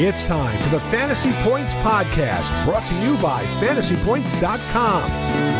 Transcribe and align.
It's 0.00 0.22
time 0.22 0.56
for 0.62 0.68
the 0.68 0.78
Fantasy 0.78 1.32
Points 1.42 1.74
Podcast, 1.74 2.64
brought 2.64 2.86
to 2.86 2.94
you 3.00 3.16
by 3.16 3.42
fantasypoints.com. 3.58 5.10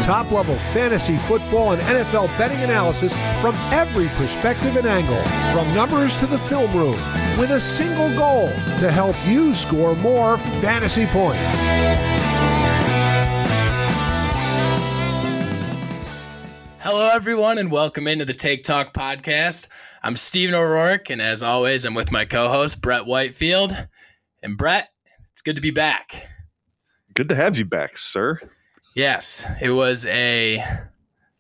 Top 0.03 0.31
level 0.31 0.55
fantasy 0.73 1.17
football 1.17 1.73
and 1.73 1.83
NFL 1.83 2.29
betting 2.39 2.59
analysis 2.59 3.13
from 3.41 3.57
every 3.73 4.07
perspective 4.11 4.77
and 4.77 4.87
angle, 4.87 5.21
from 5.53 5.75
numbers 5.75 6.17
to 6.21 6.27
the 6.27 6.39
film 6.39 6.73
room, 6.73 6.95
with 7.37 7.51
a 7.51 7.61
single 7.61 8.17
goal 8.17 8.47
to 8.79 8.93
help 8.93 9.17
you 9.27 9.53
score 9.55 9.97
more 9.97 10.39
fantasy 10.61 11.07
points. 11.07 11.43
Hello, 16.79 17.11
everyone, 17.13 17.59
and 17.59 17.73
welcome 17.73 18.07
into 18.07 18.25
the 18.25 18.35
Take 18.35 18.63
Talk 18.63 18.95
podcast. 18.95 19.67
I'm 20.01 20.17
Stephen 20.17 20.55
O'Rourke, 20.55 21.11
and 21.11 21.21
as 21.21 21.43
always, 21.43 21.85
I'm 21.85 21.95
with 21.95 22.13
my 22.13 22.25
co 22.25 22.49
host, 22.49 22.81
Brett 22.81 23.05
Whitefield. 23.05 23.89
And 24.43 24.57
Brett, 24.57 24.89
it's 25.33 25.43
good 25.43 25.57
to 25.57 25.63
be 25.63 25.71
back. 25.71 26.29
Good 27.15 27.29
to 27.29 27.35
have 27.35 27.59
you 27.59 27.65
back, 27.65 27.99
sir. 27.99 28.41
Yes, 28.95 29.45
it 29.61 29.71
was 29.71 30.07
a 30.07 30.63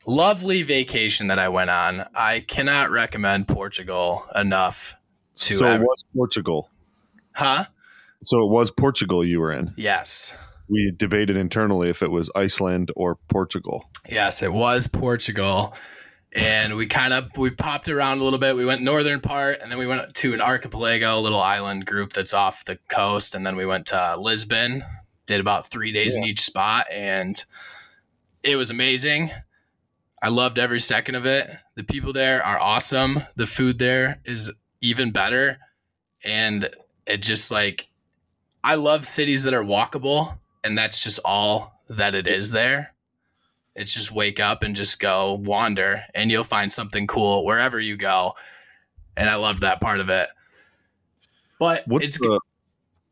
lovely 0.06 0.62
vacation 0.62 1.28
that 1.28 1.38
I 1.38 1.48
went 1.48 1.70
on. 1.70 2.06
I 2.14 2.40
cannot 2.40 2.90
recommend 2.90 3.48
Portugal 3.48 4.24
enough 4.34 4.94
to 5.36 5.54
so 5.54 5.66
ever- 5.66 5.82
it 5.82 5.86
was 5.86 6.04
Portugal. 6.14 6.70
Huh? 7.32 7.66
So 8.24 8.42
it 8.44 8.50
was 8.50 8.70
Portugal 8.70 9.24
you 9.24 9.38
were 9.40 9.52
in. 9.52 9.72
Yes. 9.76 10.36
We 10.68 10.92
debated 10.96 11.36
internally 11.36 11.88
if 11.88 12.02
it 12.02 12.10
was 12.10 12.30
Iceland 12.34 12.90
or 12.96 13.14
Portugal. 13.28 13.88
Yes, 14.08 14.42
it 14.42 14.52
was 14.52 14.88
Portugal. 14.88 15.72
And 16.38 16.76
we 16.76 16.86
kind 16.86 17.12
of 17.12 17.36
we 17.36 17.50
popped 17.50 17.88
around 17.88 18.18
a 18.18 18.24
little 18.24 18.38
bit. 18.38 18.54
We 18.54 18.64
went 18.64 18.80
northern 18.80 19.20
part 19.20 19.58
and 19.60 19.70
then 19.70 19.78
we 19.78 19.88
went 19.88 20.14
to 20.14 20.32
an 20.34 20.40
archipelago, 20.40 21.18
a 21.18 21.20
little 21.20 21.40
island 21.40 21.84
group 21.84 22.12
that's 22.12 22.32
off 22.32 22.64
the 22.64 22.78
coast, 22.88 23.34
and 23.34 23.44
then 23.44 23.56
we 23.56 23.66
went 23.66 23.86
to 23.86 24.16
Lisbon. 24.16 24.84
Did 25.26 25.40
about 25.40 25.70
3 25.70 25.92
days 25.92 26.14
in 26.16 26.24
each 26.24 26.40
spot 26.40 26.86
and 26.90 27.44
it 28.42 28.56
was 28.56 28.70
amazing. 28.70 29.30
I 30.22 30.28
loved 30.28 30.58
every 30.58 30.80
second 30.80 31.16
of 31.16 31.26
it. 31.26 31.50
The 31.74 31.84
people 31.84 32.12
there 32.12 32.42
are 32.46 32.58
awesome. 32.58 33.24
The 33.36 33.46
food 33.46 33.78
there 33.78 34.20
is 34.24 34.52
even 34.80 35.10
better. 35.10 35.58
And 36.24 36.70
it 37.06 37.18
just 37.18 37.50
like 37.50 37.88
I 38.62 38.76
love 38.76 39.06
cities 39.06 39.42
that 39.42 39.54
are 39.54 39.64
walkable 39.64 40.38
and 40.62 40.78
that's 40.78 41.02
just 41.02 41.18
all 41.24 41.82
that 41.88 42.14
it 42.14 42.26
is 42.26 42.52
there. 42.52 42.94
It's 43.78 43.94
just 43.94 44.10
wake 44.10 44.40
up 44.40 44.64
and 44.64 44.74
just 44.74 44.98
go 44.98 45.34
wander 45.34 46.02
and 46.12 46.30
you'll 46.30 46.42
find 46.42 46.72
something 46.72 47.06
cool 47.06 47.44
wherever 47.44 47.80
you 47.80 47.96
go. 47.96 48.34
And 49.16 49.30
I 49.30 49.36
love 49.36 49.60
that 49.60 49.80
part 49.80 50.00
of 50.00 50.10
it. 50.10 50.28
But 51.60 51.86
What's 51.86 52.06
it's 52.06 52.18
the? 52.18 52.40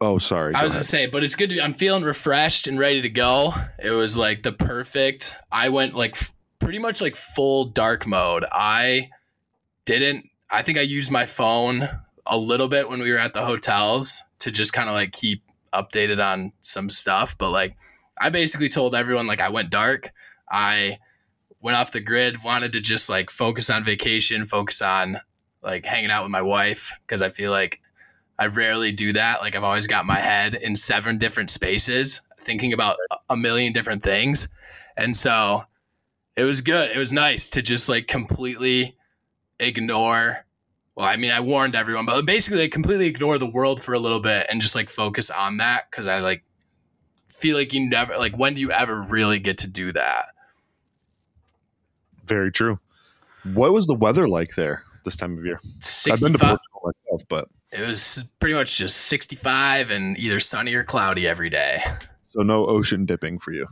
Oh, 0.00 0.18
sorry. 0.18 0.54
I 0.54 0.62
was 0.64 0.72
gonna 0.72 0.84
say, 0.84 1.06
but 1.06 1.22
it's 1.22 1.36
good 1.36 1.50
to 1.50 1.54
be, 1.54 1.60
I'm 1.60 1.72
feeling 1.72 2.02
refreshed 2.02 2.66
and 2.66 2.78
ready 2.78 3.00
to 3.00 3.08
go. 3.08 3.54
It 3.78 3.92
was 3.92 4.16
like 4.16 4.42
the 4.42 4.52
perfect. 4.52 5.36
I 5.50 5.68
went 5.68 5.94
like 5.94 6.12
f- 6.12 6.32
pretty 6.58 6.78
much 6.78 7.00
like 7.00 7.16
full 7.16 7.66
dark 7.66 8.06
mode. 8.06 8.44
I 8.50 9.10
didn't. 9.84 10.28
I 10.50 10.62
think 10.62 10.78
I 10.78 10.82
used 10.82 11.10
my 11.10 11.26
phone 11.26 11.88
a 12.26 12.36
little 12.36 12.68
bit 12.68 12.88
when 12.88 13.00
we 13.00 13.10
were 13.12 13.18
at 13.18 13.34
the 13.34 13.44
hotels 13.44 14.22
to 14.40 14.50
just 14.50 14.72
kind 14.72 14.88
of 14.88 14.94
like 14.94 15.12
keep 15.12 15.42
updated 15.72 16.24
on 16.24 16.52
some 16.60 16.90
stuff. 16.90 17.38
But 17.38 17.50
like, 17.50 17.76
I 18.18 18.30
basically 18.30 18.68
told 18.68 18.94
everyone 18.94 19.26
like 19.26 19.40
I 19.40 19.48
went 19.48 19.70
dark. 19.70 20.12
I 20.50 20.98
went 21.60 21.76
off 21.76 21.92
the 21.92 22.00
grid. 22.00 22.42
Wanted 22.44 22.72
to 22.72 22.80
just 22.80 23.08
like 23.08 23.30
focus 23.30 23.70
on 23.70 23.84
vacation, 23.84 24.46
focus 24.46 24.82
on 24.82 25.20
like 25.62 25.84
hanging 25.84 26.10
out 26.10 26.22
with 26.22 26.30
my 26.30 26.42
wife 26.42 26.92
because 27.06 27.22
I 27.22 27.30
feel 27.30 27.50
like 27.50 27.80
I 28.38 28.46
rarely 28.46 28.92
do 28.92 29.12
that. 29.14 29.40
Like 29.40 29.56
I've 29.56 29.64
always 29.64 29.86
got 29.86 30.06
my 30.06 30.18
head 30.18 30.54
in 30.54 30.76
seven 30.76 31.18
different 31.18 31.50
spaces, 31.50 32.20
thinking 32.38 32.72
about 32.72 32.96
a- 33.28 33.36
million 33.36 33.72
different 33.72 34.02
things. 34.02 34.48
And 34.96 35.16
so 35.16 35.62
it 36.36 36.44
was 36.44 36.60
good. 36.60 36.90
It 36.94 36.98
was 36.98 37.12
nice 37.12 37.50
to 37.50 37.62
just 37.62 37.88
like 37.88 38.06
completely 38.06 38.96
ignore. 39.58 40.44
Well, 40.94 41.06
I 41.06 41.16
mean, 41.16 41.30
I 41.30 41.40
warned 41.40 41.74
everyone, 41.74 42.06
but 42.06 42.24
basically, 42.24 42.60
like, 42.60 42.72
completely 42.72 43.06
ignore 43.06 43.36
the 43.36 43.46
world 43.46 43.82
for 43.82 43.92
a 43.92 43.98
little 43.98 44.20
bit 44.20 44.46
and 44.48 44.62
just 44.62 44.74
like 44.74 44.88
focus 44.88 45.30
on 45.30 45.58
that 45.58 45.90
because 45.90 46.06
I 46.06 46.20
like 46.20 46.42
feel 47.28 47.56
like 47.56 47.74
you 47.74 47.86
never 47.88 48.16
like 48.16 48.36
when 48.36 48.54
do 48.54 48.60
you 48.62 48.70
ever 48.70 49.02
really 49.02 49.38
get 49.38 49.58
to 49.58 49.68
do 49.68 49.92
that? 49.92 50.26
Very 52.26 52.50
true. 52.52 52.78
What 53.54 53.72
was 53.72 53.86
the 53.86 53.94
weather 53.94 54.28
like 54.28 54.54
there 54.54 54.82
this 55.04 55.16
time 55.16 55.38
of 55.38 55.44
year? 55.44 55.60
I've 56.10 56.20
been 56.20 56.32
to 56.32 56.38
Portugal 56.38 56.80
myself, 56.84 57.22
but 57.28 57.48
it 57.70 57.86
was 57.86 58.24
pretty 58.40 58.54
much 58.54 58.78
just 58.78 58.96
65 58.96 59.90
and 59.90 60.18
either 60.18 60.40
sunny 60.40 60.74
or 60.74 60.84
cloudy 60.84 61.26
every 61.26 61.50
day. 61.50 61.80
so 62.30 62.42
no 62.42 62.66
ocean 62.66 63.06
dipping 63.06 63.38
for 63.38 63.52
you. 63.52 63.66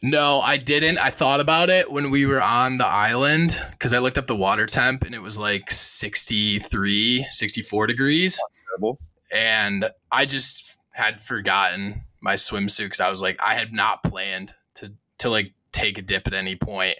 No, 0.00 0.40
I 0.40 0.58
didn't. 0.58 0.98
I 0.98 1.10
thought 1.10 1.40
about 1.40 1.70
it 1.70 1.90
when 1.90 2.10
we 2.12 2.24
were 2.24 2.40
on 2.40 2.78
the 2.78 2.86
island 2.86 3.60
because 3.72 3.92
I 3.92 3.98
looked 3.98 4.16
up 4.16 4.28
the 4.28 4.36
water 4.36 4.64
temp 4.66 5.02
and 5.02 5.12
it 5.14 5.18
was 5.20 5.38
like 5.38 5.70
63, 5.72 7.26
64 7.30 7.86
degrees. 7.88 8.40
And 9.32 9.90
I 10.12 10.24
just 10.24 10.78
had 10.92 11.20
forgotten 11.20 12.02
my 12.20 12.34
swimsuit 12.34 12.86
because 12.86 13.00
I 13.00 13.10
was 13.10 13.22
like, 13.22 13.40
I 13.42 13.54
had 13.54 13.72
not 13.72 14.04
planned 14.04 14.54
to, 14.74 14.92
to 15.18 15.30
like 15.30 15.52
take 15.72 15.98
a 15.98 16.02
dip 16.02 16.28
at 16.28 16.34
any 16.34 16.54
point. 16.54 16.98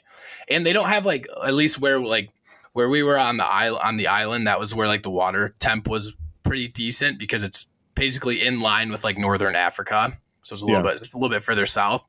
And 0.50 0.64
they 0.66 0.72
don't 0.72 0.88
have 0.88 1.04
like, 1.06 1.26
at 1.44 1.54
least 1.54 1.78
where 1.81 2.00
like, 2.00 2.31
where 2.72 2.88
we 2.88 3.03
were 3.03 3.19
on 3.19 3.36
the 3.38 3.47
island, 3.47 3.82
on 3.84 3.97
the 3.97 4.06
island, 4.09 4.47
that 4.47 4.59
was 4.60 4.75
where 4.75 4.86
like 4.88 5.03
the 5.03 5.10
water 5.10 5.54
temp 5.59 5.88
was 5.88 6.14
pretty 6.42 6.69
decent 6.69 7.19
because 7.19 7.42
it's 7.42 7.69
basically 7.94 8.42
in 8.47 8.60
line 8.60 8.91
with 8.92 9.03
like 9.04 9.19
Northern 9.19 9.54
Africa. 9.56 10.16
So 10.42 10.54
it's 10.54 10.62
a 10.62 10.66
little 10.66 10.84
Yeah. 10.84 10.92
bit, 10.92 11.03
a 11.12 11.16
little 11.16 11.28
bit 11.28 11.42
further 11.42 11.66
south 11.66 12.04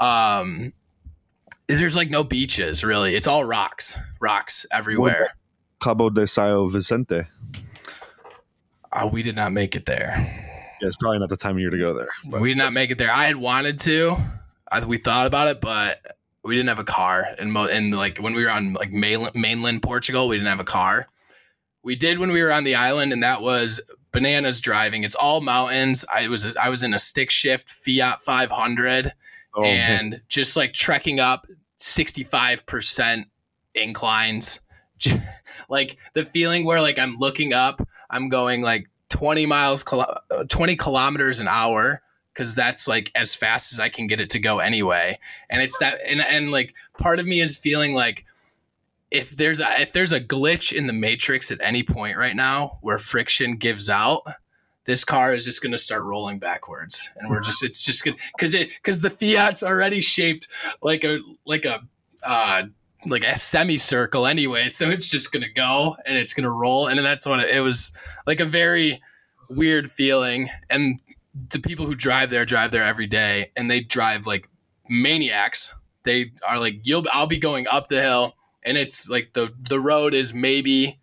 um 0.00 0.72
is 1.68 1.78
there's 1.78 1.94
like 1.94 2.10
no 2.10 2.24
beaches 2.24 2.82
really 2.82 3.14
it's 3.14 3.28
all 3.28 3.44
rocks 3.44 3.96
rocks 4.20 4.66
everywhere 4.72 5.28
Cabo 5.80 6.10
de 6.10 6.26
Sao 6.26 6.66
Vicente. 6.66 7.22
uh, 8.92 9.08
we 9.10 9.22
did 9.22 9.36
not 9.36 9.52
make 9.52 9.76
it 9.76 9.86
there 9.86 10.14
Yeah, 10.80 10.88
it's 10.88 10.96
probably 10.96 11.20
not 11.20 11.28
the 11.28 11.36
time 11.36 11.52
of 11.52 11.60
year 11.60 11.70
to 11.70 11.78
go 11.78 11.94
there. 11.94 12.08
we 12.40 12.48
did 12.50 12.58
not 12.58 12.74
make 12.74 12.90
it 12.90 12.98
there 12.98 13.12
i 13.12 13.24
had 13.26 13.36
wanted 13.36 13.78
to 13.80 14.16
I, 14.70 14.84
we 14.84 14.98
thought 14.98 15.26
about 15.28 15.46
it 15.48 15.60
but 15.60 15.98
we 16.44 16.54
didn't 16.56 16.68
have 16.68 16.78
a 16.78 16.84
car. 16.84 17.26
And 17.38 17.52
mo- 17.52 17.66
and 17.66 17.92
like 17.96 18.18
when 18.18 18.34
we 18.34 18.44
were 18.44 18.50
on 18.50 18.72
like 18.74 18.92
mainland, 18.92 19.34
mainland 19.34 19.82
portugal 19.82 20.28
we 20.28 20.36
didn't 20.36 20.48
have 20.48 20.60
a 20.60 20.64
car. 20.64 21.08
We 21.82 21.96
did 21.96 22.18
when 22.18 22.32
we 22.32 22.42
were 22.42 22.52
on 22.52 22.64
the 22.64 22.74
island 22.74 23.12
and 23.12 23.22
that 23.22 23.42
was 23.42 23.80
bananas 24.12 24.60
driving. 24.60 25.04
It's 25.04 25.14
all 25.14 25.40
mountains. 25.40 26.04
I 26.12 26.28
was 26.28 26.56
i 26.56 26.68
was 26.68 26.82
in 26.82 26.94
a 26.94 26.98
stick 26.98 27.30
shift 27.30 27.68
fiat 27.70 28.20
500 28.22 29.12
Oh, 29.56 29.62
man. 29.62 30.00
and 30.00 30.20
just 30.28 30.56
like 30.56 30.72
trekking 30.72 31.20
up 31.20 31.46
65% 31.78 33.24
inclines. 33.74 34.60
Like 35.68 35.96
the 36.14 36.24
feeling 36.24 36.64
where 36.64 36.80
like 36.80 36.98
i'm 36.98 37.14
looking 37.16 37.52
up 37.52 37.86
i'm 38.10 38.28
going 38.28 38.62
like 38.62 38.88
20 39.10 39.46
miles 39.46 39.84
uh, 39.92 40.44
20 40.48 40.76
kilometers 40.76 41.40
an 41.40 41.48
hour 41.48 42.00
because 42.34 42.54
that's 42.54 42.88
like 42.88 43.12
as 43.14 43.34
fast 43.34 43.72
as 43.72 43.80
i 43.80 43.88
can 43.88 44.06
get 44.06 44.20
it 44.20 44.30
to 44.30 44.38
go 44.38 44.58
anyway. 44.58 45.18
And 45.48 45.62
it's 45.62 45.78
that 45.78 46.00
and, 46.06 46.20
and 46.20 46.50
like 46.50 46.74
part 46.98 47.20
of 47.20 47.26
me 47.26 47.40
is 47.40 47.56
feeling 47.56 47.94
like 47.94 48.24
if 49.10 49.30
there's 49.30 49.60
a 49.60 49.80
if 49.80 49.92
there's 49.92 50.12
a 50.12 50.20
glitch 50.20 50.72
in 50.72 50.86
the 50.86 50.92
matrix 50.92 51.52
at 51.52 51.60
any 51.62 51.82
point 51.82 52.18
right 52.18 52.36
now 52.36 52.78
where 52.82 52.98
friction 52.98 53.56
gives 53.56 53.88
out 53.88 54.22
this 54.84 55.04
car 55.04 55.34
is 55.34 55.44
just 55.44 55.62
going 55.62 55.72
to 55.72 55.78
start 55.78 56.02
rolling 56.02 56.38
backwards. 56.38 57.10
And 57.16 57.30
we're 57.30 57.40
just 57.40 57.62
it's 57.62 57.84
just 57.84 58.04
good 58.04 58.16
because 58.36 58.54
it 58.54 58.68
because 58.68 59.00
the 59.00 59.10
fiat's 59.10 59.62
already 59.62 60.00
shaped 60.00 60.48
like 60.82 61.04
a 61.04 61.20
like 61.46 61.64
a 61.64 61.80
uh 62.22 62.64
like 63.06 63.24
a 63.24 63.38
semicircle 63.38 64.26
anyway 64.26 64.68
so 64.68 64.88
it's 64.88 65.10
just 65.10 65.30
to 65.32 65.52
go 65.52 65.96
and 66.06 66.16
it's 66.16 66.34
to 66.44 66.50
roll. 66.50 66.86
And 66.86 66.98
that's 66.98 67.26
what 67.26 67.40
it, 67.40 67.50
it 67.50 67.60
was 67.60 67.92
like 68.26 68.40
a 68.40 68.44
very 68.44 69.00
weird 69.48 69.90
feeling. 69.90 70.50
And 70.68 71.00
the 71.50 71.60
people 71.60 71.86
who 71.86 71.94
drive 71.94 72.30
there 72.30 72.44
drive 72.44 72.70
there 72.70 72.84
every 72.84 73.06
day 73.06 73.50
and 73.56 73.70
they 73.70 73.80
drive 73.80 74.26
like 74.26 74.48
maniacs. 74.88 75.74
They 76.04 76.32
are 76.46 76.58
like 76.58 76.80
you'll 76.82 77.06
i'll 77.12 77.26
be 77.26 77.38
going 77.38 77.66
up 77.66 77.88
the 77.88 78.02
hill 78.02 78.36
and 78.62 78.76
it's 78.76 79.08
like 79.08 79.32
the 79.32 79.52
the 79.58 79.80
road 79.80 80.14
is 80.14 80.34
maybe 80.34 81.00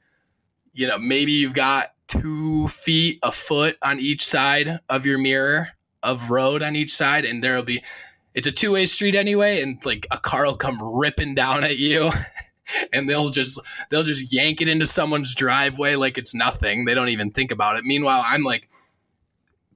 you 0.74 0.88
know 0.88 0.98
maybe 0.98 1.32
you've 1.32 1.54
got 1.54 1.94
two 2.08 2.68
feet 2.68 3.20
a 3.24 3.32
foot 3.32 3.78
on 3.82 4.00
each 4.00 4.26
side 4.26 4.80
of 4.90 5.06
your 5.06 5.18
mirror 5.18 5.70
of 6.04 6.30
road 6.30 6.62
on 6.62 6.76
each 6.76 6.94
side 6.94 7.26
and 7.26 7.44
there'll 7.44 7.64
be 7.64 7.82
it's 8.34 8.48
a 8.48 8.52
two-way 8.52 8.86
street 8.86 9.16
anyway 9.16 9.62
and 9.62 9.84
like 9.86 10.08
a 10.12 10.18
car 10.18 10.46
will 10.46 10.56
come 10.56 10.80
ripping 10.82 11.36
down 11.36 11.64
at 11.64 11.78
you 11.78 12.12
and 12.94 13.10
they'll 13.10 13.30
just 13.30 13.60
they'll 13.90 14.04
just 14.04 14.32
yank 14.32 14.62
it 14.62 14.68
into 14.68 14.86
someone's 14.86 15.36
driveway 15.36 15.96
like 15.96 16.18
it's 16.18 16.34
nothing. 16.34 16.86
They 16.86 16.94
don't 16.94 17.10
even 17.10 17.32
think 17.32 17.52
about 17.52 17.78
it. 17.78 17.86
Meanwhile 17.86 18.24
i'm 18.26 18.44
like 18.44 18.70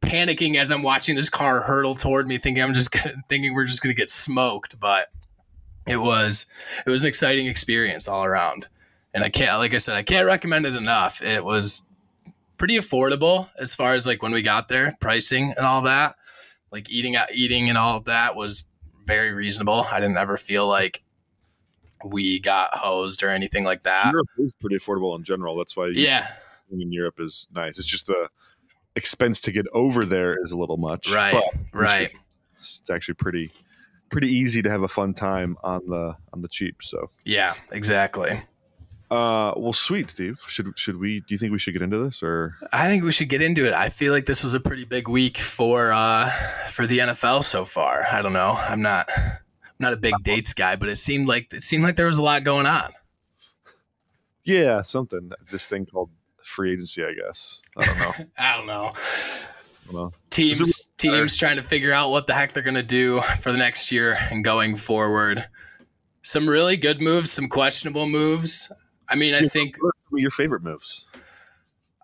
panicking 0.05 0.55
as 0.55 0.71
i'm 0.71 0.83
watching 0.83 1.15
this 1.15 1.29
car 1.29 1.61
hurtle 1.61 1.95
toward 1.95 2.27
me 2.27 2.37
thinking 2.37 2.63
i'm 2.63 2.73
just 2.73 2.91
gonna 2.91 3.15
thinking 3.29 3.53
we're 3.53 3.65
just 3.65 3.81
gonna 3.81 3.93
get 3.93 4.09
smoked 4.09 4.79
but 4.79 5.09
it 5.87 5.97
was 5.97 6.47
it 6.85 6.89
was 6.89 7.03
an 7.03 7.07
exciting 7.07 7.47
experience 7.47 8.07
all 8.07 8.23
around 8.23 8.67
and 9.13 9.23
i 9.23 9.29
can't 9.29 9.57
like 9.59 9.73
i 9.73 9.77
said 9.77 9.95
i 9.95 10.03
can't 10.03 10.25
recommend 10.25 10.65
it 10.65 10.75
enough 10.75 11.21
it 11.21 11.43
was 11.43 11.85
pretty 12.57 12.77
affordable 12.77 13.49
as 13.59 13.75
far 13.75 13.93
as 13.93 14.07
like 14.07 14.21
when 14.21 14.31
we 14.31 14.41
got 14.41 14.67
there, 14.67 14.95
pricing 14.99 15.53
and 15.55 15.65
all 15.65 15.81
that. 15.83 16.15
Like 16.71 16.89
eating 16.89 17.15
out, 17.15 17.33
eating 17.33 17.69
and 17.69 17.77
all 17.77 17.99
that 18.01 18.35
was 18.35 18.67
very 19.05 19.31
reasonable. 19.31 19.85
I 19.91 19.99
didn't 19.99 20.17
ever 20.17 20.37
feel 20.37 20.67
like 20.67 21.03
we 22.03 22.39
got 22.39 22.75
hosed 22.75 23.23
or 23.23 23.29
anything 23.29 23.63
like 23.63 23.83
that. 23.83 24.11
Europe 24.11 24.27
is 24.37 24.53
pretty 24.53 24.77
affordable 24.77 25.15
in 25.15 25.23
general. 25.23 25.57
That's 25.57 25.75
why 25.75 25.91
Yeah, 25.93 26.27
in 26.71 26.91
Europe 26.91 27.19
is 27.19 27.47
nice. 27.53 27.77
It's 27.77 27.87
just 27.87 28.07
the 28.07 28.29
expense 28.95 29.41
to 29.41 29.51
get 29.51 29.65
over 29.73 30.05
there 30.05 30.41
is 30.41 30.51
a 30.51 30.57
little 30.57 30.77
much. 30.77 31.11
right, 31.13 31.33
but 31.73 31.79
right. 31.79 32.11
It's, 32.53 32.79
it's 32.81 32.89
actually 32.89 33.15
pretty 33.15 33.51
pretty 34.09 34.27
easy 34.29 34.61
to 34.61 34.69
have 34.69 34.83
a 34.83 34.87
fun 34.87 35.13
time 35.13 35.57
on 35.63 35.81
the 35.87 36.15
on 36.33 36.41
the 36.41 36.47
cheap. 36.47 36.77
So, 36.81 37.09
Yeah, 37.25 37.53
exactly. 37.71 38.31
uh, 39.11 39.53
well, 39.57 39.73
sweet, 39.73 40.09
Steve. 40.09 40.39
Should 40.47 40.77
should 40.77 40.97
we? 40.97 41.19
Do 41.19 41.25
you 41.29 41.37
think 41.37 41.51
we 41.51 41.59
should 41.59 41.73
get 41.73 41.81
into 41.81 41.97
this 42.03 42.23
or? 42.23 42.55
I 42.71 42.87
think 42.87 43.03
we 43.03 43.11
should 43.11 43.29
get 43.29 43.41
into 43.41 43.65
it. 43.67 43.73
I 43.73 43.89
feel 43.89 44.13
like 44.13 44.25
this 44.25 44.43
was 44.43 44.53
a 44.53 44.59
pretty 44.59 44.85
big 44.85 45.07
week 45.07 45.37
for 45.37 45.91
uh 45.91 46.29
for 46.69 46.87
the 46.87 46.99
NFL 46.99 47.43
so 47.43 47.65
far. 47.65 48.05
I 48.11 48.21
don't 48.21 48.33
know. 48.33 48.51
I'm 48.57 48.81
not 48.81 49.09
I'm 49.17 49.79
not 49.79 49.93
a 49.93 49.97
big 49.97 50.13
dates 50.23 50.53
guy, 50.53 50.75
but 50.77 50.87
it 50.87 50.95
seemed 50.97 51.27
like 51.27 51.51
it 51.53 51.63
seemed 51.63 51.83
like 51.83 51.97
there 51.97 52.07
was 52.07 52.17
a 52.17 52.21
lot 52.23 52.43
going 52.43 52.65
on. 52.65 52.93
Yeah, 54.43 54.83
something. 54.83 55.31
This 55.51 55.67
thing 55.67 55.85
called 55.87 56.11
free 56.45 56.73
agency, 56.73 57.03
I 57.03 57.13
guess. 57.13 57.61
I 57.77 57.85
don't 57.85 57.99
know. 57.99 58.13
I 58.37 58.57
don't 58.57 58.67
know. 58.67 58.93
I 58.93 59.91
don't 59.91 59.95
know. 59.95 60.11
Teams 60.29 60.87
teams 60.97 61.37
trying 61.37 61.57
to 61.57 61.63
figure 61.63 61.91
out 61.91 62.11
what 62.11 62.27
the 62.27 62.33
heck 62.33 62.53
they're 62.53 62.63
going 62.63 62.75
to 62.75 62.83
do 62.83 63.21
for 63.39 63.51
the 63.51 63.57
next 63.57 63.91
year 63.91 64.17
and 64.31 64.43
going 64.43 64.75
forward. 64.75 65.45
Some 66.21 66.49
really 66.49 66.77
good 66.77 67.01
moves, 67.01 67.31
some 67.31 67.47
questionable 67.47 68.07
moves. 68.07 68.71
I 69.07 69.15
mean, 69.15 69.33
I 69.35 69.47
think 69.47 69.77
some 69.77 69.91
of 70.13 70.19
your 70.19 70.31
favorite 70.31 70.63
moves? 70.63 71.07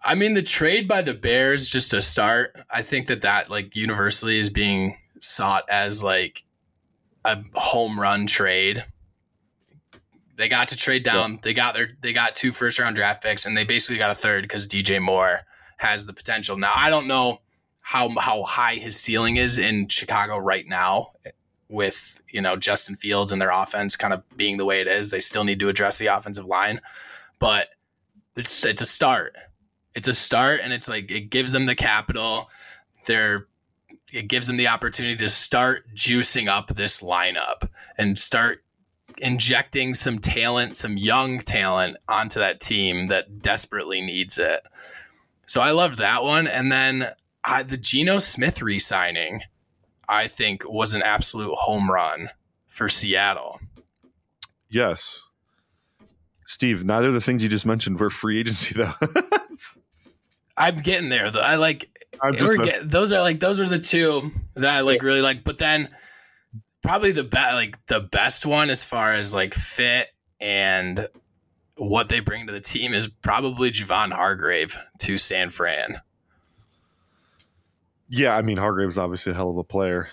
I 0.04 0.16
mean 0.16 0.34
the 0.34 0.42
trade 0.42 0.88
by 0.88 1.02
the 1.02 1.14
Bears 1.14 1.68
just 1.68 1.92
to 1.92 2.02
start. 2.02 2.56
I 2.70 2.82
think 2.82 3.08
that 3.08 3.22
that 3.22 3.50
like 3.50 3.76
universally 3.76 4.40
is 4.40 4.50
being 4.50 4.98
sought 5.20 5.66
as 5.70 6.04
like 6.04 6.44
a 7.24 7.38
home 7.54 8.00
run 8.00 8.26
trade. 8.28 8.86
They 10.42 10.50
got 10.50 10.70
to 10.70 10.76
trade 10.76 11.04
down. 11.04 11.38
They 11.44 11.54
got 11.54 11.76
their 11.76 11.92
they 12.02 12.14
got 12.14 12.36
two 12.36 12.52
first 12.52 12.80
round 12.80 12.96
draft 12.96 13.22
picks 13.22 13.46
and 13.46 13.56
they 13.56 13.64
basically 13.64 14.00
got 14.00 14.10
a 14.10 14.16
third 14.16 14.42
because 14.42 14.66
DJ 14.66 15.00
Moore 15.00 15.42
has 15.78 16.08
the 16.08 16.14
potential. 16.14 16.58
Now 16.58 16.74
I 16.76 16.90
don't 16.90 17.06
know 17.06 17.42
how 17.82 18.10
how 18.10 18.42
high 18.42 18.74
his 18.74 19.00
ceiling 19.00 19.38
is 19.38 19.60
in 19.60 19.88
Chicago 19.88 20.40
right 20.40 20.68
now 20.68 21.12
with 21.70 22.24
you 22.32 22.42
know 22.42 22.56
Justin 22.56 22.96
Fields 22.96 23.32
and 23.32 23.40
their 23.40 23.52
offense 23.52 23.96
kind 23.96 24.16
of 24.16 24.24
being 24.36 24.58
the 24.58 24.66
way 24.66 24.82
it 24.82 24.88
is. 24.88 25.12
They 25.12 25.20
still 25.20 25.44
need 25.44 25.60
to 25.60 25.70
address 25.70 26.00
the 26.00 26.08
offensive 26.08 26.48
line, 26.48 26.82
but 27.38 27.68
it's 28.36 28.66
it's 28.66 28.82
a 28.82 28.86
start. 28.88 29.36
It's 29.94 30.08
a 30.08 30.14
start, 30.14 30.62
and 30.64 30.74
it's 30.74 30.90
like 30.90 31.12
it 31.12 31.30
gives 31.30 31.52
them 31.52 31.68
the 31.68 31.76
capital. 31.76 32.50
They're 33.06 33.46
it 34.12 34.28
gives 34.28 34.48
them 34.48 34.58
the 34.58 34.70
opportunity 34.70 35.18
to 35.18 35.30
start 35.30 35.86
juicing 35.94 36.48
up 36.48 36.76
this 36.76 37.04
lineup 37.04 37.70
and 37.96 38.18
start 38.18 38.64
injecting 39.22 39.94
some 39.94 40.20
talent, 40.20 40.76
some 40.76 40.98
young 40.98 41.40
talent 41.40 41.98
onto 42.08 42.40
that 42.40 42.60
team 42.60 43.08
that 43.08 43.42
desperately 43.42 44.02
needs 44.02 44.38
it. 44.38 44.62
So 45.46 45.62
I 45.62 45.72
loved 45.72 45.98
that 46.00 46.24
one, 46.24 46.48
and 46.48 46.72
then 46.72 47.12
I, 47.44 47.64
the 47.64 47.78
Geno 47.78 48.20
Smith 48.20 48.62
re-signing, 48.62 49.42
I 50.08 50.28
think 50.28 50.68
was 50.68 50.94
an 50.94 51.02
absolute 51.02 51.54
home 51.56 51.90
run 51.90 52.30
for 52.68 52.88
Seattle. 52.90 53.60
Yes. 54.70 55.28
Steve, 56.46 56.84
neither 56.84 57.10
of 57.10 57.14
the 57.14 57.22
things 57.22 57.44
you 57.44 57.50
just 57.50 57.66
mentioned 57.66 58.00
were 58.00 58.10
free 58.10 58.40
agency 58.40 58.74
though. 58.78 58.94
I'm 60.58 60.78
getting 60.78 61.10
there 61.10 61.32
though. 61.32 61.40
I 61.40 61.56
like 61.56 61.90
I'm 62.22 62.36
just 62.36 62.58
get, 62.58 62.90
those 62.90 63.12
are 63.12 63.22
like 63.22 63.40
those 63.40 63.60
are 63.60 63.68
the 63.68 63.80
two 63.80 64.32
that 64.56 64.70
I 64.70 64.82
like 64.82 65.02
really 65.02 65.22
like. 65.22 65.44
But 65.44 65.58
then 65.58 65.90
probably 66.82 67.12
the 67.12 67.24
best 67.24 67.54
like 67.54 67.86
the 67.88 68.00
best 68.00 68.46
one 68.46 68.70
as 68.70 68.84
far 68.84 69.14
as 69.14 69.34
like 69.34 69.54
fit 69.54 70.08
and 70.40 71.08
what 71.78 72.10
they 72.10 72.20
bring 72.20 72.48
to 72.48 72.54
the 72.54 72.62
team 72.62 72.94
is 72.94 73.08
probably 73.08 73.72
Javon 73.72 74.12
Hargrave 74.12 74.78
to 75.00 75.18
San 75.18 75.50
Fran. 75.50 76.02
yeah, 78.10 78.36
I 78.36 78.42
mean 78.42 78.58
Hargrave's 78.58 78.98
obviously 78.98 79.32
a 79.32 79.36
hell 79.36 79.50
of 79.50 79.58
a 79.58 79.64
player. 79.64 80.10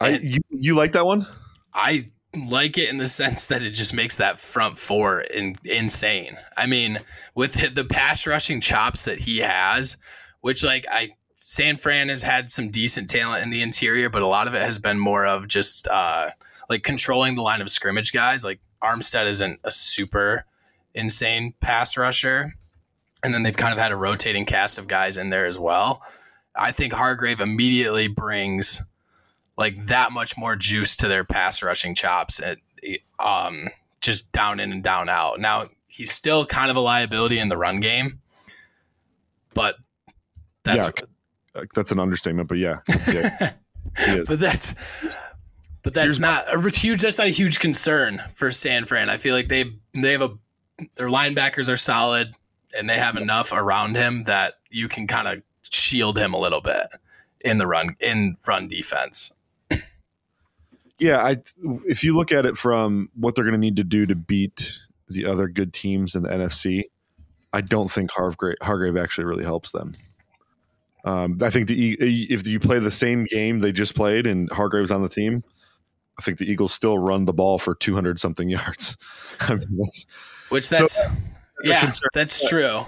I 0.00 0.10
you, 0.10 0.40
you 0.50 0.74
like 0.74 0.92
that 0.92 1.06
one? 1.06 1.26
I 1.72 2.10
like 2.36 2.76
it 2.78 2.88
in 2.88 2.98
the 2.98 3.06
sense 3.06 3.46
that 3.46 3.62
it 3.62 3.70
just 3.70 3.94
makes 3.94 4.16
that 4.16 4.38
front 4.38 4.78
four 4.78 5.20
in, 5.20 5.56
insane. 5.64 6.36
I 6.56 6.66
mean, 6.66 7.00
with 7.34 7.74
the 7.74 7.84
pass 7.84 8.26
rushing 8.26 8.60
chops 8.60 9.04
that 9.04 9.20
he 9.20 9.38
has, 9.38 9.96
which 10.40 10.64
like 10.64 10.86
I 10.90 11.12
San 11.38 11.76
Fran 11.76 12.08
has 12.08 12.22
had 12.22 12.50
some 12.50 12.70
decent 12.70 13.10
talent 13.10 13.42
in 13.44 13.50
the 13.50 13.60
interior, 13.60 14.08
but 14.08 14.22
a 14.22 14.26
lot 14.26 14.48
of 14.48 14.54
it 14.54 14.62
has 14.62 14.78
been 14.78 14.98
more 14.98 15.26
of 15.26 15.46
just 15.48 15.86
uh, 15.88 16.30
like 16.70 16.82
controlling 16.82 17.34
the 17.34 17.42
line 17.42 17.60
of 17.60 17.68
scrimmage 17.68 18.12
guys. 18.12 18.42
Like 18.42 18.58
Armstead 18.82 19.26
isn't 19.26 19.60
a 19.62 19.70
super 19.70 20.46
insane 20.94 21.52
pass 21.60 21.96
rusher, 21.96 22.54
and 23.22 23.34
then 23.34 23.42
they've 23.42 23.56
kind 23.56 23.72
of 23.72 23.78
had 23.78 23.92
a 23.92 23.96
rotating 23.96 24.46
cast 24.46 24.78
of 24.78 24.88
guys 24.88 25.18
in 25.18 25.28
there 25.28 25.46
as 25.46 25.58
well. 25.58 26.02
I 26.54 26.72
think 26.72 26.94
Hargrave 26.94 27.42
immediately 27.42 28.08
brings 28.08 28.82
like 29.58 29.86
that 29.86 30.12
much 30.12 30.38
more 30.38 30.56
juice 30.56 30.96
to 30.96 31.08
their 31.08 31.24
pass 31.24 31.62
rushing 31.62 31.94
chops 31.94 32.40
and 32.40 32.58
um 33.18 33.68
just 34.00 34.32
down 34.32 34.58
in 34.58 34.72
and 34.72 34.82
down 34.82 35.10
out. 35.10 35.38
Now 35.38 35.68
he's 35.86 36.12
still 36.12 36.46
kind 36.46 36.70
of 36.70 36.76
a 36.76 36.80
liability 36.80 37.38
in 37.38 37.50
the 37.50 37.58
run 37.58 37.80
game, 37.80 38.20
but 39.52 39.76
that's 40.62 40.86
Uh, 40.86 41.06
That's 41.74 41.92
an 41.92 41.98
understatement, 41.98 42.48
but 42.48 42.58
yeah. 42.58 42.80
yeah 43.08 43.52
but 44.26 44.38
that's 44.40 44.74
but 45.82 45.94
that's 45.94 46.18
Here's- 46.18 46.20
not 46.20 46.52
a 46.52 46.70
huge 46.70 47.02
that's 47.02 47.18
not 47.18 47.26
a 47.26 47.30
huge 47.30 47.60
concern 47.60 48.22
for 48.34 48.50
San 48.50 48.84
Fran. 48.84 49.08
I 49.08 49.18
feel 49.18 49.34
like 49.34 49.48
they 49.48 49.72
they 49.94 50.12
have 50.12 50.22
a 50.22 50.30
their 50.96 51.08
linebackers 51.08 51.72
are 51.72 51.76
solid 51.76 52.34
and 52.76 52.88
they 52.88 52.98
have 52.98 53.16
enough 53.16 53.52
around 53.52 53.96
him 53.96 54.24
that 54.24 54.54
you 54.70 54.88
can 54.88 55.06
kind 55.06 55.26
of 55.28 55.42
shield 55.62 56.18
him 56.18 56.34
a 56.34 56.38
little 56.38 56.60
bit 56.60 56.86
in 57.40 57.58
the 57.58 57.66
run 57.66 57.96
in 58.00 58.36
run 58.46 58.68
defense. 58.68 59.32
Yeah, 60.98 61.22
I 61.22 61.36
if 61.86 62.02
you 62.02 62.16
look 62.16 62.32
at 62.32 62.46
it 62.46 62.56
from 62.56 63.10
what 63.14 63.34
they're 63.34 63.44
going 63.44 63.52
to 63.52 63.58
need 63.58 63.76
to 63.76 63.84
do 63.84 64.06
to 64.06 64.14
beat 64.14 64.80
the 65.08 65.26
other 65.26 65.46
good 65.46 65.72
teams 65.72 66.14
in 66.14 66.22
the 66.22 66.28
NFC, 66.30 66.84
I 67.52 67.60
don't 67.60 67.90
think 67.90 68.10
Hargrave, 68.10 68.56
Hargrave 68.62 68.96
actually 68.96 69.24
really 69.24 69.44
helps 69.44 69.70
them. 69.70 69.94
Um, 71.06 71.38
I 71.40 71.50
think 71.50 71.68
the 71.68 71.96
if 72.00 72.46
you 72.48 72.58
play 72.58 72.80
the 72.80 72.90
same 72.90 73.24
game 73.24 73.60
they 73.60 73.70
just 73.70 73.94
played 73.94 74.26
and 74.26 74.50
Hargrave's 74.50 74.90
on 74.90 75.02
the 75.02 75.08
team, 75.08 75.44
I 76.18 76.22
think 76.22 76.38
the 76.38 76.50
Eagles 76.50 76.72
still 76.72 76.98
run 76.98 77.26
the 77.26 77.32
ball 77.32 77.58
for 77.58 77.76
200 77.76 78.18
something 78.18 78.48
yards. 78.50 78.96
I 79.40 79.54
mean, 79.54 79.78
that's 79.78 80.04
Which 80.48 80.64
So, 80.64 80.78
that's 80.78 81.00
yeah, 81.64 81.92
that's 82.12 82.48
true. 82.48 82.84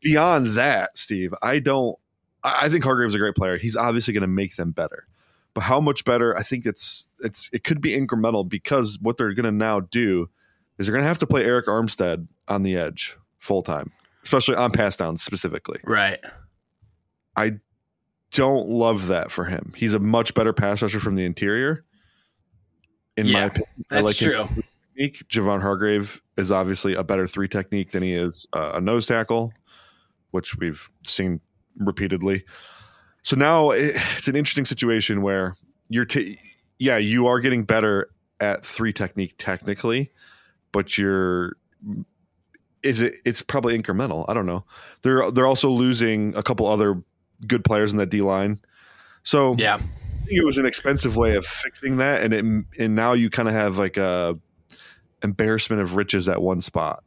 beyond 0.00 0.54
that, 0.54 0.98
Steve. 0.98 1.32
I 1.42 1.60
don't. 1.60 1.96
I 2.42 2.66
I 2.66 2.68
think 2.68 2.82
Hargrave's 2.82 3.14
a 3.14 3.18
great 3.18 3.36
player. 3.36 3.56
He's 3.56 3.76
obviously 3.76 4.12
going 4.14 4.22
to 4.22 4.26
make 4.26 4.56
them 4.56 4.72
better, 4.72 5.06
but 5.54 5.60
how 5.62 5.80
much 5.80 6.04
better? 6.04 6.36
I 6.36 6.42
think 6.42 6.66
it's 6.66 7.08
it's 7.20 7.48
it 7.52 7.62
could 7.62 7.80
be 7.80 7.96
incremental 7.96 8.46
because 8.46 8.98
what 9.00 9.16
they're 9.16 9.32
going 9.32 9.44
to 9.44 9.52
now 9.52 9.78
do 9.78 10.28
is 10.78 10.86
they're 10.86 10.92
going 10.92 11.04
to 11.04 11.08
have 11.08 11.18
to 11.18 11.26
play 11.26 11.44
Arik 11.44 11.66
Armstead 11.66 12.26
on 12.48 12.64
the 12.64 12.76
edge 12.76 13.16
full 13.38 13.62
time, 13.62 13.92
especially 14.24 14.56
on 14.56 14.72
pass 14.72 14.96
downs 14.96 15.22
specifically. 15.22 15.78
Right. 15.84 16.18
I 17.40 17.52
don't 18.32 18.68
love 18.68 19.06
that 19.08 19.30
for 19.30 19.44
him. 19.44 19.72
He's 19.76 19.94
a 19.94 19.98
much 19.98 20.34
better 20.34 20.52
pass 20.52 20.82
rusher 20.82 21.00
from 21.00 21.14
the 21.14 21.24
interior. 21.24 21.84
In 23.16 23.32
my 23.32 23.44
opinion, 23.44 23.84
That's 23.88 24.06
like 24.06 24.16
true. 24.16 24.48
technique. 24.94 25.28
Javon 25.28 25.60
Hargrave 25.62 26.20
is 26.36 26.52
obviously 26.52 26.94
a 26.94 27.02
better 27.02 27.26
three 27.26 27.48
technique 27.48 27.90
than 27.90 28.02
he 28.02 28.14
is 28.14 28.46
uh, 28.52 28.72
a 28.74 28.80
nose 28.80 29.06
tackle, 29.06 29.52
which 30.30 30.56
we've 30.56 30.90
seen 31.04 31.40
repeatedly. 31.78 32.44
So 33.22 33.36
now 33.36 33.70
it's 33.70 34.28
an 34.28 34.36
interesting 34.36 34.64
situation 34.64 35.22
where 35.22 35.56
you're, 35.88 36.04
t- 36.06 36.38
yeah, 36.78 36.98
you 36.98 37.26
are 37.26 37.40
getting 37.40 37.64
better 37.64 38.10
at 38.38 38.64
three 38.64 38.92
technique 38.92 39.34
technically, 39.38 40.12
but 40.72 40.96
you're, 40.96 41.56
is 42.82 43.02
it? 43.02 43.14
It's 43.26 43.42
probably 43.42 43.78
incremental. 43.78 44.24
I 44.28 44.32
don't 44.32 44.46
know. 44.46 44.64
They're 45.02 45.30
they're 45.30 45.46
also 45.46 45.68
losing 45.68 46.34
a 46.34 46.42
couple 46.42 46.66
other 46.66 47.02
good 47.46 47.64
players 47.64 47.92
in 47.92 47.98
that 47.98 48.10
D 48.10 48.20
line. 48.22 48.58
So 49.22 49.54
Yeah. 49.58 49.74
I 49.76 49.78
think 50.24 50.38
it 50.38 50.44
was 50.44 50.58
an 50.58 50.66
expensive 50.66 51.16
way 51.16 51.36
of 51.36 51.44
fixing 51.44 51.96
that, 51.96 52.22
and 52.22 52.32
it, 52.34 52.44
and 52.78 52.94
now 52.94 53.12
you 53.14 53.30
kind 53.30 53.48
of 53.48 53.54
have 53.54 53.78
like 53.78 53.96
a 53.96 54.38
embarrassment 55.22 55.82
of 55.82 55.96
riches 55.96 56.28
at 56.28 56.40
one 56.40 56.60
spot. 56.60 57.04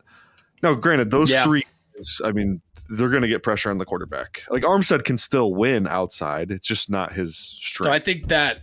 Now, 0.61 0.73
granted, 0.73 1.09
those 1.11 1.31
Yeah. 1.31 1.43
three, 1.43 1.63
is, 1.95 2.21
I 2.23 2.31
mean, 2.31 2.61
they're 2.89 3.09
going 3.09 3.21
to 3.21 3.27
get 3.27 3.43
pressure 3.43 3.69
on 3.69 3.77
the 3.77 3.85
quarterback. 3.85 4.43
Like 4.49 4.63
Armstead 4.63 5.03
can 5.05 5.17
still 5.17 5.53
win 5.53 5.87
outside; 5.87 6.51
it's 6.51 6.67
just 6.67 6.89
not 6.89 7.13
his 7.13 7.37
strength. 7.37 7.87
So 7.89 7.93
I 7.93 7.99
think 7.99 8.27
that 8.27 8.61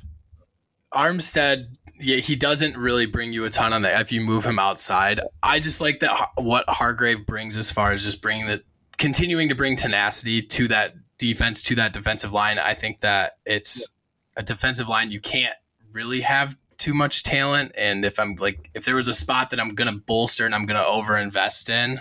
Armstead, 0.95 1.69
yeah, 1.99 2.17
he 2.17 2.35
doesn't 2.37 2.77
really 2.77 3.07
bring 3.07 3.33
you 3.33 3.45
a 3.45 3.50
ton 3.50 3.73
on 3.73 3.83
that 3.83 4.00
if 4.00 4.12
you 4.12 4.21
move 4.21 4.45
him 4.45 4.59
outside. 4.59 5.21
I 5.43 5.59
just 5.61 5.81
like 5.81 6.00
that 6.00 6.31
what 6.37 6.69
Hargrave 6.69 7.27
brings 7.27 7.57
as 7.57 7.71
far 7.71 7.93
as 7.93 8.05
just 8.05 8.21
bringing 8.23 8.47
the 8.47 8.62
continuing 8.99 9.49
to 9.49 9.55
bring 9.55 9.77
tenacity 9.77 10.43
to 10.43 10.69
that 10.69 10.95
defense, 11.21 11.62
to 11.62 11.77
that 11.77 11.93
defensive 11.93 12.33
line. 12.33 12.59
I 12.59 12.75
think 12.75 13.00
that 13.00 13.35
it's 13.47 13.95
a 14.37 14.43
defensive 14.43 14.89
line 14.89 15.12
you 15.12 15.21
can't 15.21 15.55
really 15.93 16.23
have 16.23 16.57
too 16.79 16.95
much 16.95 17.23
talent. 17.23 17.73
And 17.77 18.05
if 18.05 18.19
I'm 18.19 18.35
like, 18.37 18.71
if 18.75 18.87
there 18.87 18.97
was 18.97 19.07
a 19.07 19.15
spot 19.15 19.50
that 19.50 19.61
I'm 19.61 19.75
going 19.75 19.93
to 19.93 20.00
bolster 20.00 20.47
and 20.47 20.55
I'm 20.55 20.65
going 20.67 20.81
to 20.81 20.87
over 20.87 21.17
invest 21.17 21.69
in, 21.69 22.00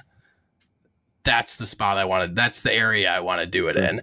that's 1.23 1.57
the 1.57 1.65
spot 1.65 1.97
I 1.97 2.05
wanted. 2.05 2.33
That's 2.33 2.63
the 2.63 2.73
area 2.73 3.11
I 3.11 3.19
want 3.19 3.41
to 3.41 3.45
do 3.45 3.67
it 3.67 3.75
in. 3.75 4.01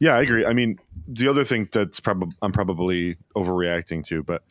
Yeah, 0.00 0.16
I 0.16 0.20
agree. 0.20 0.44
I 0.44 0.52
mean, 0.52 0.80
the 1.06 1.28
other 1.28 1.44
thing 1.44 1.68
that's 1.70 2.00
probably 2.00 2.34
I'm 2.42 2.50
probably 2.50 3.16
overreacting 3.36 4.04
to, 4.06 4.24
but 4.24 4.42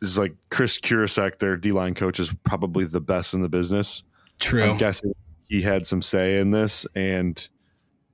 is 0.00 0.16
like 0.16 0.34
Kris 0.50 0.78
Kocurek, 0.78 1.38
their 1.38 1.58
D 1.58 1.72
line 1.72 1.94
coach, 1.94 2.18
is 2.18 2.32
probably 2.42 2.86
the 2.86 3.00
best 3.00 3.34
in 3.34 3.42
the 3.42 3.50
business. 3.50 4.02
True. 4.40 4.64
I'm 4.64 4.78
guessing 4.78 5.12
he 5.46 5.60
had 5.60 5.86
some 5.86 6.00
say 6.00 6.38
in 6.38 6.52
this 6.52 6.86
and 6.94 7.46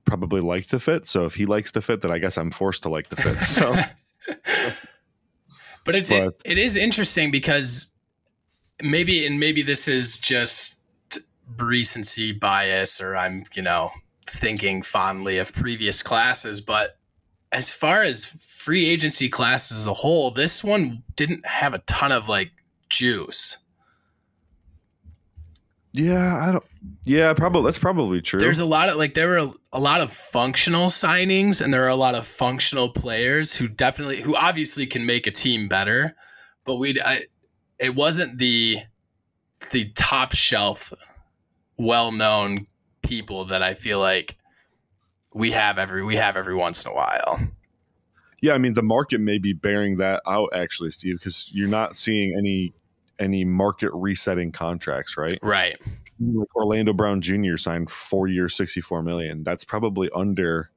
probably 0.09 0.41
liked 0.41 0.71
the 0.71 0.79
fit. 0.79 1.07
So 1.07 1.25
if 1.25 1.35
he 1.35 1.45
likes 1.45 1.71
the 1.71 1.81
fit, 1.81 2.01
then 2.01 2.11
I 2.11 2.17
guess 2.17 2.37
I'm 2.37 2.51
forced 2.51 2.83
to 2.83 2.89
like 2.89 3.09
the 3.09 3.15
fit. 3.15 3.37
So, 3.37 3.73
but 5.85 5.95
it's 5.95 6.09
But- 6.09 6.23
it, 6.23 6.41
it 6.45 6.57
is 6.57 6.75
interesting 6.75 7.31
because 7.31 7.93
maybe 8.81 9.25
and 9.25 9.39
maybe 9.39 9.61
this 9.61 9.87
is 9.87 10.17
just 10.17 10.79
recency 11.57 12.31
bias 12.31 13.01
or 13.01 13.15
I'm 13.15 13.43
you 13.55 13.61
know 13.63 13.89
thinking 14.27 14.81
fondly 14.83 15.37
of 15.39 15.53
previous 15.53 16.03
classes, 16.03 16.61
but 16.61 16.97
as 17.51 17.73
far 17.73 18.03
as 18.03 18.25
free 18.25 18.87
agency 18.87 19.27
classes 19.27 19.79
as 19.79 19.87
a 19.87 19.93
whole, 19.93 20.29
this 20.29 20.63
one 20.63 21.01
didn't 21.15 21.45
have 21.47 21.73
a 21.73 21.79
ton 21.79 22.11
of 22.11 22.29
like 22.29 22.51
juice. 22.89 23.57
yeah, 25.93 26.45
I 26.47 26.51
don't. 26.51 26.63
Yeah, 27.09 27.33
probably 27.33 27.63
that's 27.63 27.79
probably 27.79 28.21
true. 28.21 28.39
There's 28.39 28.59
a 28.59 28.65
lot 28.65 28.87
of 28.87 28.97
like 28.97 29.15
there 29.15 29.29
were 29.29 29.51
a 29.73 29.79
lot 29.79 30.01
of 30.01 30.13
functional 30.13 30.89
signings 30.89 31.59
and 31.59 31.73
there 31.73 31.83
are 31.83 31.89
a 31.89 31.95
lot 31.95 32.13
of 32.13 32.27
functional 32.27 32.89
players 32.89 33.55
who 33.55 33.67
definitely 33.67 34.21
who 34.21 34.35
obviously 34.35 34.85
can 34.85 35.07
make 35.07 35.25
a 35.25 35.31
team 35.31 35.67
better, 35.67 36.15
but 36.65 36.75
we 36.75 37.01
I 37.01 37.23
it 37.79 37.95
wasn't 37.95 38.37
the 38.37 38.81
the 39.71 39.89
top 39.95 40.35
shelf 40.35 40.93
well 41.77 42.11
known 42.11 42.67
people 43.01 43.45
that 43.45 43.63
I 43.63 43.73
feel 43.73 43.97
like 43.97 44.37
we 45.33 45.49
have 45.49 45.79
every 45.79 46.05
we 46.05 46.15
have 46.17 46.37
every 46.37 46.53
once 46.53 46.85
in 46.85 46.91
a 46.91 46.93
while. 46.93 47.39
yeah, 48.39 48.53
I 48.53 48.59
mean 48.59 48.75
the 48.75 48.83
market 48.83 49.19
may 49.19 49.39
be 49.39 49.53
bearing 49.53 49.97
that 49.97 50.21
out 50.27 50.49
actually, 50.53 50.91
Steve, 50.91 51.17
because 51.17 51.49
you're 51.55 51.67
not 51.67 51.95
seeing 51.95 52.35
any 52.37 52.71
any 53.17 53.45
market 53.45 53.89
resetting 53.95 54.51
contracts, 54.51 55.17
right? 55.17 55.39
Right. 55.41 55.75
Like 56.19 56.55
Orlando 56.55 56.93
Brown 56.93 57.21
Jr. 57.21 57.55
signed 57.57 57.89
four 57.89 58.27
year, 58.27 58.49
sixty 58.49 58.81
four 58.81 59.01
million. 59.01 59.43
That's 59.43 59.63
probably 59.63 60.09
under 60.13 60.69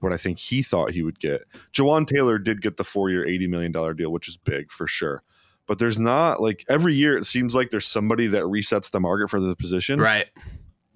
what 0.00 0.12
I 0.12 0.16
think 0.16 0.38
he 0.38 0.62
thought 0.62 0.92
he 0.92 1.02
would 1.02 1.18
get. 1.18 1.42
Jawaan 1.72 2.06
Taylor 2.06 2.38
did 2.38 2.62
get 2.62 2.76
the 2.76 2.84
four 2.84 3.10
year, 3.10 3.26
eighty 3.26 3.46
million 3.46 3.72
dollar 3.72 3.94
deal, 3.94 4.10
which 4.12 4.28
is 4.28 4.36
big 4.36 4.70
for 4.70 4.86
sure. 4.86 5.22
But 5.66 5.78
there's 5.78 5.98
not 5.98 6.40
like 6.40 6.64
every 6.68 6.94
year 6.94 7.16
it 7.16 7.26
seems 7.26 7.54
like 7.54 7.70
there's 7.70 7.86
somebody 7.86 8.26
that 8.28 8.42
resets 8.44 8.90
the 8.90 9.00
market 9.00 9.30
for 9.30 9.38
the 9.38 9.54
position. 9.54 10.00
Right. 10.00 10.26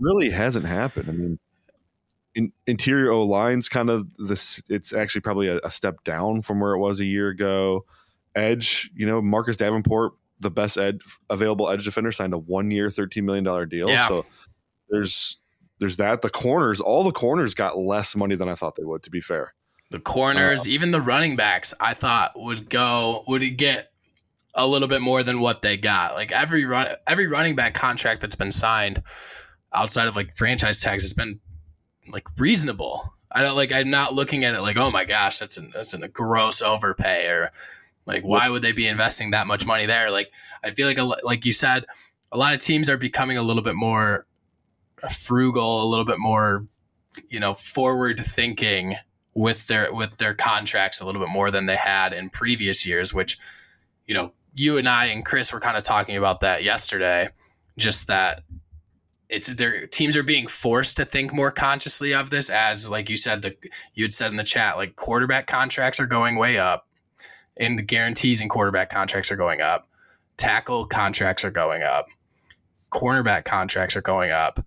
really 0.00 0.30
hasn't 0.30 0.66
happened. 0.66 1.08
I 1.08 1.12
mean, 1.12 1.38
in, 2.34 2.52
interior 2.66 3.10
O 3.10 3.24
line's 3.24 3.68
kind 3.68 3.90
of 3.90 4.08
this. 4.16 4.62
It's 4.68 4.92
actually 4.92 5.20
probably 5.20 5.48
a, 5.48 5.58
a 5.58 5.70
step 5.70 6.02
down 6.04 6.42
from 6.42 6.60
where 6.60 6.72
it 6.72 6.78
was 6.78 7.00
a 7.00 7.04
year 7.04 7.28
ago. 7.28 7.84
Edge, 8.34 8.90
you 8.96 9.06
know, 9.06 9.20
Marcus 9.20 9.56
Davenport, 9.56 10.14
the 10.42 10.50
best 10.50 10.76
edge 10.76 11.00
available 11.30 11.70
edge 11.70 11.84
defender, 11.84 12.12
signed 12.12 12.34
a 12.34 12.38
one 12.38 12.70
year, 12.70 12.90
thirteen 12.90 13.24
million 13.24 13.44
dollar 13.44 13.64
deal. 13.64 13.88
Yeah. 13.88 14.08
So 14.08 14.26
there's 14.90 15.38
there's 15.78 15.96
that. 15.96 16.22
The 16.22 16.30
corners, 16.30 16.80
all 16.80 17.02
the 17.04 17.12
corners 17.12 17.54
got 17.54 17.78
less 17.78 18.14
money 18.14 18.36
than 18.36 18.48
I 18.48 18.54
thought 18.54 18.76
they 18.76 18.84
would. 18.84 19.02
To 19.04 19.10
be 19.10 19.20
fair, 19.20 19.54
The 19.90 20.00
corners, 20.00 20.66
uh, 20.66 20.70
even 20.70 20.90
the 20.90 21.00
running 21.00 21.36
backs, 21.36 21.74
I 21.80 21.94
thought 21.94 22.32
would 22.36 22.68
go 22.68 23.24
would 23.26 23.56
get 23.56 23.90
a 24.54 24.66
little 24.66 24.88
bit 24.88 25.00
more 25.00 25.22
than 25.22 25.40
what 25.40 25.62
they 25.62 25.76
got. 25.76 26.14
Like 26.14 26.32
every 26.32 26.64
run, 26.64 26.88
every 27.06 27.26
running 27.26 27.56
back 27.56 27.74
contract 27.74 28.20
that's 28.20 28.36
been 28.36 28.52
signed 28.52 29.02
outside 29.72 30.08
of 30.08 30.16
like 30.16 30.36
franchise 30.36 30.80
tags 30.80 31.04
has 31.04 31.14
been 31.14 31.40
like 32.08 32.26
reasonable. 32.36 33.14
I 33.30 33.42
don't 33.42 33.56
like. 33.56 33.72
I'm 33.72 33.90
not 33.90 34.12
looking 34.12 34.44
at 34.44 34.54
it 34.54 34.60
like, 34.60 34.76
oh 34.76 34.90
my 34.90 35.04
gosh, 35.04 35.38
that's 35.38 35.56
an 35.56 35.72
that's 35.74 35.94
an, 35.94 36.02
a 36.02 36.08
gross 36.08 36.60
overpay 36.60 37.26
or 37.26 37.50
like 38.06 38.22
why 38.22 38.48
would 38.48 38.62
they 38.62 38.72
be 38.72 38.86
investing 38.86 39.30
that 39.30 39.46
much 39.46 39.66
money 39.66 39.86
there? 39.86 40.10
Like 40.10 40.30
I 40.62 40.72
feel 40.72 40.86
like 40.86 40.98
a, 40.98 41.04
like 41.04 41.44
you 41.44 41.52
said, 41.52 41.84
a 42.30 42.38
lot 42.38 42.54
of 42.54 42.60
teams 42.60 42.88
are 42.88 42.96
becoming 42.96 43.38
a 43.38 43.42
little 43.42 43.62
bit 43.62 43.74
more 43.74 44.26
frugal, 45.10 45.84
a 45.84 45.88
little 45.88 46.04
bit 46.04 46.18
more 46.18 46.66
you 47.28 47.40
know 47.40 47.54
forward 47.54 48.20
thinking 48.20 48.96
with 49.34 49.66
their 49.66 49.92
with 49.92 50.18
their 50.18 50.34
contracts 50.34 51.00
a 51.00 51.06
little 51.06 51.20
bit 51.20 51.30
more 51.30 51.50
than 51.50 51.66
they 51.66 51.76
had 51.76 52.12
in 52.12 52.28
previous 52.28 52.86
years 52.86 53.12
which 53.14 53.38
you 54.06 54.14
know 54.14 54.32
you 54.54 54.76
and 54.76 54.88
I 54.88 55.06
and 55.06 55.24
Chris 55.24 55.52
were 55.52 55.60
kind 55.60 55.76
of 55.76 55.84
talking 55.84 56.16
about 56.16 56.40
that 56.40 56.62
yesterday 56.62 57.28
just 57.78 58.06
that 58.08 58.42
it's 59.28 59.48
their 59.48 59.86
teams 59.86 60.16
are 60.16 60.22
being 60.22 60.46
forced 60.46 60.96
to 60.98 61.04
think 61.04 61.32
more 61.32 61.50
consciously 61.50 62.12
of 62.12 62.30
this 62.30 62.50
as 62.50 62.90
like 62.90 63.08
you 63.08 63.16
said 63.16 63.42
the 63.42 63.56
you 63.94 64.04
had 64.04 64.14
said 64.14 64.30
in 64.30 64.36
the 64.36 64.44
chat 64.44 64.76
like 64.76 64.96
quarterback 64.96 65.46
contracts 65.46 65.98
are 66.00 66.06
going 66.06 66.36
way 66.36 66.58
up 66.58 66.86
and 67.56 67.78
the 67.78 67.82
guarantees 67.82 68.40
in 68.40 68.48
quarterback 68.48 68.90
contracts 68.90 69.30
are 69.30 69.36
going 69.36 69.60
up. 69.60 69.88
Tackle 70.36 70.86
contracts 70.86 71.44
are 71.44 71.50
going 71.50 71.82
up. 71.82 72.08
Cornerback 72.90 73.44
contracts 73.44 73.96
are 73.96 74.02
going 74.02 74.30
up. 74.30 74.64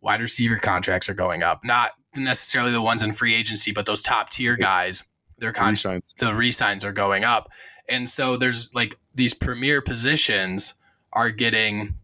Wide 0.00 0.20
receiver 0.20 0.58
contracts 0.58 1.08
are 1.08 1.14
going 1.14 1.42
up. 1.42 1.64
Not 1.64 1.92
necessarily 2.14 2.72
the 2.72 2.82
ones 2.82 3.02
in 3.02 3.12
free 3.12 3.34
agency 3.34 3.72
but 3.72 3.86
those 3.86 4.02
top 4.02 4.30
tier 4.30 4.56
guys 4.56 5.04
their 5.38 5.52
contracts 5.52 6.14
the 6.14 6.34
resigns 6.34 6.84
are 6.84 6.92
going 6.92 7.24
up. 7.24 7.50
And 7.88 8.08
so 8.08 8.36
there's 8.36 8.74
like 8.74 8.98
these 9.14 9.34
premier 9.34 9.80
positions 9.80 10.74
are 11.12 11.30
getting 11.30 11.94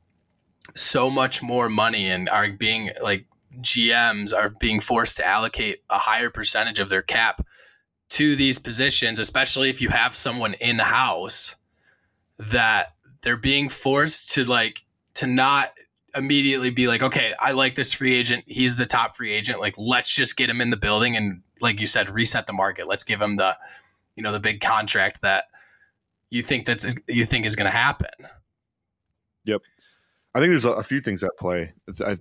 so 0.74 1.10
much 1.10 1.42
more 1.42 1.68
money 1.68 2.08
and 2.10 2.28
are 2.28 2.50
being 2.50 2.90
like 3.02 3.26
GMs 3.60 4.34
are 4.34 4.50
being 4.50 4.80
forced 4.80 5.16
to 5.18 5.26
allocate 5.26 5.82
a 5.90 5.98
higher 5.98 6.30
percentage 6.30 6.78
of 6.78 6.88
their 6.88 7.02
cap 7.02 7.46
to 8.10 8.36
these 8.36 8.58
positions, 8.58 9.18
especially 9.18 9.70
if 9.70 9.80
you 9.80 9.88
have 9.88 10.14
someone 10.14 10.54
in 10.54 10.78
house 10.78 11.56
that 12.38 12.94
they're 13.22 13.36
being 13.36 13.68
forced 13.68 14.32
to 14.32 14.44
like 14.44 14.82
to 15.14 15.26
not 15.26 15.72
immediately 16.14 16.70
be 16.70 16.86
like, 16.86 17.02
okay, 17.02 17.34
I 17.40 17.52
like 17.52 17.74
this 17.74 17.92
free 17.92 18.14
agent. 18.14 18.44
He's 18.46 18.76
the 18.76 18.86
top 18.86 19.16
free 19.16 19.32
agent. 19.32 19.60
Like, 19.60 19.76
let's 19.78 20.14
just 20.14 20.36
get 20.36 20.48
him 20.48 20.60
in 20.60 20.70
the 20.70 20.76
building 20.76 21.16
and, 21.16 21.42
like 21.60 21.80
you 21.80 21.86
said, 21.86 22.10
reset 22.10 22.46
the 22.46 22.52
market. 22.52 22.86
Let's 22.86 23.04
give 23.04 23.20
him 23.20 23.36
the, 23.36 23.56
you 24.16 24.22
know, 24.22 24.32
the 24.32 24.40
big 24.40 24.60
contract 24.60 25.22
that 25.22 25.44
you 26.30 26.42
think 26.42 26.66
that's 26.66 26.86
you 27.08 27.24
think 27.24 27.46
is 27.46 27.56
going 27.56 27.70
to 27.70 27.76
happen. 27.76 28.10
Yep, 29.44 29.62
I 30.34 30.40
think 30.40 30.50
there's 30.50 30.64
a, 30.64 30.82
few 30.82 31.00
things 31.00 31.22
at 31.22 31.36
play. 31.38 31.72
I, 32.04 32.18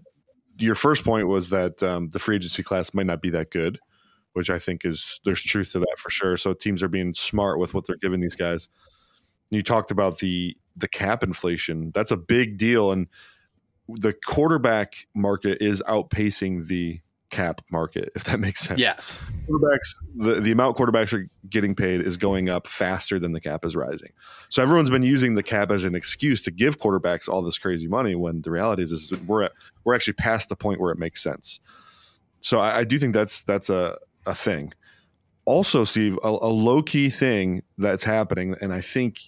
your 0.58 0.76
first 0.76 1.04
point 1.04 1.28
was 1.28 1.50
that 1.50 1.82
um, 1.82 2.10
the 2.10 2.20
free 2.20 2.36
agency 2.36 2.62
class 2.62 2.94
might 2.94 3.06
not 3.06 3.22
be 3.22 3.32
that 3.32 3.50
good, 3.50 3.80
which 4.34 4.50
I 4.50 4.60
think 4.60 4.86
is 4.86 5.20
there's 5.26 5.42
truth 5.42 5.72
to 5.74 5.80
that 5.80 5.96
for 5.98 6.10
sure. 6.10 6.38
So 6.38 6.54
teams 6.54 6.84
are 6.84 6.88
being 6.88 7.14
smart 7.14 7.60
with 7.60 7.74
what 7.74 7.86
they're 7.86 7.96
giving 7.98 8.20
these 8.20 8.36
guys. 8.36 8.68
You 9.50 9.64
talked 9.64 9.92
about 9.92 10.20
the 10.20 10.58
the 10.76 10.88
cap 10.88 11.24
inflation. 11.24 11.92
That's 11.94 12.12
a 12.12 12.18
big 12.18 12.58
deal, 12.58 12.92
and 12.92 13.08
the 13.88 14.14
quarterback 14.14 15.08
market 15.14 15.60
is 15.62 15.82
outpacing 15.88 16.68
the 16.68 17.00
cap 17.34 17.62
market, 17.72 18.10
if 18.16 18.24
that 18.26 18.40
makes 18.40 18.62
sense. 18.62 18.80
Yes. 18.80 19.20
quarterbacks 19.50 19.96
the, 20.16 20.40
the 20.40 20.52
amount 20.52 20.78
quarterbacks 20.78 21.14
are 21.14 21.28
getting 21.50 21.74
paid 21.76 22.00
is 22.00 22.16
going 22.16 22.48
up 22.48 22.68
faster 22.68 23.20
than 23.20 23.32
the 23.32 23.42
cap 23.42 23.66
is 23.66 23.76
rising 23.76 24.12
so 24.50 24.62
everyone's 24.62 24.92
been 24.92 25.04
using 25.04 25.34
the 25.34 25.42
cap 25.42 25.72
as 25.72 25.84
an 25.84 25.96
excuse 25.96 26.44
to 26.44 26.52
give 26.52 26.80
quarterbacks 26.80 27.28
all 27.28 27.42
this 27.42 27.58
crazy 27.58 27.88
money 27.88 28.14
when 28.14 28.42
the 28.42 28.52
reality 28.52 28.84
is, 28.84 28.92
is 28.92 29.12
we're 29.28 29.44
at, 29.44 29.52
we're 29.84 29.96
actually 29.96 30.14
past 30.14 30.48
the 30.48 30.56
point 30.56 30.80
where 30.80 30.92
it 30.92 31.00
makes 31.00 31.24
sense 31.24 31.60
so 32.40 32.60
i, 32.60 32.80
I 32.80 32.84
do 32.84 33.00
think 33.00 33.16
that's 33.16 33.42
that's 33.44 33.70
a, 33.70 33.98
a 34.26 34.36
thing 34.36 34.74
also 35.46 35.84
steve 35.84 36.18
a, 36.24 36.28
a 36.28 36.52
low-key 36.52 37.10
thing 37.10 37.62
that's 37.78 38.04
happening 38.04 38.56
and 38.62 38.74
i 38.74 38.82
think 38.82 39.20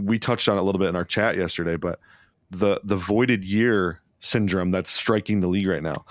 we 0.00 0.18
touched 0.18 0.48
on 0.48 0.56
it 0.56 0.60
a 0.60 0.62
little 0.62 0.78
bit 0.78 0.88
in 0.88 0.96
our 0.96 1.04
chat 1.04 1.36
yesterday 1.36 1.76
but 1.76 1.98
the 2.50 2.80
the 2.84 2.96
voided 2.96 3.44
year 3.44 4.00
syndrome 4.20 4.70
that's 4.70 4.90
striking 4.90 5.40
the 5.40 5.48
league 5.48 5.66
right 5.66 5.82
now 5.82 6.04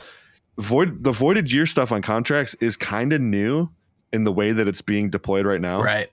void 0.57 1.03
the 1.03 1.11
voided 1.11 1.51
year 1.51 1.65
stuff 1.65 1.91
on 1.91 2.01
contracts 2.01 2.55
is 2.55 2.75
kind 2.75 3.13
of 3.13 3.21
new 3.21 3.69
in 4.13 4.23
the 4.23 4.31
way 4.31 4.51
that 4.51 4.67
it's 4.67 4.81
being 4.81 5.09
deployed 5.09 5.45
right 5.45 5.61
now. 5.61 5.81
Right. 5.81 6.09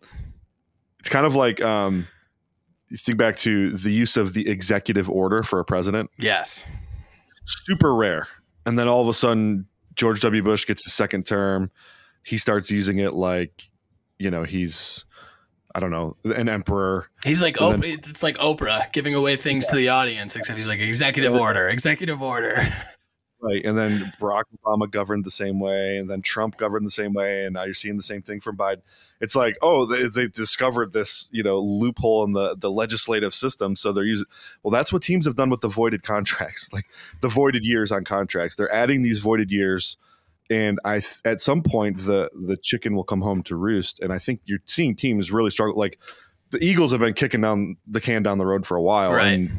It's 1.00 1.09
kind 1.09 1.26
of 1.26 1.35
like 1.35 1.61
um 1.61 2.07
you 2.88 2.97
think 2.97 3.18
back 3.18 3.37
to 3.38 3.76
the 3.76 3.90
use 3.90 4.16
of 4.16 4.33
the 4.33 4.49
executive 4.49 5.11
order 5.11 5.42
for 5.42 5.61
a 5.61 5.64
president. 5.64 6.11
Yes. 6.18 6.66
Super 7.45 7.95
rare. 7.95 8.28
And 8.64 8.78
then 8.78 8.88
all 8.88 9.02
of 9.02 9.09
a 9.09 9.12
sudden 9.12 9.66
George 9.99 10.21
W. 10.21 10.43
Bush 10.43 10.67
gets 10.67 10.87
a 10.87 10.90
second 10.90 11.26
term. 11.26 11.71
He 12.23 12.38
starts 12.38 12.71
using 12.71 12.99
it 12.99 13.12
like, 13.12 13.52
you 14.19 14.31
know, 14.31 14.45
he's 14.45 15.05
I 15.75 15.81
don't 15.81 15.90
know, 15.90 16.17
an 16.25 16.49
emperor. 16.49 17.09
He's 17.25 17.43
like 17.43 17.57
Oprah. 17.57 17.85
It's 17.85 18.23
like 18.23 18.38
Oprah 18.38 18.90
giving 18.93 19.14
away 19.14 19.37
things 19.37 19.67
to 19.69 19.76
the 19.76 19.90
audience, 19.90 20.35
except 20.35 20.57
he's 20.57 20.67
like 20.67 20.81
executive 20.81 21.35
order, 21.35 21.69
executive 21.69 22.23
order. 22.23 22.67
Right. 23.40 23.64
And 23.64 23.78
then 23.78 24.12
Barack 24.21 24.45
Obama 24.64 24.90
governed 24.90 25.25
the 25.25 25.30
same 25.30 25.61
way, 25.61 25.97
and 25.99 26.11
then 26.11 26.23
Trump 26.23 26.57
governed 26.57 26.85
the 26.85 26.90
same 26.90 27.12
way, 27.12 27.45
and 27.45 27.54
now 27.54 27.64
you're 27.64 27.73
seeing 27.75 27.97
the 27.97 28.02
same 28.02 28.21
thing 28.21 28.40
from 28.40 28.57
Biden. 28.57 28.80
It's 29.21 29.37
like, 29.37 29.57
oh, 29.62 29.87
they, 29.87 30.09
they 30.09 30.26
discovered 30.26 30.92
this, 30.92 31.28
you 31.30 31.45
know, 31.45 31.61
loophole 31.61 32.25
in 32.25 32.33
the, 32.33 32.57
the 32.57 32.71
legislative 32.71 33.33
system. 33.33 33.76
So 33.76 33.92
they're 33.92 34.02
using, 34.04 34.26
well, 34.62 34.73
that's 34.73 34.92
what 34.92 35.02
teams 35.02 35.25
have 35.26 35.37
done 35.37 35.50
with 35.50 35.61
the 35.61 35.68
voided 35.68 36.02
contracts, 36.02 36.71
like 36.73 36.87
the 37.21 37.28
voided 37.28 37.64
years 37.64 37.92
on 37.92 38.02
contracts. 38.04 38.57
They're 38.57 38.73
adding 38.73 39.02
these 39.02 39.21
voided 39.21 39.52
years. 39.52 39.97
And 40.50 40.80
I, 40.85 41.02
at 41.25 41.40
some 41.40 41.62
point, 41.62 41.99
the 42.07 42.30
the 42.35 42.57
chicken 42.57 42.97
will 42.97 43.04
come 43.04 43.21
home 43.21 43.42
to 43.45 43.54
roost. 43.57 44.00
And 44.00 44.12
I 44.12 44.18
think 44.18 44.40
you're 44.47 44.61
seeing 44.64 44.97
teams 44.97 45.30
really 45.30 45.50
struggle. 45.50 45.76
Like 45.78 45.99
the 46.50 46.64
Eagles 46.64 46.90
have 46.92 47.00
been 47.00 47.12
kicking 47.14 47.42
down 47.42 47.76
the 47.87 48.00
can 48.00 48.23
down 48.23 48.38
the 48.38 48.47
road 48.47 48.66
for 48.66 48.76
a 48.76 48.83
while, 48.83 49.12
Right. 49.12 49.26
and 49.33 49.50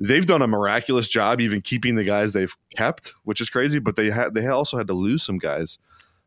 they've 0.00 0.26
done 0.26 0.42
a 0.42 0.46
miraculous 0.46 1.08
job 1.08 1.40
even 1.40 1.60
keeping 1.60 1.94
the 1.94 2.04
guys 2.04 2.32
they've 2.32 2.54
kept, 2.76 3.14
which 3.24 3.40
is 3.40 3.48
crazy. 3.50 3.78
But 3.78 3.96
they 3.96 4.10
had 4.10 4.34
they 4.34 4.46
also 4.46 4.76
had 4.76 4.86
to 4.88 4.94
lose 4.94 5.22
some 5.22 5.38
guys. 5.38 5.78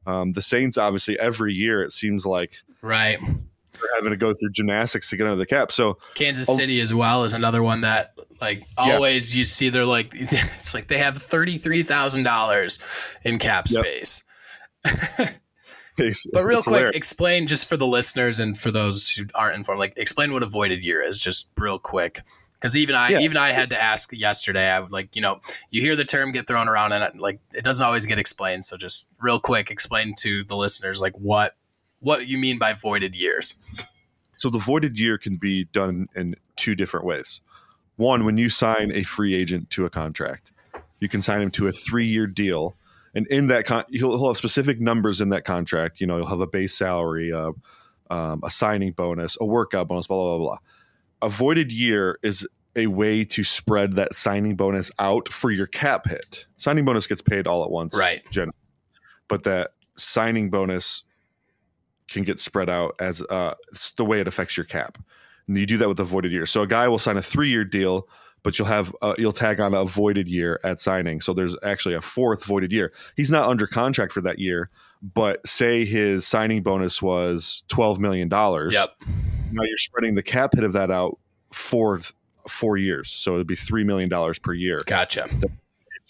Um, 0.06 0.32
the 0.34 0.42
Saints, 0.42 0.78
obviously, 0.78 1.20
every 1.20 1.54
year 1.54 1.84
it 1.84 1.92
seems 1.92 2.26
like 2.26 2.62
Right. 2.82 3.20
they're 3.20 3.96
having 3.96 4.12
to 4.12 4.18
go 4.18 4.34
through 4.34 4.52
gymnastics 4.52 5.10
to 5.10 5.18
get 5.18 5.26
under 5.28 5.36
the 5.36 5.46
cap. 5.46 5.72
So 5.72 5.98
Kansas. 6.16 6.48
City 6.56 6.80
as 6.82 6.94
well 6.94 7.24
is 7.26 7.34
another 7.34 7.62
one 7.62 7.82
that 7.82 8.14
like 8.40 8.60
Yeah. 8.78 8.94
always 8.96 9.36
you 9.36 9.44
see 9.44 9.70
they're 9.70 9.86
like 9.86 10.10
it's 10.14 10.74
like 10.74 10.88
they 10.88 11.00
have 11.00 11.18
thirty 11.18 11.58
three 11.58 11.84
thousand 11.84 12.24
dollars 12.24 12.80
in 13.24 13.38
cap 13.40 13.68
Yep. 13.70 13.84
space. 13.86 14.24
But 16.32 16.44
real 16.46 16.62
quick, 16.62 16.66
hilarious. 16.76 16.96
explain 16.96 17.48
just 17.48 17.68
for 17.68 17.76
the 17.76 17.88
listeners 17.88 18.40
and 18.40 18.56
for 18.56 18.70
those 18.70 19.10
who 19.10 19.26
aren't 19.34 19.56
informed, 19.56 19.80
like 19.80 19.94
explain 19.98 20.32
what 20.32 20.44
a 20.44 20.46
voided 20.46 20.84
year 20.84 21.02
is, 21.02 21.20
just 21.20 21.48
real 21.58 21.80
quick. 21.80 22.22
Because 22.60 22.76
even 22.76 22.96
I, 22.96 23.10
Yeah. 23.10 23.20
even 23.20 23.38
I 23.38 23.52
had 23.52 23.70
to 23.70 23.82
ask 23.82 24.12
yesterday. 24.12 24.68
I 24.70 24.80
would 24.80 24.92
like, 24.92 25.16
you 25.16 25.22
know, 25.22 25.40
you 25.70 25.82
hear 25.82 25.96
the 25.96 26.06
term 26.06 26.32
get 26.32 26.48
thrown 26.48 26.68
around, 26.68 26.92
and 26.92 27.04
it, 27.04 27.20
like 27.20 27.40
it 27.54 27.64
doesn't 27.64 27.86
always 27.86 28.06
get 28.06 28.18
explained. 28.18 28.66
So 28.66 28.78
just 28.78 29.10
real 29.22 29.40
quick, 29.40 29.70
explain 29.70 30.16
to 30.20 30.44
the 30.44 30.56
listeners 30.56 31.02
like 31.02 31.14
what 31.18 31.56
what 32.00 32.28
you 32.28 32.38
mean 32.38 32.58
by 32.58 32.74
voided 32.74 33.16
years. 33.16 33.56
So 34.38 34.50
the 34.50 34.60
voided 34.60 35.00
year 35.00 35.18
can 35.18 35.38
be 35.38 35.66
done 35.66 36.08
in 36.16 36.36
two 36.56 36.76
different 36.76 37.06
ways. 37.06 37.42
One, 37.96 38.26
when 38.26 38.38
you 38.38 38.50
sign 38.50 38.92
a 38.92 39.02
free 39.04 39.34
agent 39.34 39.70
to 39.72 39.86
a 39.86 39.90
contract, 39.90 40.52
you 41.00 41.10
can 41.10 41.22
sign 41.22 41.42
him 41.42 41.52
to 41.52 41.68
a 41.68 41.72
three-year 41.72 42.28
deal, 42.28 42.76
and 43.16 43.26
in 43.28 43.48
that 43.48 43.66
con- 43.66 43.86
he'll, 43.90 44.16
he'll 44.18 44.28
have 44.28 44.38
specific 44.38 44.80
numbers 44.80 45.22
in 45.22 45.30
that 45.30 45.46
contract. 45.46 46.00
You 46.00 46.06
know, 46.06 46.18
he'll 46.18 46.28
have 46.28 46.42
a 46.42 46.48
base 46.48 46.76
salary, 46.76 47.34
uh, 47.34 47.54
um, 48.12 48.42
a 48.44 48.52
signing 48.52 48.92
bonus, 48.92 49.38
a 49.42 49.46
workout 49.46 49.88
bonus, 49.88 50.06
blah 50.06 50.18
blah 50.18 50.38
blah 50.38 50.48
blah. 50.48 50.58
A 51.22 51.30
voided 51.30 51.72
year 51.72 52.20
is 52.24 52.48
a 52.76 52.88
way 52.88 53.26
to 53.26 53.44
spread 53.44 53.94
that 53.96 54.16
signing 54.16 54.56
bonus 54.56 54.92
out 55.00 55.30
for 55.30 55.50
your 55.50 55.66
cap 55.68 56.08
hit. 56.08 56.46
Signing 56.58 56.86
bonus 56.86 57.08
gets 57.08 57.22
paid 57.22 57.48
all 57.48 57.64
at 57.64 57.72
once, 57.72 57.98
Right. 57.98 58.22
Generally, 58.30 58.54
but 59.28 59.44
that 59.44 59.72
signing 59.98 60.50
bonus 60.50 61.04
can 62.08 62.24
get 62.24 62.40
spread 62.40 62.70
out 62.70 62.96
as 63.00 63.22
uh, 63.24 63.56
the 63.98 64.06
way 64.06 64.20
it 64.22 64.28
affects 64.28 64.56
your 64.56 64.66
cap. 64.66 64.98
And 65.48 65.58
you 65.58 65.66
do 65.66 65.78
that 65.78 65.90
with 65.90 66.00
a 66.00 66.04
voided 66.04 66.32
year. 66.32 66.46
So 66.46 66.62
a 66.62 66.68
guy 66.68 66.88
will 66.88 67.00
sign 67.00 67.18
a 67.18 67.22
three 67.22 67.50
year 67.50 67.66
deal, 67.66 68.08
but 68.44 68.58
you'll 68.60 68.68
have 68.68 68.96
uh, 69.02 69.16
you'll 69.18 69.32
tag 69.32 69.60
on 69.60 69.74
a 69.74 69.84
voided 69.86 70.28
year 70.28 70.60
at 70.64 70.80
signing. 70.80 71.20
So 71.20 71.34
there's 71.34 71.56
actually 71.64 71.96
a 71.96 72.02
fourth 72.02 72.46
voided 72.46 72.72
year. 72.72 72.94
He's 73.16 73.32
not 73.32 73.50
under 73.50 73.66
contract 73.66 74.14
for 74.14 74.22
that 74.22 74.40
year, 74.40 74.70
but 75.02 75.46
say 75.48 75.84
his 75.84 76.28
signing 76.28 76.64
bonus 76.64 77.02
was 77.02 77.64
twelve 77.68 78.00
million 78.00 78.30
dollars. 78.30 78.74
Yep. 78.74 78.92
Now 79.52 79.64
you're 79.64 79.78
spreading 79.78 80.16
the 80.16 80.24
cap 80.24 80.54
hit 80.56 80.64
of 80.64 80.74
that 80.74 80.92
out 80.92 81.18
for 81.52 82.00
four 82.48 82.78
years, 82.78 83.10
so 83.10 83.36
it'd 83.36 83.48
be 83.48 83.56
three 83.56 83.84
million 83.84 84.10
dollars 84.10 84.40
per 84.40 84.54
year 84.54 84.84
Gotcha. 84.86 85.28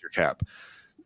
your 0.01 0.09
cap. 0.13 0.43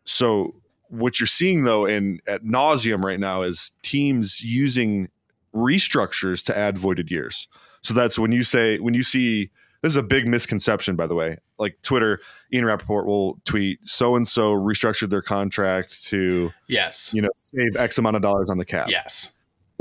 So 0.04 0.54
what 0.88 1.18
you're 1.20 1.26
seeing 1.26 1.64
though 1.64 1.86
in 1.86 2.20
at 2.26 2.42
nauseum 2.44 3.02
right 3.04 3.18
now 3.20 3.42
is 3.42 3.70
teams 3.82 4.42
using 4.42 5.08
restructures 5.54 6.44
to 6.44 6.56
add 6.56 6.78
voided 6.78 7.10
years. 7.10 7.48
So 7.82 7.94
that's 7.94 8.18
when 8.18 8.32
you 8.32 8.42
say 8.42 8.78
when 8.78 8.94
you 8.94 9.02
see 9.02 9.50
this 9.82 9.92
is 9.92 9.96
a 9.96 10.02
big 10.02 10.26
misconception, 10.28 10.94
by 10.94 11.06
the 11.06 11.14
way. 11.14 11.38
Like 11.58 11.80
Twitter, 11.82 12.20
Ian 12.52 12.64
Rapoport 12.64 13.06
will 13.06 13.40
tweet 13.44 13.80
so 13.82 14.14
and 14.16 14.26
so 14.26 14.52
restructured 14.52 15.10
their 15.10 15.22
contract 15.22 16.04
to 16.06 16.52
Yes. 16.68 17.12
you 17.14 17.22
know 17.22 17.28
save 17.34 17.76
X 17.76 17.98
amount 17.98 18.16
of 18.16 18.22
dollars 18.22 18.50
on 18.50 18.58
the 18.58 18.64
cap. 18.64 18.88
Yes. 18.90 19.32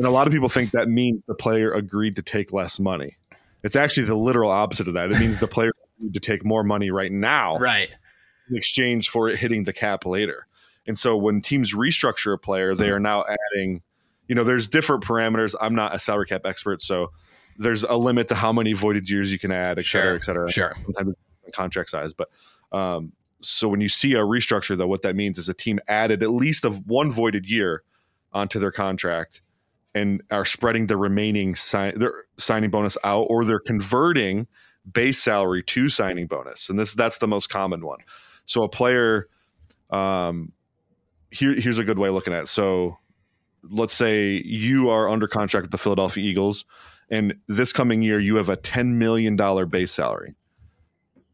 And 0.02 0.08
a 0.08 0.10
lot 0.10 0.26
of 0.26 0.34
people 0.34 0.50
think 0.50 0.72
that 0.72 0.90
means 0.90 1.24
the 1.26 1.36
player 1.36 1.72
agreed 1.72 2.16
to 2.16 2.24
take 2.24 2.52
less 2.52 2.80
money. 2.80 3.18
It's 3.62 3.76
actually 3.76 4.08
the 4.08 4.16
literal 4.16 4.50
opposite 4.50 4.88
of 4.88 4.96
that. 4.96 5.12
It 5.12 5.20
means 5.20 5.38
the 5.38 5.48
player 5.48 5.70
agreed 6.00 6.16
to 6.16 6.20
take 6.20 6.44
more 6.44 6.64
money 6.64 6.90
right 6.90 7.12
now 7.12 7.60
Right. 7.60 7.92
in 8.50 8.56
exchange 8.58 9.10
for 9.12 9.30
it 9.30 9.38
hitting 9.38 9.66
the 9.66 9.74
cap 9.74 10.04
later. 10.04 10.48
And 10.88 10.98
so 10.98 11.16
when 11.16 11.40
teams 11.40 11.76
restructure 11.76 12.34
a 12.34 12.38
player, 12.40 12.74
they 12.74 12.90
are 12.90 13.00
now 13.00 13.24
adding, 13.54 13.84
you 14.28 14.34
know, 14.34 14.44
there's 14.44 14.66
different 14.66 15.04
parameters. 15.04 15.54
I'm 15.62 15.76
not 15.76 15.94
a 15.94 16.00
salary 16.00 16.26
cap 16.26 16.42
expert, 16.46 16.82
so 16.82 17.12
there's 17.60 17.84
a 17.84 17.96
limit 17.96 18.28
to 18.30 18.34
how 18.34 18.52
many 18.52 18.74
voided 18.74 19.08
years 19.08 19.32
you 19.32 19.38
can 19.38 19.52
add, 19.52 19.78
et 19.78 19.86
cetera, 19.86 20.14
Sure. 20.14 20.16
et 20.16 20.24
cetera. 20.24 20.52
Sure. 20.52 20.74
Sometimes 20.84 21.16
contract 21.54 21.92
size. 21.92 22.16
But 22.16 22.30
um, 22.72 23.12
so 23.40 23.68
when 23.68 23.82
you 23.82 23.90
see 23.90 24.14
a 24.16 24.22
restructure, 24.22 24.76
though, 24.76 24.88
what 24.88 25.04
that 25.04 25.16
means 25.16 25.38
is 25.38 25.48
a 25.48 25.54
team 25.54 25.80
added 25.88 26.24
at 26.24 26.32
least 26.32 26.66
of 26.66 26.88
one 26.88 27.12
voided 27.12 27.48
year 27.48 27.84
onto 28.34 28.58
their 28.58 28.72
contract 28.72 29.44
and 29.94 30.22
are 30.32 30.46
spreading 30.46 30.88
the 30.88 30.98
remaining 30.98 31.56
sign 31.56 31.98
their 32.00 32.26
signing 32.38 32.70
bonus 32.70 32.98
out 33.04 33.28
or 33.30 33.44
they're 33.46 33.60
converting 33.60 34.48
base 34.92 35.22
salary 35.22 35.64
to 35.64 35.90
signing 35.90 36.28
bonus. 36.28 36.70
And 36.70 36.80
this 36.80 36.94
that's 36.94 37.18
the 37.18 37.28
most 37.28 37.50
common 37.50 37.86
one. 37.86 38.00
So 38.46 38.64
a 38.64 38.70
player 38.70 39.28
um 39.90 40.54
here 41.30 41.54
here's 41.54 41.78
a 41.78 41.84
good 41.84 42.00
way 42.00 42.10
of 42.10 42.16
looking 42.16 42.34
at 42.34 42.44
it. 42.44 42.48
So 42.48 42.98
let's 43.64 43.94
say 43.94 44.42
you 44.44 44.90
are 44.90 45.10
under 45.10 45.28
contract 45.28 45.66
with 45.66 45.72
the 45.72 45.78
Philadelphia 45.78 46.24
Eagles 46.24 46.66
and 47.10 47.36
this 47.48 47.74
coming 47.74 48.02
year 48.02 48.20
you 48.20 48.36
have 48.38 48.50
a 48.50 48.56
10 48.56 48.98
million 48.98 49.36
dollar 49.36 49.66
base 49.66 49.92
salary. 49.92 50.36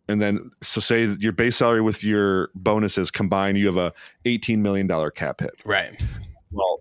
And 0.10 0.22
then 0.22 0.52
so 0.62 0.82
say 0.82 1.06
your 1.06 1.34
base 1.34 1.58
salary 1.58 1.82
with 1.82 2.04
your 2.04 2.50
bonuses 2.56 3.12
combined 3.12 3.58
you 3.58 3.68
have 3.68 3.78
a 3.78 3.94
18 4.26 4.62
million 4.62 4.88
dollar 4.88 5.12
cap 5.12 5.42
hit. 5.42 5.62
Right. 5.66 5.96
Well, 6.52 6.80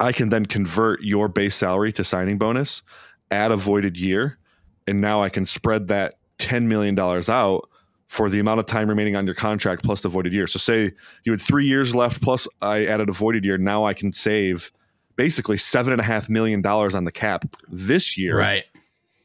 I 0.00 0.12
can 0.12 0.28
then 0.28 0.46
convert 0.46 1.02
your 1.02 1.28
base 1.28 1.54
salary 1.56 1.92
to 1.92 2.04
signing 2.04 2.38
bonus, 2.38 2.82
add 3.30 3.50
a 3.50 3.56
voided 3.56 3.96
year, 3.96 4.38
and 4.86 5.00
now 5.00 5.22
I 5.22 5.28
can 5.28 5.44
spread 5.44 5.88
that 5.88 6.14
$10 6.38 6.64
million 6.64 6.98
out 6.98 7.68
for 8.08 8.30
the 8.30 8.38
amount 8.38 8.60
of 8.60 8.66
time 8.66 8.88
remaining 8.88 9.16
on 9.16 9.26
your 9.26 9.34
contract 9.34 9.82
plus 9.82 10.02
the 10.02 10.08
voided 10.08 10.32
year. 10.32 10.46
So, 10.46 10.58
say 10.58 10.92
you 11.24 11.32
had 11.32 11.40
three 11.40 11.66
years 11.66 11.94
left, 11.94 12.22
plus 12.22 12.46
I 12.62 12.84
added 12.86 13.08
a 13.08 13.12
voided 13.12 13.44
year. 13.44 13.58
Now 13.58 13.84
I 13.84 13.94
can 13.94 14.12
save 14.12 14.70
basically 15.16 15.56
$7.5 15.56 16.28
million 16.28 16.64
on 16.64 17.04
the 17.04 17.10
cap 17.12 17.44
this 17.68 18.16
year, 18.18 18.38
Right. 18.38 18.64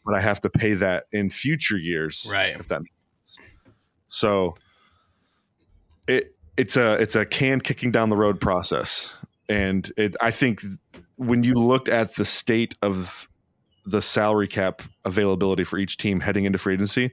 but 0.06 0.16
I 0.16 0.22
have 0.22 0.42
to 0.42 0.50
pay 0.50 0.74
that 0.76 1.04
in 1.12 1.30
future 1.30 1.78
years 1.78 2.28
Right. 2.32 2.58
if 2.60 2.70
that 2.70 2.80
makes 2.82 3.06
sense. 3.24 3.38
So 4.08 4.56
it 6.08 6.36
it's 6.58 6.76
a 6.78 6.94
it's 6.96 7.16
a 7.16 7.26
can 7.26 7.60
kicking 7.62 7.92
down 7.92 8.10
the 8.10 8.18
road 8.18 8.40
process, 8.42 9.14
and 9.52 9.92
it 9.98 10.16
I 10.22 10.32
think 10.32 10.62
when 11.18 11.44
you 11.44 11.56
looked 11.56 11.90
at 11.90 12.16
the 12.16 12.26
state 12.26 12.76
of 12.82 13.28
the 13.86 14.02
salary 14.02 14.48
cap 14.48 14.82
availability 15.06 15.64
for 15.64 15.78
each 15.78 15.98
team 15.98 16.20
heading 16.20 16.46
into 16.46 16.58
free 16.58 16.76
agency, 16.76 17.12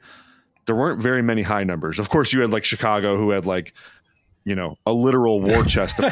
there 0.67 0.77
weren't 0.77 1.03
very 1.03 1.23
many 1.23 1.43
high 1.43 1.65
numbers. 1.65 1.99
Of 1.99 2.09
course, 2.11 2.33
you 2.33 2.41
had 2.41 2.51
like 2.51 2.65
Chicago 2.65 3.17
who 3.17 3.31
had 3.31 3.45
like 3.47 3.73
you 4.45 4.55
know 4.55 4.77
a 4.87 4.93
literal 4.93 5.41
war 5.43 5.65
chest. 5.65 6.01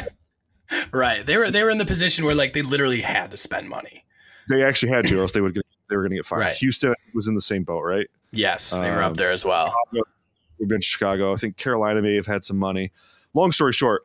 Right. 0.91 1.25
They 1.25 1.37
were 1.37 1.49
they 1.49 1.63
were 1.63 1.69
in 1.69 1.77
the 1.77 1.85
position 1.85 2.25
where 2.25 2.35
like 2.35 2.51
they 2.51 2.61
literally 2.61 2.99
had 2.99 3.31
to 3.31 3.37
spend 3.37 3.69
money. 3.69 4.03
they 4.49 4.63
actually 4.63 4.91
had 4.91 5.07
to, 5.07 5.17
or 5.17 5.21
else 5.21 5.31
they 5.31 5.39
would 5.39 5.53
get 5.53 5.63
they 5.89 5.95
were 5.95 6.01
going 6.01 6.11
to 6.11 6.17
get 6.17 6.25
fired. 6.25 6.39
Right. 6.41 6.55
Houston 6.55 6.93
was 7.13 7.29
in 7.29 7.35
the 7.35 7.41
same 7.41 7.63
boat, 7.63 7.79
right? 7.83 8.07
Yes, 8.31 8.77
they 8.77 8.91
were 8.91 9.01
Um, 9.01 9.11
up 9.11 9.17
there 9.17 9.31
as 9.31 9.45
well. 9.45 9.73
We've 10.59 10.67
been 10.67 10.81
to 10.81 10.85
Chicago. 10.85 11.31
I 11.31 11.37
think 11.37 11.55
Carolina 11.55 12.01
may 12.01 12.15
have 12.15 12.25
had 12.25 12.43
some 12.43 12.57
money. 12.57 12.91
Long 13.33 13.53
story 13.53 13.71
short, 13.71 14.03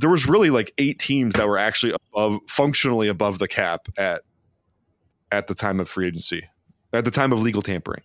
there 0.00 0.10
was 0.10 0.26
really 0.26 0.50
like 0.50 0.72
eight 0.78 0.98
teams 0.98 1.34
that 1.34 1.46
were 1.46 1.58
actually 1.58 1.92
above, 1.92 2.40
functionally 2.48 3.08
above 3.08 3.38
the 3.38 3.48
cap 3.48 3.88
at 3.96 4.22
at 5.30 5.46
the 5.46 5.54
time 5.54 5.78
of 5.78 5.88
free 5.88 6.08
agency, 6.08 6.48
at 6.92 7.04
the 7.04 7.10
time 7.10 7.32
of 7.32 7.40
legal 7.40 7.62
tampering. 7.62 8.02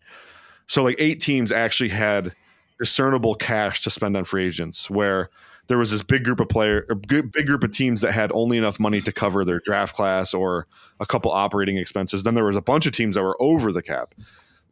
So 0.68 0.84
like 0.84 0.98
eight 1.00 1.22
teams 1.22 1.52
actually 1.52 1.90
had 1.90 2.34
discernible 2.78 3.36
cash 3.36 3.82
to 3.84 3.90
spend 3.90 4.18
on 4.18 4.26
free 4.26 4.46
agents, 4.46 4.90
where 4.90 5.30
there 5.68 5.78
was 5.78 5.90
this 5.90 6.04
big 6.04 6.24
group 6.24 6.40
of 6.40 6.50
player, 6.50 6.86
or 6.90 6.96
big 6.96 7.46
group 7.46 7.64
of 7.64 7.72
teams 7.72 8.02
that 8.02 8.12
had 8.12 8.32
only 8.34 8.58
enough 8.58 8.80
money 8.80 9.02
to 9.02 9.12
cover 9.12 9.46
their 9.46 9.60
draft 9.60 9.96
class 9.96 10.34
or 10.34 10.68
a 11.00 11.06
couple 11.06 11.32
operating 11.32 11.78
expenses. 11.78 12.24
Then 12.24 12.36
there 12.36 12.46
was 12.46 12.56
a 12.56 12.62
bunch 12.62 12.86
of 12.86 12.94
teams 12.94 13.16
that 13.16 13.24
were 13.24 13.42
over 13.42 13.72
the 13.72 13.82
cap 13.82 14.14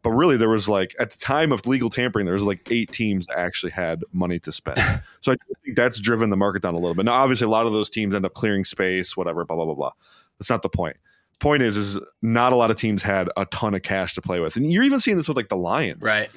but 0.04 0.12
really 0.12 0.38
there 0.38 0.50
was 0.50 0.70
like 0.70 0.96
at 1.00 1.10
the 1.12 1.18
time 1.18 1.52
of 1.52 1.66
legal 1.66 1.90
tampering 1.90 2.26
there 2.26 2.34
was 2.34 2.44
like 2.44 2.68
eight 2.70 2.92
teams 2.92 3.26
that 3.28 3.38
actually 3.40 3.72
had 3.72 4.04
money 4.12 4.38
to 4.40 4.52
spend 4.52 4.78
so 5.22 5.32
i 5.32 5.36
think 5.64 5.76
that's 5.76 6.00
driven 6.00 6.30
the 6.30 6.38
market 6.38 6.62
down 6.62 6.74
a 6.76 6.78
little 6.78 6.94
bit 6.94 7.06
now 7.06 7.14
obviously 7.14 7.46
a 7.46 7.50
lot 7.50 7.66
of 7.66 7.74
those 7.74 7.90
teams 7.90 8.14
end 8.14 8.26
up 8.26 8.34
clearing 8.36 8.64
space 8.64 9.18
whatever 9.18 9.44
blah 9.46 9.56
blah 9.56 9.66
blah 9.66 9.74
blah 9.74 9.92
that's 10.38 10.50
not 10.50 10.62
the 10.62 10.70
point 10.70 10.96
Point 11.40 11.64
is 11.64 11.76
is 11.76 12.00
not 12.22 12.54
a 12.54 12.56
lot 12.56 12.72
of 12.72 12.78
teams 12.78 13.02
had 13.04 13.28
a 13.36 13.46
ton 13.48 13.74
of 13.74 13.82
cash 13.82 14.14
to 14.16 14.22
play 14.22 14.40
with 14.40 14.56
and 14.56 14.72
you're 14.72 14.84
even 14.84 15.00
seeing 15.00 15.18
this 15.18 15.28
with 15.28 15.36
like 15.36 15.50
the 15.50 15.58
lions 15.58 16.02
Right. 16.04 16.30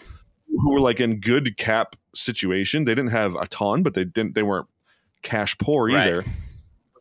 who 0.49 0.73
were 0.73 0.81
like 0.81 1.01
in 1.01 1.21
good 1.21 1.57
cap 1.59 1.95
situation. 2.15 2.87
They 2.87 2.95
didn't 2.95 3.11
have 3.13 3.35
a 3.37 3.47
ton, 3.47 3.83
but 3.85 3.93
they 3.95 4.05
didn't. 4.05 4.35
They 4.35 4.43
weren't 4.43 4.67
cash 5.23 5.57
poor 5.59 5.87
Right. 5.89 6.09
either. 6.09 6.25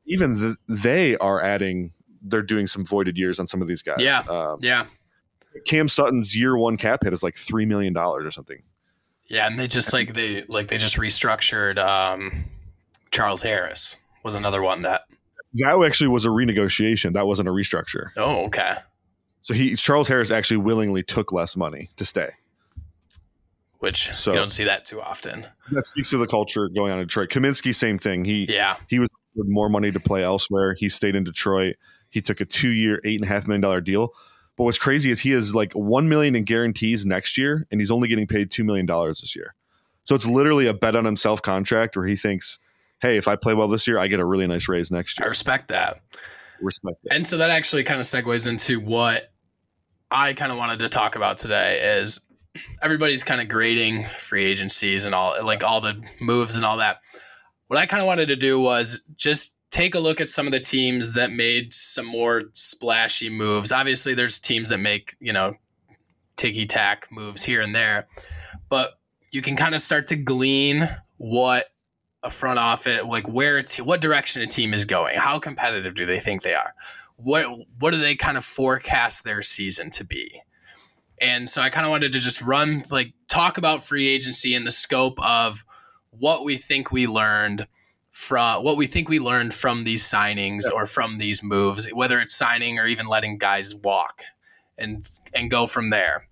Even 0.05 0.35
the, 0.35 0.57
they 0.67 1.17
are 1.17 1.41
adding. 1.41 1.93
They're 2.21 2.41
doing 2.43 2.67
some 2.67 2.85
voided 2.85 3.17
years 3.17 3.39
on 3.39 3.47
some 3.47 3.61
of 3.61 3.67
these 3.67 3.81
guys. 3.81 3.95
Yeah. 3.99 4.19
Um, 4.29 4.59
Yeah. 4.61 4.85
Cam 5.65 5.87
Sutton's 5.87 6.35
year 6.35 6.57
one 6.57 6.77
cap 6.77 7.03
hit 7.03 7.13
is 7.13 7.23
like 7.23 7.35
three 7.35 7.65
million 7.65 7.93
dollars 7.93 8.25
or 8.25 8.31
something. 8.31 8.61
Yeah, 9.27 9.47
and 9.47 9.57
they 9.59 9.67
just 9.67 9.93
like 9.93 10.13
they 10.13 10.43
like 10.43 10.67
they 10.67 10.77
just 10.77 10.97
restructured 10.97 11.77
um 11.77 12.45
Charles 13.11 13.41
Harris 13.41 14.01
was 14.23 14.35
another 14.35 14.61
one 14.61 14.81
that 14.83 15.01
That 15.55 15.81
actually 15.85 16.09
was 16.09 16.25
a 16.25 16.29
renegotiation. 16.29 17.13
That 17.13 17.25
wasn't 17.27 17.47
a 17.47 17.51
restructure. 17.51 18.09
Oh, 18.17 18.45
okay. 18.45 18.73
So 19.41 19.53
he 19.53 19.75
Charles 19.75 20.07
Harris 20.07 20.31
actually 20.31 20.57
willingly 20.57 21.01
took 21.03 21.31
less 21.31 21.55
money 21.55 21.89
to 21.97 22.05
stay. 22.05 22.31
Which 23.79 24.07
So- 24.13 24.31
you 24.31 24.37
don't 24.37 24.49
see 24.49 24.63
that 24.63 24.85
too 24.85 25.01
often. 25.01 25.45
That 25.71 25.87
speaks 25.87 26.09
to 26.11 26.17
the 26.17 26.27
culture 26.27 26.69
going 26.69 26.91
on 26.91 26.99
in 26.99 27.07
Detroit. 27.07 27.29
Kaminsky, 27.29 27.73
same 27.73 27.97
thing. 27.99 28.25
He 28.25 28.45
Yeah. 28.45 28.77
he 28.87 28.99
was 28.99 29.11
offered 29.29 29.49
more 29.49 29.69
money 29.69 29.91
to 29.91 29.99
play 29.99 30.23
elsewhere. 30.23 30.73
He 30.73 30.89
stayed 30.89 31.15
in 31.15 31.23
Detroit. 31.23 31.75
He 32.09 32.21
took 32.21 32.39
a 32.41 32.45
two 32.45 32.69
year, 32.69 33.01
eight 33.03 33.19
and 33.19 33.29
a 33.29 33.33
half 33.33 33.47
million 33.47 33.61
dollar 33.61 33.81
deal. 33.81 34.13
But 34.57 34.63
what's 34.63 34.77
crazy 34.77 35.11
is 35.11 35.19
he 35.19 35.31
has 35.31 35.53
like 35.53 35.73
one 35.73 36.07
million 36.07 36.35
in 36.35 36.43
guarantees 36.43 37.05
next 37.05 37.37
year, 37.37 37.67
and 37.71 37.81
he's 37.81 37.91
only 37.91 38.07
getting 38.07 38.27
paid 38.27 38.51
two 38.51 38.63
million 38.63 38.85
dollars 38.85 39.21
this 39.21 39.35
year. 39.35 39.53
So 40.05 40.15
it's 40.15 40.25
literally 40.25 40.67
a 40.67 40.73
bet 40.73 40.95
on 40.95 41.03
himself 41.03 41.41
contract 41.41 41.97
where 41.97 42.05
he 42.05 42.15
thinks, 42.15 42.59
"Hey, 43.01 43.17
if 43.17 43.27
I 43.27 43.35
play 43.35 43.53
well 43.53 43.67
this 43.67 43.87
year, 43.87 43.99
I 43.99 44.07
get 44.07 44.19
a 44.19 44.25
really 44.25 44.47
nice 44.47 44.67
raise 44.67 44.91
next 44.91 45.19
year." 45.19 45.25
I 45.25 45.29
respect 45.29 45.67
that. 45.69 45.99
Respect 46.61 46.97
that. 47.03 47.15
And 47.15 47.27
so 47.27 47.37
that 47.37 47.49
actually 47.49 47.83
kind 47.83 47.99
of 47.99 48.05
segues 48.05 48.47
into 48.47 48.79
what 48.79 49.31
I 50.11 50.33
kind 50.33 50.51
of 50.51 50.57
wanted 50.57 50.79
to 50.79 50.89
talk 50.89 51.15
about 51.15 51.37
today 51.37 51.99
is 51.99 52.25
everybody's 52.81 53.23
kind 53.23 53.41
of 53.41 53.49
grading 53.49 54.05
free 54.05 54.45
agencies 54.45 55.05
and 55.05 55.13
all 55.13 55.43
like 55.43 55.63
all 55.63 55.81
the 55.81 56.01
moves 56.21 56.55
and 56.55 56.63
all 56.63 56.77
that. 56.77 57.01
What 57.67 57.79
I 57.79 57.85
kind 57.85 58.01
of 58.01 58.07
wanted 58.07 58.27
to 58.27 58.35
do 58.35 58.59
was 58.59 59.03
just 59.15 59.54
take 59.75 59.93
a 59.93 59.99
look 59.99 60.21
at 60.21 60.29
some 60.29 60.45
of 60.45 60.53
the 60.53 60.59
teams 60.59 61.11
that 61.13 61.33
made 61.33 61.73
some 61.73 62.05
more 62.05 62.43
splashy 62.53 63.29
moves. 63.29 63.73
Obviously 63.73 64.13
there's 64.13 64.39
teams 64.39 64.69
that 64.69 64.77
make, 64.77 65.17
you 65.19 65.33
know, 65.33 65.53
ticky 66.37 66.65
tack 66.65 67.11
moves 67.11 67.43
here 67.43 67.59
and 67.59 67.75
there, 67.75 68.07
but 68.69 68.97
you 69.31 69.41
can 69.41 69.57
kind 69.57 69.75
of 69.75 69.81
start 69.81 70.05
to 70.07 70.15
glean 70.15 70.87
what 71.17 71.65
a 72.23 72.29
front 72.29 72.57
office 72.57 73.03
like 73.03 73.27
where 73.27 73.57
it's 73.57 73.75
what 73.75 73.99
direction 73.99 74.41
a 74.41 74.47
team 74.47 74.73
is 74.73 74.85
going. 74.85 75.17
How 75.17 75.39
competitive 75.39 75.93
do 75.93 76.05
they 76.05 76.21
think 76.21 76.41
they 76.41 76.55
are? 76.55 76.73
What 77.17 77.45
what 77.77 77.91
do 77.91 77.97
they 77.97 78.15
kind 78.15 78.37
of 78.37 78.45
forecast 78.45 79.25
their 79.25 79.41
season 79.41 79.89
to 79.91 80.05
be? 80.05 80.41
And 81.19 81.49
so 81.49 81.61
I 81.61 81.69
kind 81.69 81.85
of 81.85 81.89
wanted 81.89 82.13
to 82.13 82.19
just 82.19 82.41
run 82.41 82.85
like 82.91 83.11
talk 83.27 83.57
about 83.57 83.83
free 83.83 84.07
agency 84.07 84.55
in 84.55 84.63
the 84.63 84.71
scope 84.71 85.21
of 85.21 85.65
what 86.11 86.45
we 86.45 86.55
think 86.55 86.93
we 86.93 87.07
learned 87.07 87.67
from 88.15 88.63
what 88.63 88.77
we 88.77 88.87
think 88.87 89.09
we 89.09 89.19
learned 89.19 89.53
from 89.53 89.83
these 89.83 90.01
signings 90.01 90.71
or 90.71 90.85
from 90.85 91.17
these 91.17 91.43
moves, 91.43 91.89
whether 91.91 92.21
it's 92.21 92.33
signing 92.33 92.79
or 92.79 92.87
even 92.87 93.07
letting 93.07 93.37
guys 93.37 93.75
walk 93.75 94.23
and 94.77 95.05
and 95.33 95.51
go 95.51 95.67
from 95.67 95.89
there. 95.89 96.25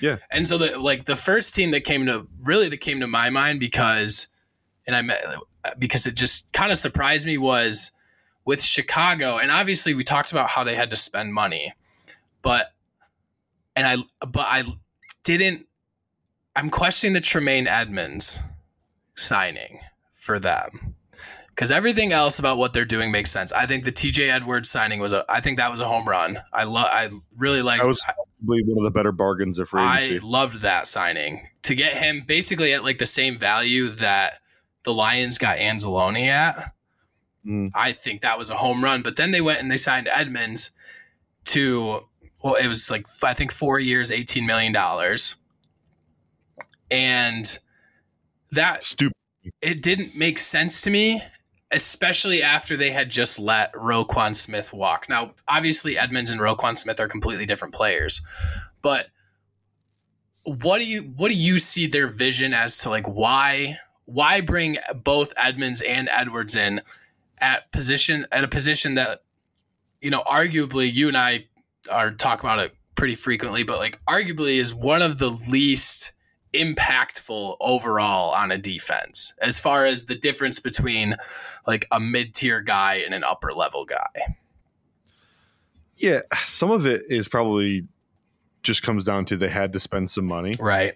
Yeah. 0.00 0.18
And 0.30 0.46
so 0.46 0.56
the 0.56 0.78
like 0.78 1.06
the 1.06 1.16
first 1.16 1.52
team 1.52 1.72
that 1.72 1.80
came 1.80 2.06
to 2.06 2.28
really 2.42 2.68
that 2.68 2.76
came 2.76 3.00
to 3.00 3.08
my 3.08 3.28
mind 3.28 3.58
because 3.58 4.28
and 4.86 4.94
I 4.94 5.02
met 5.02 5.24
because 5.80 6.06
it 6.06 6.14
just 6.14 6.52
kind 6.52 6.70
of 6.70 6.78
surprised 6.78 7.26
me 7.26 7.38
was 7.38 7.90
with 8.44 8.62
Chicago 8.62 9.36
and 9.36 9.50
obviously 9.50 9.94
we 9.94 10.04
talked 10.04 10.30
about 10.30 10.48
how 10.48 10.62
they 10.62 10.76
had 10.76 10.90
to 10.90 10.96
spend 10.96 11.34
money. 11.34 11.74
But 12.40 12.72
and 13.74 13.84
I 13.84 13.96
but 14.24 14.46
I 14.46 14.62
didn't 15.24 15.66
I'm 16.54 16.70
questioning 16.70 17.14
the 17.14 17.20
Tremaine 17.20 17.66
Edmunds 17.66 18.38
signing 19.16 19.80
for 20.14 20.38
them. 20.38 20.94
Because 21.60 21.70
everything 21.70 22.10
else 22.10 22.38
about 22.38 22.56
what 22.56 22.72
they're 22.72 22.86
doing 22.86 23.10
makes 23.10 23.30
sense. 23.30 23.52
I 23.52 23.66
think 23.66 23.84
the 23.84 23.92
TJ 23.92 24.30
Edwards 24.30 24.70
signing 24.70 24.98
was 24.98 25.12
a 25.12 25.26
I 25.28 25.42
think 25.42 25.58
that 25.58 25.70
was 25.70 25.78
a 25.78 25.86
home 25.86 26.08
run. 26.08 26.38
I 26.54 26.64
love 26.64 26.86
I 26.90 27.10
really 27.36 27.60
like 27.60 27.82
That 27.82 27.86
was 27.86 28.00
probably 28.00 28.62
one 28.64 28.78
of 28.78 28.84
the 28.84 28.90
better 28.90 29.12
bargains 29.12 29.58
of 29.58 29.68
free 29.68 29.82
I 29.82 30.00
agency. 30.00 30.26
loved 30.26 30.62
that 30.62 30.88
signing 30.88 31.46
to 31.64 31.74
get 31.74 31.98
him 31.98 32.24
basically 32.26 32.72
at 32.72 32.82
like 32.82 32.96
the 32.96 33.04
same 33.04 33.38
value 33.38 33.90
that 33.90 34.38
the 34.84 34.94
Lions 34.94 35.36
got 35.36 35.58
Anzalone 35.58 36.28
at. 36.28 36.72
Mm. 37.44 37.72
I 37.74 37.92
think 37.92 38.22
that 38.22 38.38
was 38.38 38.48
a 38.48 38.56
home 38.56 38.82
run. 38.82 39.02
But 39.02 39.16
then 39.16 39.30
they 39.30 39.42
went 39.42 39.60
and 39.60 39.70
they 39.70 39.76
signed 39.76 40.08
Edmunds 40.10 40.70
to 41.44 42.06
well, 42.42 42.54
it 42.54 42.68
was 42.68 42.90
like 42.90 43.06
I 43.22 43.34
think 43.34 43.52
four 43.52 43.78
years, 43.78 44.10
eighteen 44.10 44.46
million 44.46 44.72
dollars, 44.72 45.36
and 46.90 47.58
that 48.50 48.82
Stupid. 48.82 49.12
it 49.60 49.82
didn't 49.82 50.16
make 50.16 50.38
sense 50.38 50.80
to 50.80 50.90
me, 50.90 51.22
especially 51.72 52.42
after 52.42 52.76
they 52.76 52.90
had 52.90 53.10
just 53.10 53.38
let 53.38 53.72
Roquan 53.74 54.34
Smith 54.34 54.72
walk. 54.72 55.08
Now, 55.08 55.34
obviously, 55.46 55.96
Edmunds 55.96 56.30
and 56.30 56.40
Roquan 56.40 56.76
Smith 56.76 56.98
are 57.00 57.08
completely 57.08 57.46
different 57.46 57.74
players, 57.74 58.22
but 58.82 59.06
what 60.44 60.78
do 60.78 60.84
you 60.84 61.02
what 61.02 61.28
do 61.28 61.34
you 61.34 61.58
see 61.58 61.86
their 61.86 62.08
vision 62.08 62.54
as 62.54 62.78
to 62.78 62.88
like 62.88 63.06
why 63.06 63.78
why 64.06 64.40
bring 64.40 64.78
both 65.04 65.32
Edmunds 65.36 65.82
and 65.82 66.08
Edwards 66.10 66.56
in 66.56 66.80
at 67.38 67.70
position 67.72 68.26
at 68.32 68.42
a 68.42 68.48
position 68.48 68.94
that 68.94 69.22
you 70.00 70.10
know 70.10 70.22
arguably 70.22 70.92
you 70.92 71.08
and 71.08 71.16
I 71.16 71.46
are 71.90 72.10
talk 72.10 72.40
about 72.40 72.58
it 72.58 72.74
pretty 72.96 73.14
frequently, 73.14 73.62
but 73.62 73.78
like 73.78 74.00
arguably 74.08 74.58
is 74.58 74.74
one 74.74 75.02
of 75.02 75.18
the 75.18 75.30
least 75.30 76.12
impactful 76.52 77.56
overall 77.60 78.32
on 78.32 78.50
a 78.50 78.58
defense 78.58 79.32
as 79.40 79.60
far 79.60 79.86
as 79.86 80.06
the 80.06 80.16
difference 80.16 80.58
between 80.58 81.16
like 81.66 81.86
a 81.90 82.00
mid-tier 82.00 82.60
guy 82.60 83.02
and 83.04 83.14
an 83.14 83.24
upper 83.24 83.52
level 83.52 83.84
guy. 83.84 84.36
Yeah, 85.96 86.20
some 86.46 86.70
of 86.70 86.86
it 86.86 87.02
is 87.08 87.28
probably 87.28 87.86
just 88.62 88.82
comes 88.82 89.04
down 89.04 89.24
to 89.26 89.36
they 89.36 89.48
had 89.48 89.72
to 89.74 89.80
spend 89.80 90.10
some 90.10 90.24
money. 90.24 90.56
Right. 90.58 90.94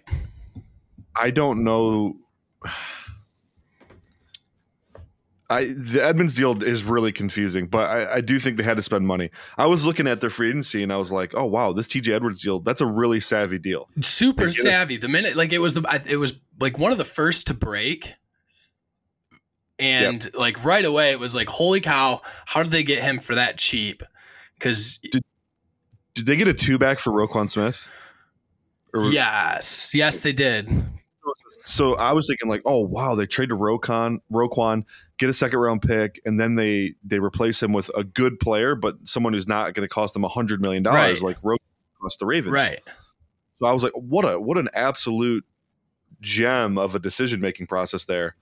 I 1.15 1.31
don't 1.31 1.63
know. 1.63 2.17
I 5.49 5.65
the 5.77 6.03
Edmunds 6.03 6.33
deal 6.33 6.61
is 6.63 6.83
really 6.83 7.11
confusing, 7.11 7.67
but 7.67 7.89
I, 7.89 8.15
I 8.15 8.21
do 8.21 8.39
think 8.39 8.57
they 8.57 8.63
had 8.63 8.77
to 8.77 8.83
spend 8.83 9.05
money. 9.05 9.29
I 9.57 9.67
was 9.67 9.85
looking 9.85 10.07
at 10.07 10.19
their 10.19 10.31
free 10.31 10.49
agency 10.49 10.81
and 10.81 10.91
I 10.91 10.97
was 10.97 11.11
like, 11.11 11.35
oh 11.35 11.45
wow, 11.45 11.71
this 11.71 11.87
TJ 11.87 12.13
Edwards 12.13 12.41
deal 12.41 12.59
that's 12.59 12.81
a 12.81 12.87
really 12.87 13.19
savvy 13.19 13.59
deal. 13.59 13.87
Super 14.01 14.47
get 14.47 14.57
it. 14.57 14.63
savvy. 14.63 14.97
The 14.97 15.07
minute 15.07 15.35
like 15.35 15.53
it 15.53 15.59
was 15.59 15.75
the 15.75 16.01
it 16.07 16.17
was 16.17 16.39
like 16.59 16.79
one 16.79 16.91
of 16.91 16.97
the 16.97 17.05
first 17.05 17.47
to 17.47 17.53
break. 17.53 18.15
And 19.77 20.33
like 20.33 20.63
right 20.63 20.85
away 20.85 21.11
it 21.11 21.19
was 21.19 21.35
like 21.35 21.49
holy 21.49 21.81
cow, 21.81 22.21
how 22.45 22.63
did 22.63 22.71
they 22.71 22.83
get 22.83 23.03
him 23.03 23.19
for 23.19 23.35
that 23.35 23.57
cheap? 23.57 24.03
Cuz 24.59 24.99
Did 26.13 26.25
they 26.25 26.35
get 26.37 26.47
a 26.47 26.53
two 26.53 26.77
back 26.77 26.99
for 26.99 27.11
Roquan 27.11 27.51
Smith? 27.51 27.89
Or- 28.93 29.11
yes, 29.11 29.91
yes 29.93 30.21
they 30.21 30.31
did. 30.31 30.69
So 31.49 31.95
I 31.95 32.13
was 32.13 32.27
thinking 32.27 32.47
like, 32.47 32.61
oh 32.65 32.79
wow, 32.81 33.15
they 33.15 33.25
traded 33.25 33.57
Roquan, 33.57 34.19
Roquan, 34.31 34.83
get 35.17 35.29
a 35.29 35.33
second 35.33 35.59
round 35.59 35.81
pick, 35.81 36.21
and 36.25 36.39
then 36.39 36.55
they 36.55 36.93
they 37.03 37.19
replace 37.19 37.61
him 37.61 37.73
with 37.73 37.89
a 37.95 38.03
good 38.03 38.39
player, 38.39 38.75
but 38.75 38.95
someone 39.03 39.33
who's 39.33 39.47
not 39.47 39.73
going 39.73 39.87
to 39.87 39.93
cost 39.93 40.13
them 40.13 40.23
a 40.23 40.29
hundred 40.29 40.61
million 40.61 40.83
dollars, 40.83 41.21
Right. 41.21 41.35
like 41.35 41.41
Roquan 41.41 41.57
cost 42.01 42.19
the 42.19 42.25
Ravens. 42.27 42.53
Right. 42.53 42.79
So 43.59 43.65
I 43.65 43.71
was 43.73 43.83
like, 43.83 43.93
what 43.93 44.23
a 44.23 44.39
what 44.39 44.57
an 44.57 44.69
absolute 44.73 45.43
gem 46.21 46.77
of 46.77 46.93
a 46.95 46.99
decision 46.99 47.41
making 47.41 47.67
process 47.67 48.05
there. 48.05 48.35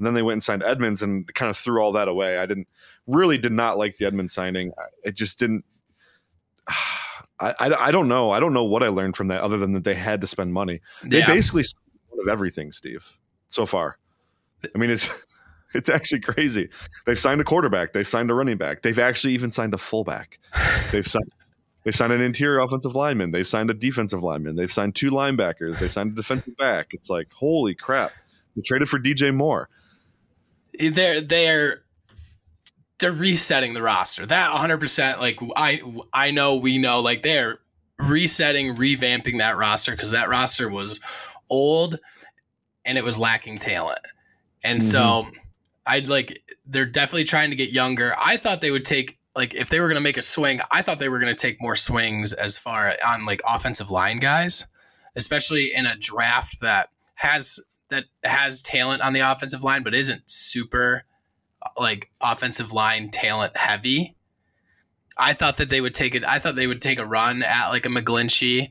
And 0.00 0.06
then 0.06 0.14
they 0.14 0.22
went 0.22 0.32
and 0.36 0.42
signed 0.42 0.62
Edmunds 0.62 1.02
and 1.02 1.32
kind 1.34 1.50
of 1.50 1.58
threw 1.58 1.82
all 1.82 1.92
that 1.92 2.08
away. 2.08 2.38
I 2.38 2.46
didn't 2.46 2.68
really 3.06 3.36
did 3.36 3.52
not 3.52 3.76
like 3.76 3.98
the 3.98 4.06
Edmunds 4.06 4.32
signing. 4.32 4.72
It 5.04 5.14
just 5.14 5.38
didn't. 5.38 5.62
I, 7.38 7.54
I, 7.58 7.74
I 7.86 7.90
don't 7.90 8.08
know. 8.08 8.30
I 8.30 8.40
don't 8.40 8.54
know 8.54 8.64
what 8.64 8.82
I 8.82 8.88
learned 8.88 9.16
from 9.16 9.28
that 9.28 9.42
other 9.42 9.58
than 9.58 9.72
that 9.72 9.84
they 9.84 9.94
had 9.94 10.20
to 10.22 10.26
spend 10.26 10.54
money. 10.54 10.80
They 11.02 11.18
Yeah. 11.18 11.26
basically 11.26 11.64
of 12.20 12.28
everything, 12.28 12.72
Steve, 12.72 13.06
so 13.50 13.66
far. 13.66 13.98
I 14.74 14.78
mean, 14.78 14.90
it's 14.90 15.10
it's 15.74 15.88
actually 15.90 16.20
crazy. 16.20 16.70
They've 17.06 17.18
signed 17.18 17.40
a 17.42 17.44
quarterback. 17.44 17.92
They've 17.92 18.08
signed 18.08 18.30
a 18.30 18.34
running 18.34 18.56
back. 18.56 18.82
They've 18.82 18.98
actually 18.98 19.34
even 19.34 19.50
signed 19.50 19.74
a 19.74 19.78
fullback. 19.78 20.38
They've 20.92 21.06
signed 21.06 21.30
they 21.84 21.92
signed 21.92 22.12
an 22.12 22.20
interior 22.20 22.58
offensive 22.58 22.94
lineman. 22.94 23.30
They've 23.30 23.46
signed 23.48 23.70
a 23.70 23.74
defensive 23.74 24.22
lineman. 24.22 24.54
They've 24.56 24.70
signed 24.72 24.94
two 24.94 25.10
linebackers. 25.10 25.78
They 25.78 25.88
signed 25.88 26.12
a 26.12 26.14
defensive 26.14 26.56
back. 26.58 26.88
It's 26.92 27.08
like 27.08 27.32
holy 27.32 27.74
crap. 27.74 28.12
They 28.54 28.62
traded 28.62 28.88
for 28.90 28.98
DJ 28.98 29.34
Moore. 29.34 29.70
They're 30.78 31.20
they're 31.20 31.82
they're 32.98 33.12
resetting 33.12 33.74
the 33.74 33.82
roster. 33.82 34.26
That 34.26 34.52
100% 34.52 35.18
like 35.18 35.38
I 35.56 35.82
I 36.12 36.30
know 36.30 36.56
we 36.56 36.78
know 36.78 37.00
like 37.00 37.22
they're 37.22 37.60
resetting, 37.98 38.76
revamping 38.76 39.38
that 39.38 39.56
roster 39.56 39.96
cuz 39.96 40.10
that 40.10 40.28
roster 40.28 40.68
was 40.68 41.00
old 41.48 41.98
and 42.84 42.98
it 42.98 43.04
was 43.04 43.18
lacking 43.18 43.58
talent. 43.58 44.00
And 44.62 44.82
so 44.82 45.24
mm-hmm. 45.24 45.36
I'd 45.86 46.06
like 46.06 46.42
they're 46.66 46.86
definitely 46.86 47.24
trying 47.24 47.50
to 47.50 47.56
get 47.56 47.70
younger. 47.70 48.14
I 48.20 48.36
thought 48.36 48.60
they 48.60 48.70
would 48.70 48.84
take 48.84 49.18
like 49.34 49.54
if 49.54 49.68
they 49.68 49.80
were 49.80 49.86
going 49.86 49.94
to 49.94 50.02
make 50.02 50.16
a 50.16 50.22
swing, 50.22 50.60
I 50.70 50.82
thought 50.82 50.98
they 50.98 51.08
were 51.08 51.20
going 51.20 51.34
to 51.34 51.40
take 51.40 51.62
more 51.62 51.76
swings 51.76 52.32
as 52.32 52.58
far 52.58 52.96
on 53.04 53.24
like 53.24 53.40
offensive 53.46 53.90
line 53.90 54.18
guys 54.18 54.66
especially 55.16 55.74
in 55.74 55.86
a 55.86 55.96
draft 55.96 56.60
that 56.60 56.90
has 57.14 57.60
that 57.90 58.04
has 58.24 58.62
talent 58.62 59.02
on 59.02 59.12
the 59.12 59.20
offensive 59.20 59.62
line, 59.64 59.82
but 59.82 59.94
isn't 59.94 60.30
super 60.30 61.04
like 61.78 62.10
offensive 62.20 62.72
line 62.72 63.10
talent 63.10 63.56
heavy. 63.56 64.16
I 65.16 65.32
thought 65.34 65.58
that 65.58 65.68
they 65.68 65.80
would 65.80 65.94
take 65.94 66.14
it. 66.14 66.24
I 66.24 66.38
thought 66.38 66.56
they 66.56 66.66
would 66.66 66.80
take 66.80 66.98
a 66.98 67.04
run 67.04 67.42
at 67.42 67.68
like 67.68 67.84
a 67.84 67.90
McGlinchey 67.90 68.70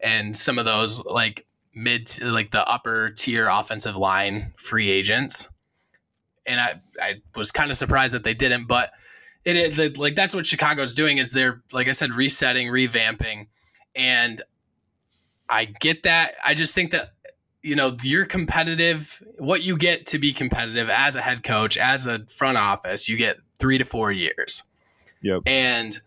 and 0.00 0.36
some 0.36 0.58
of 0.58 0.64
those 0.64 1.04
like 1.04 1.46
mid, 1.74 2.10
like 2.22 2.50
the 2.50 2.68
upper 2.68 3.10
tier 3.10 3.48
offensive 3.48 3.96
line 3.96 4.52
free 4.56 4.90
agents. 4.90 5.48
And 6.44 6.60
I, 6.60 6.80
I 7.00 7.14
was 7.34 7.50
kind 7.50 7.70
of 7.70 7.76
surprised 7.76 8.14
that 8.14 8.24
they 8.24 8.34
didn't, 8.34 8.66
but 8.66 8.92
it, 9.44 9.78
it 9.78 9.98
like 9.98 10.16
that's 10.16 10.34
what 10.34 10.44
Chicago's 10.44 10.94
doing 10.94 11.18
is 11.18 11.32
they're 11.32 11.62
like 11.72 11.88
I 11.88 11.92
said 11.92 12.12
resetting, 12.12 12.68
revamping, 12.68 13.46
and 13.94 14.42
I 15.48 15.64
get 15.64 16.02
that. 16.02 16.34
I 16.44 16.54
just 16.54 16.74
think 16.74 16.90
that 16.90 17.14
you 17.66 17.74
know 17.74 17.96
you're 18.02 18.24
competitive. 18.24 19.22
What 19.38 19.62
you 19.62 19.76
get 19.76 20.06
to 20.06 20.18
be 20.18 20.32
competitive 20.32 20.88
as 20.88 21.16
a 21.16 21.20
head 21.20 21.42
coach, 21.42 21.76
as 21.76 22.06
a 22.06 22.24
front 22.26 22.56
office, 22.56 23.08
you 23.08 23.16
get 23.16 23.38
three 23.58 23.76
to 23.76 23.84
four 23.84 24.12
years. 24.12 24.62
Yep. 25.22 25.42
And 25.46 25.98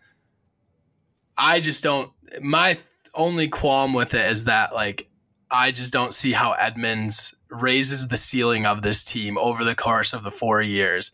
I 1.36 1.60
just 1.60 1.84
don't. 1.84 2.10
My 2.40 2.78
only 3.14 3.48
qualm 3.48 3.92
with 3.92 4.14
it 4.14 4.30
is 4.30 4.44
that 4.44 4.74
like 4.74 5.08
I 5.50 5.70
just 5.70 5.92
don't 5.92 6.14
see 6.14 6.32
how 6.32 6.52
Edmunds 6.52 7.36
raises 7.50 8.08
the 8.08 8.16
ceiling 8.16 8.64
of 8.64 8.80
this 8.80 9.04
team 9.04 9.36
over 9.36 9.62
the 9.62 9.74
course 9.74 10.14
of 10.14 10.22
the 10.22 10.30
four 10.30 10.62
years 10.62 11.12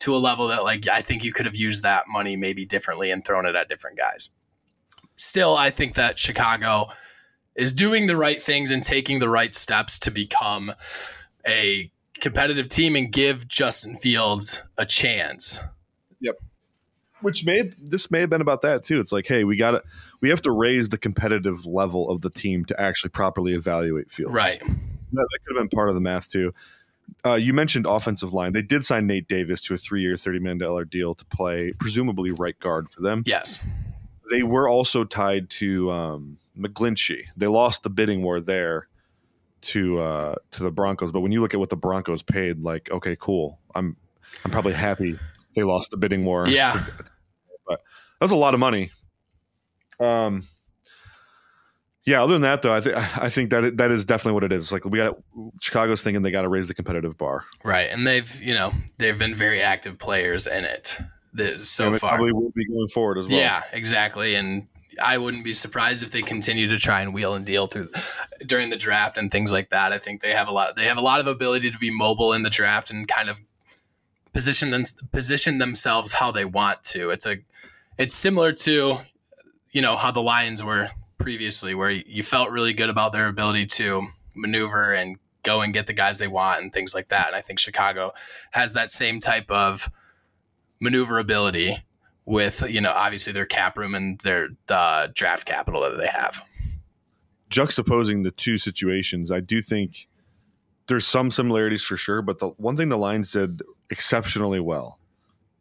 to 0.00 0.14
a 0.14 0.18
level 0.18 0.46
that 0.48 0.62
like 0.62 0.86
I 0.86 1.00
think 1.00 1.24
you 1.24 1.32
could 1.32 1.46
have 1.46 1.56
used 1.56 1.82
that 1.82 2.04
money 2.06 2.36
maybe 2.36 2.64
differently 2.64 3.10
and 3.10 3.24
thrown 3.24 3.46
it 3.46 3.56
at 3.56 3.68
different 3.68 3.98
guys. 3.98 4.30
Still, 5.16 5.56
I 5.56 5.70
think 5.70 5.94
that 5.94 6.20
Chicago 6.20 6.90
is 7.58 7.72
doing 7.72 8.06
the 8.06 8.16
right 8.16 8.42
things 8.42 8.70
and 8.70 8.82
taking 8.82 9.18
the 9.18 9.28
right 9.28 9.54
steps 9.54 9.98
to 9.98 10.10
become 10.10 10.72
a 11.46 11.90
competitive 12.20 12.68
team 12.68 12.96
and 12.96 13.12
give 13.12 13.46
Justin 13.48 13.96
Fields 13.96 14.62
a 14.78 14.86
chance. 14.86 15.60
Yep. 16.20 16.36
Which 17.20 17.44
may 17.44 17.72
this 17.78 18.10
may 18.10 18.20
have 18.20 18.30
been 18.30 18.40
about 18.40 18.62
that 18.62 18.84
too. 18.84 19.00
It's 19.00 19.12
like, 19.12 19.26
hey, 19.26 19.42
we 19.44 19.56
got 19.56 19.72
to 19.72 19.82
we 20.20 20.28
have 20.28 20.40
to 20.42 20.52
raise 20.52 20.88
the 20.88 20.98
competitive 20.98 21.66
level 21.66 22.08
of 22.10 22.20
the 22.20 22.30
team 22.30 22.64
to 22.66 22.80
actually 22.80 23.10
properly 23.10 23.54
evaluate 23.54 24.10
Fields. 24.10 24.34
Right. 24.34 24.60
That, 24.60 24.68
that 25.12 25.38
could 25.44 25.56
have 25.56 25.68
been 25.68 25.76
part 25.76 25.88
of 25.88 25.96
the 25.96 26.00
math 26.00 26.30
too. 26.30 26.54
Uh, 27.24 27.34
you 27.34 27.54
mentioned 27.54 27.86
offensive 27.86 28.32
line. 28.34 28.52
They 28.52 28.62
did 28.62 28.84
sign 28.84 29.06
Nate 29.06 29.26
Davis 29.26 29.60
to 29.62 29.74
a 29.74 29.78
three-year, 29.78 30.16
thirty 30.16 30.38
million 30.38 30.58
dollar 30.58 30.84
deal 30.84 31.14
to 31.14 31.24
play, 31.24 31.72
presumably 31.78 32.30
right 32.32 32.58
guard 32.60 32.88
for 32.88 33.00
them. 33.00 33.22
Yes. 33.26 33.64
They 34.30 34.42
were 34.42 34.68
also 34.68 35.04
tied 35.04 35.48
to 35.50 35.90
um, 35.90 36.38
McGlinchey. 36.58 37.24
They 37.36 37.46
lost 37.46 37.82
the 37.82 37.90
bidding 37.90 38.22
war 38.22 38.40
there 38.40 38.88
to 39.60 40.00
uh, 40.00 40.34
to 40.52 40.62
the 40.62 40.70
Broncos. 40.70 41.12
But 41.12 41.20
when 41.20 41.32
you 41.32 41.40
look 41.40 41.54
at 41.54 41.60
what 41.60 41.70
the 41.70 41.76
Broncos 41.76 42.22
paid, 42.22 42.60
like, 42.60 42.90
okay, 42.90 43.16
cool. 43.18 43.58
I'm 43.74 43.96
I'm 44.44 44.50
probably 44.50 44.74
happy 44.74 45.18
they 45.54 45.62
lost 45.62 45.90
the 45.90 45.96
bidding 45.96 46.24
war. 46.24 46.46
Yeah. 46.48 46.84
But 47.66 47.82
that 48.18 48.24
was 48.24 48.32
a 48.32 48.36
lot 48.36 48.54
of 48.54 48.60
money. 48.60 48.90
Um. 50.00 50.44
Yeah. 52.06 52.22
Other 52.22 52.32
than 52.32 52.42
that, 52.42 52.62
though, 52.62 52.72
I 52.72 52.80
think 52.80 52.96
I 52.96 53.28
think 53.28 53.50
that 53.50 53.76
that 53.76 53.90
is 53.90 54.06
definitely 54.06 54.32
what 54.32 54.44
it 54.44 54.52
is. 54.52 54.72
Like 54.72 54.86
we 54.86 54.96
got 54.96 55.18
Chicago's 55.60 56.00
thinking 56.00 56.22
they 56.22 56.30
got 56.30 56.42
to 56.42 56.48
raise 56.48 56.68
the 56.68 56.72
competitive 56.72 57.18
bar. 57.18 57.44
Right, 57.62 57.90
and 57.90 58.06
they've 58.06 58.40
you 58.40 58.54
know 58.54 58.72
they've 58.96 59.18
been 59.18 59.34
very 59.34 59.60
active 59.60 59.98
players 59.98 60.46
in 60.46 60.64
it 60.64 60.98
so 61.62 61.92
far. 61.98 62.16
Probably 62.16 62.32
will 62.32 62.52
be 62.54 62.66
going 62.66 62.88
forward 62.88 63.18
as 63.18 63.28
well. 63.28 63.38
Yeah, 63.38 63.62
exactly, 63.72 64.34
and 64.34 64.66
I 65.00 65.18
wouldn't 65.18 65.44
be 65.44 65.52
surprised 65.52 66.02
if 66.02 66.10
they 66.10 66.22
continue 66.22 66.68
to 66.68 66.78
try 66.78 67.02
and 67.02 67.14
wheel 67.14 67.34
and 67.34 67.44
deal 67.44 67.66
through 67.66 67.90
during 68.44 68.70
the 68.70 68.76
draft 68.76 69.16
and 69.18 69.30
things 69.30 69.52
like 69.52 69.70
that. 69.70 69.92
I 69.92 69.98
think 69.98 70.20
they 70.20 70.32
have 70.32 70.48
a 70.48 70.52
lot. 70.52 70.76
They 70.76 70.84
have 70.86 70.98
a 70.98 71.02
lot 71.02 71.20
of 71.20 71.26
ability 71.26 71.70
to 71.70 71.78
be 71.78 71.90
mobile 71.90 72.32
in 72.32 72.42
the 72.42 72.50
draft 72.50 72.90
and 72.90 73.06
kind 73.06 73.28
of 73.28 73.40
position 74.32 74.70
them, 74.70 74.84
position 75.12 75.58
themselves 75.58 76.14
how 76.14 76.30
they 76.30 76.44
want 76.44 76.82
to. 76.84 77.10
It's 77.10 77.26
a 77.26 77.38
it's 77.96 78.14
similar 78.14 78.52
to 78.52 78.98
you 79.72 79.82
know 79.82 79.96
how 79.96 80.10
the 80.10 80.22
Lions 80.22 80.62
were 80.62 80.90
previously, 81.18 81.74
where 81.74 81.90
you 81.90 82.22
felt 82.22 82.50
really 82.50 82.72
good 82.72 82.90
about 82.90 83.12
their 83.12 83.28
ability 83.28 83.66
to 83.66 84.08
maneuver 84.34 84.94
and 84.94 85.18
go 85.42 85.60
and 85.60 85.74
get 85.74 85.86
the 85.86 85.92
guys 85.92 86.18
they 86.18 86.28
want 86.28 86.62
and 86.62 86.72
things 86.72 86.94
like 86.94 87.08
that. 87.08 87.28
And 87.28 87.36
I 87.36 87.40
think 87.40 87.58
Chicago 87.58 88.12
has 88.52 88.72
that 88.72 88.90
same 88.90 89.20
type 89.20 89.50
of 89.50 89.90
maneuverability 90.80 91.78
with 92.28 92.62
you 92.68 92.80
know 92.80 92.92
obviously 92.92 93.32
their 93.32 93.46
cap 93.46 93.76
room 93.78 93.94
and 93.94 94.20
their 94.20 94.50
uh, 94.68 95.08
draft 95.14 95.46
capital 95.46 95.80
that 95.80 95.96
they 95.96 96.06
have. 96.06 96.40
Juxtaposing 97.50 98.22
the 98.24 98.30
two 98.30 98.58
situations, 98.58 99.32
I 99.32 99.40
do 99.40 99.62
think 99.62 100.06
there's 100.86 101.06
some 101.06 101.30
similarities 101.30 101.82
for 101.82 101.96
sure. 101.96 102.20
But 102.20 102.38
the 102.38 102.48
one 102.58 102.76
thing 102.76 102.90
the 102.90 102.98
Lions 102.98 103.32
did 103.32 103.62
exceptionally 103.88 104.60
well 104.60 104.98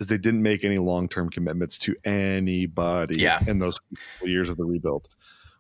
is 0.02 0.08
they 0.08 0.18
didn't 0.18 0.42
make 0.44 0.66
any 0.66 0.78
long 0.78 1.08
term 1.08 1.30
commitments 1.30 1.78
to 1.80 1.96
anybody 2.04 3.20
Yeah. 3.20 3.40
in 3.48 3.60
those 3.60 3.80
years 4.22 4.50
of 4.50 4.58
the 4.58 4.66
rebuild, 4.66 5.08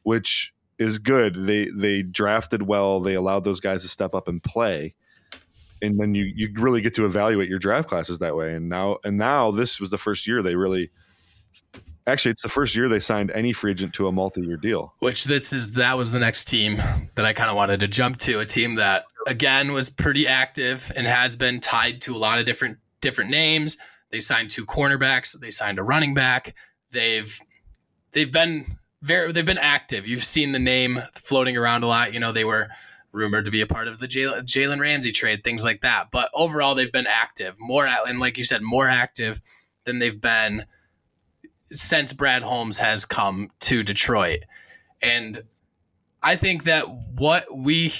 which 0.03 0.53
is 0.77 0.99
good. 0.99 1.45
They 1.47 1.69
they 1.69 2.01
drafted 2.03 2.63
well. 2.63 2.99
They 2.99 3.13
allowed 3.13 3.45
those 3.45 3.61
guys 3.61 3.81
to 3.83 3.87
step 3.87 4.13
up 4.13 4.27
and 4.27 4.43
play. 4.43 4.93
And 5.81 5.99
then 5.99 6.15
you 6.15 6.31
you 6.35 6.49
really 6.55 6.81
get 6.81 6.93
to 6.95 7.05
evaluate 7.05 7.49
your 7.49 7.59
draft 7.59 7.89
classes 7.89 8.19
that 8.19 8.35
way. 8.35 8.53
And 8.55 8.69
now 8.69 8.97
and 9.03 9.17
now 9.17 9.51
this 9.51 9.79
was 9.79 9.89
the 9.89 9.97
first 9.97 10.27
year 10.27 10.41
they 10.41 10.55
really 10.55 10.91
actually 12.07 12.31
it's 12.31 12.41
the 12.41 12.49
first 12.49 12.75
year 12.75 12.89
they 12.89 12.99
signed 12.99 13.31
any 13.31 13.53
free 13.53 13.71
agent 13.71 13.93
to 13.95 14.07
a 14.07 14.11
multi 14.11 14.41
year 14.41 14.57
deal. 14.57 14.93
Which 14.99 15.25
this 15.25 15.53
is 15.53 15.73
that 15.73 15.97
was 15.97 16.11
the 16.11 16.19
next 16.19 16.45
team 16.45 16.77
that 17.15 17.25
I 17.25 17.33
kind 17.33 17.49
of 17.49 17.55
wanted 17.55 17.79
to 17.81 17.87
jump 17.87 18.17
to 18.19 18.39
a 18.39 18.45
team 18.45 18.75
that 18.75 19.05
again 19.27 19.73
was 19.73 19.89
pretty 19.89 20.27
active 20.27 20.91
and 20.95 21.05
has 21.05 21.35
been 21.35 21.59
tied 21.59 22.01
to 22.01 22.15
a 22.15 22.17
lot 22.17 22.39
of 22.39 22.45
different 22.45 22.77
different 23.01 23.29
names. 23.29 23.77
They 24.09 24.19
signed 24.19 24.49
two 24.49 24.65
cornerbacks. 24.65 25.37
They 25.39 25.51
signed 25.51 25.79
a 25.79 25.83
running 25.83 26.13
back. 26.13 26.55
They've 26.91 27.39
they've 28.13 28.31
been 28.31 28.77
very 29.01 29.31
they've 29.31 29.45
been 29.45 29.57
active. 29.57 30.07
You've 30.07 30.23
seen 30.23 30.53
the 30.53 30.59
name 30.59 31.01
floating 31.13 31.57
around 31.57 31.83
a 31.83 31.87
lot. 31.87 32.13
You 32.13 32.19
know 32.19 32.31
they 32.31 32.45
were 32.45 32.69
rumored 33.17 33.45
to 33.45 33.51
be 33.51 33.61
a 33.61 33.67
part 33.67 33.87
of 33.87 33.99
the 33.99 34.07
Jalen 34.07 34.79
Ramsey 34.79 35.11
trade, 35.11 35.43
things 35.43 35.65
like 35.65 35.81
that. 35.81 36.11
But 36.11 36.29
overall, 36.33 36.75
they've 36.75 36.91
been 36.91 37.07
active, 37.07 37.57
more 37.59 37.85
and 37.85 38.19
like 38.19 38.37
you 38.37 38.43
said, 38.43 38.61
more 38.61 38.87
active 38.87 39.41
than 39.83 39.99
they've 39.99 40.21
been 40.21 40.65
since 41.73 42.13
Brad 42.13 42.43
Holmes 42.43 42.77
has 42.77 43.03
come 43.03 43.49
to 43.61 43.83
Detroit. 43.83 44.43
And 45.01 45.43
I 46.23 46.35
think 46.35 46.63
that 46.63 46.89
what 46.89 47.45
we 47.55 47.93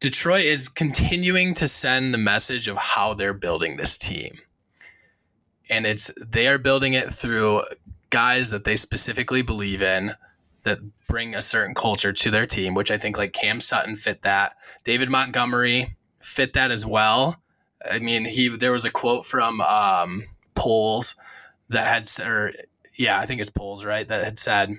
Detroit 0.00 0.44
is 0.44 0.68
continuing 0.68 1.52
to 1.54 1.68
send 1.68 2.14
the 2.14 2.18
message 2.18 2.68
of 2.68 2.76
how 2.76 3.14
they're 3.14 3.34
building 3.34 3.76
this 3.76 3.98
team. 3.98 4.38
And 5.68 5.86
it's 5.86 6.10
they 6.16 6.46
are 6.46 6.58
building 6.58 6.94
it 6.94 7.12
through 7.12 7.64
guys 8.08 8.50
that 8.50 8.64
they 8.64 8.76
specifically 8.76 9.42
believe 9.42 9.82
in 9.82 10.14
that 10.62 10.78
bring 11.10 11.34
a 11.34 11.42
certain 11.42 11.74
culture 11.74 12.12
to 12.12 12.30
their 12.30 12.46
team, 12.46 12.72
which 12.74 12.90
I 12.90 12.96
think 12.98 13.18
like 13.18 13.32
Cam 13.32 13.60
Sutton 13.60 13.96
fit 13.96 14.22
that. 14.22 14.56
David 14.84 15.10
Montgomery 15.10 15.96
fit 16.20 16.52
that 16.54 16.70
as 16.70 16.86
well. 16.86 17.42
I 17.90 17.98
mean, 17.98 18.24
he 18.24 18.48
there 18.48 18.72
was 18.72 18.84
a 18.84 18.90
quote 18.90 19.24
from 19.24 19.60
um 19.60 20.24
Poles 20.54 21.16
that 21.68 21.86
had 21.86 22.08
or 22.26 22.52
yeah, 22.94 23.18
I 23.18 23.26
think 23.26 23.40
it's 23.40 23.50
Poles, 23.50 23.84
right? 23.84 24.06
That 24.06 24.24
had 24.24 24.38
said 24.38 24.74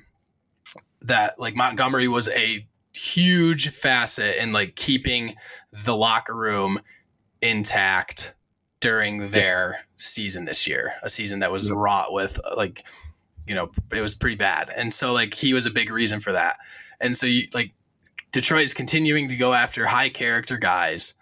that 1.01 1.39
like 1.39 1.55
Montgomery 1.55 2.07
was 2.07 2.29
a 2.29 2.67
huge 2.93 3.69
facet 3.69 4.41
in 4.41 4.51
like 4.51 4.75
keeping 4.75 5.35
the 5.71 5.95
locker 5.95 6.35
room 6.35 6.79
intact 7.41 8.35
during 8.79 9.29
their 9.29 9.85
season 9.97 10.45
this 10.45 10.67
year, 10.67 10.93
a 11.03 11.09
season 11.09 11.39
that 11.39 11.51
was 11.51 11.69
Yeah. 11.69 11.75
wrought 11.77 12.13
with 12.13 12.39
like 12.55 12.83
you 13.47 13.55
know, 13.55 13.71
it 13.91 14.01
was 14.01 14.15
pretty 14.15 14.35
bad. 14.35 14.69
And 14.75 14.93
so 14.93 15.13
like 15.13 15.33
he 15.33 15.53
was 15.53 15.65
a 15.65 15.71
big 15.71 15.91
reason 15.91 16.19
for 16.19 16.31
that. 16.31 16.57
And 16.99 17.15
so 17.15 17.25
you 17.25 17.47
like 17.53 17.73
Detroit 18.31 18.63
is 18.63 18.73
continuing 18.73 19.27
to 19.29 19.35
go 19.35 19.53
after 19.53 19.85
high 19.87 20.09
character 20.09 20.57
guys 20.57 21.15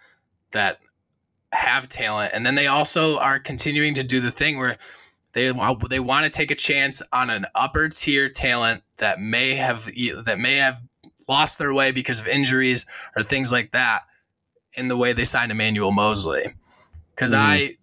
that 0.52 0.80
have 1.52 1.88
talent 1.88 2.32
and 2.32 2.46
then 2.46 2.54
they 2.54 2.68
also 2.68 3.18
are 3.18 3.40
continuing 3.40 3.92
to 3.94 4.04
do 4.04 4.20
the 4.20 4.30
thing 4.30 4.56
where 4.56 4.76
they 5.32 5.52
they 5.88 5.98
want 5.98 6.24
to 6.24 6.30
take 6.30 6.50
a 6.52 6.54
chance 6.54 7.02
on 7.12 7.28
an 7.28 7.44
upper 7.56 7.88
tier 7.88 8.28
talent 8.28 8.84
that 8.98 9.20
may 9.20 9.56
have 9.56 9.90
that 10.24 10.38
may 10.38 10.56
have 10.56 10.78
lost 11.28 11.58
their 11.58 11.74
way 11.74 11.90
because 11.90 12.20
of 12.20 12.28
injuries 12.28 12.86
or 13.16 13.22
things 13.24 13.50
like 13.50 13.72
that 13.72 14.02
in 14.74 14.86
the 14.86 14.96
way 14.96 15.12
they 15.12 15.24
signed 15.24 15.50
Emmanuel 15.50 15.90
Moseley 15.90 16.54
because 17.14 17.32
Mhm. 17.32 17.38
I 17.38 17.76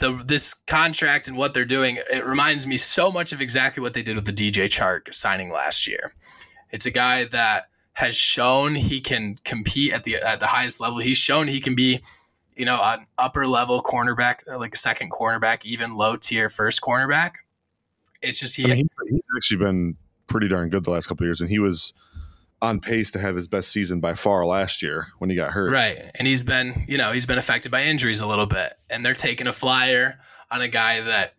the 0.00 0.12
this 0.24 0.54
contract 0.54 1.28
and 1.28 1.36
what 1.36 1.54
they're 1.54 1.64
doing 1.64 1.98
it 2.10 2.26
reminds 2.26 2.66
me 2.66 2.76
so 2.76 3.12
much 3.12 3.32
of 3.32 3.40
exactly 3.40 3.80
what 3.80 3.94
they 3.94 4.02
did 4.02 4.16
with 4.16 4.24
the 4.24 4.32
DJ 4.32 4.64
Chark 4.64 5.14
signing 5.14 5.50
last 5.50 5.86
year. 5.86 6.14
It's 6.70 6.86
a 6.86 6.90
guy 6.90 7.24
that 7.24 7.68
has 7.92 8.16
shown 8.16 8.74
he 8.74 9.00
can 9.00 9.38
compete 9.44 9.92
at 9.92 10.04
the 10.04 10.16
at 10.16 10.40
the 10.40 10.46
highest 10.46 10.80
level. 10.80 10.98
He's 10.98 11.18
shown 11.18 11.48
he 11.48 11.60
can 11.60 11.74
be, 11.74 12.00
you 12.56 12.64
know, 12.64 12.80
an 12.82 13.06
upper 13.18 13.46
level 13.46 13.82
cornerback, 13.82 14.40
like 14.46 14.74
a 14.74 14.78
second 14.78 15.12
cornerback, 15.12 15.64
even 15.64 15.94
low 15.94 16.16
tier 16.16 16.48
first 16.48 16.80
cornerback. 16.80 17.32
It's 18.22 18.40
just 18.40 18.56
he 18.56 18.64
I 18.64 18.68
mean, 18.68 18.76
he's, 18.76 18.94
he's 19.08 19.20
actually 19.36 19.58
been 19.58 19.96
pretty 20.26 20.48
darn 20.48 20.70
good 20.70 20.84
the 20.84 20.90
last 20.90 21.06
couple 21.06 21.24
of 21.24 21.28
years, 21.28 21.40
and 21.40 21.50
he 21.50 21.58
was 21.58 21.92
on 22.62 22.80
pace 22.80 23.10
to 23.12 23.18
have 23.18 23.36
his 23.36 23.48
best 23.48 23.70
season 23.70 24.00
by 24.00 24.14
far 24.14 24.44
last 24.44 24.82
year 24.82 25.08
when 25.18 25.30
he 25.30 25.36
got 25.36 25.50
hurt. 25.50 25.72
Right. 25.72 26.10
And 26.14 26.28
he's 26.28 26.44
been, 26.44 26.84
you 26.86 26.98
know, 26.98 27.12
he's 27.12 27.26
been 27.26 27.38
affected 27.38 27.72
by 27.72 27.84
injuries 27.84 28.20
a 28.20 28.26
little 28.26 28.46
bit. 28.46 28.74
And 28.90 29.04
they're 29.04 29.14
taking 29.14 29.46
a 29.46 29.52
flyer 29.52 30.20
on 30.50 30.60
a 30.60 30.68
guy 30.68 31.00
that, 31.00 31.34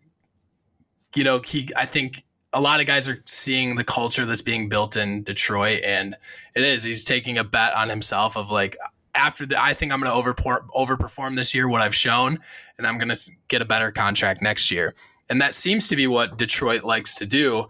you 1.14 1.22
know, 1.22 1.40
he, 1.40 1.68
I 1.76 1.86
think 1.86 2.24
a 2.52 2.60
lot 2.60 2.80
of 2.80 2.86
guys 2.86 3.08
are 3.08 3.22
seeing 3.24 3.76
the 3.76 3.84
culture 3.84 4.26
that's 4.26 4.42
being 4.42 4.68
built 4.68 4.96
in 4.96 5.22
Detroit. 5.22 5.82
And 5.84 6.16
it 6.54 6.64
is, 6.64 6.82
he's 6.82 7.04
taking 7.04 7.38
a 7.38 7.44
bet 7.44 7.72
on 7.74 7.88
himself 7.88 8.36
of 8.36 8.50
like, 8.50 8.76
after 9.14 9.46
the, 9.46 9.62
I 9.62 9.74
think 9.74 9.92
I'm 9.92 10.00
going 10.00 10.10
to 10.10 10.16
over 10.16 10.32
overperform 10.34 11.36
this 11.36 11.54
year, 11.54 11.68
what 11.68 11.82
I've 11.82 11.94
shown, 11.94 12.38
and 12.78 12.86
I'm 12.86 12.96
going 12.98 13.14
to 13.14 13.30
get 13.48 13.60
a 13.60 13.66
better 13.66 13.92
contract 13.92 14.42
next 14.42 14.70
year. 14.70 14.94
And 15.28 15.40
that 15.40 15.54
seems 15.54 15.88
to 15.88 15.96
be 15.96 16.06
what 16.06 16.38
Detroit 16.38 16.82
likes 16.82 17.16
to 17.18 17.26
do 17.26 17.68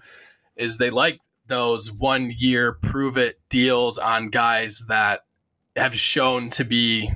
is 0.56 0.78
they 0.78 0.90
like 0.90 1.20
those 1.52 1.92
one 1.92 2.32
year 2.36 2.72
prove 2.72 3.16
it 3.16 3.38
deals 3.48 3.98
on 3.98 4.30
guys 4.30 4.86
that 4.88 5.24
have 5.76 5.94
shown 5.94 6.50
to 6.50 6.64
be 6.64 7.10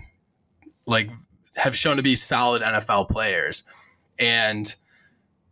like 0.87 1.11
have 1.57 1.77
shown 1.77 1.96
to 1.96 2.03
be 2.03 2.14
solid 2.14 2.62
NFL 2.62 3.09
players. 3.09 3.64
And 4.18 4.75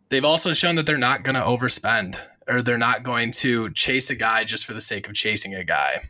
they've 0.09 0.25
also 0.25 0.53
shown 0.53 0.75
that 0.75 0.85
they're 0.85 0.97
not 0.97 1.23
going 1.23 1.35
to 1.35 1.41
overspend 1.41 2.17
or 2.47 2.61
they're 2.61 2.77
not 2.77 3.03
going 3.03 3.31
to 3.31 3.71
chase 3.71 4.09
a 4.09 4.15
guy 4.15 4.43
just 4.43 4.65
for 4.65 4.73
the 4.73 4.81
sake 4.81 5.07
of 5.07 5.15
chasing 5.15 5.55
a 5.55 5.63
guy. 5.63 6.09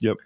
Yep. 0.00 0.16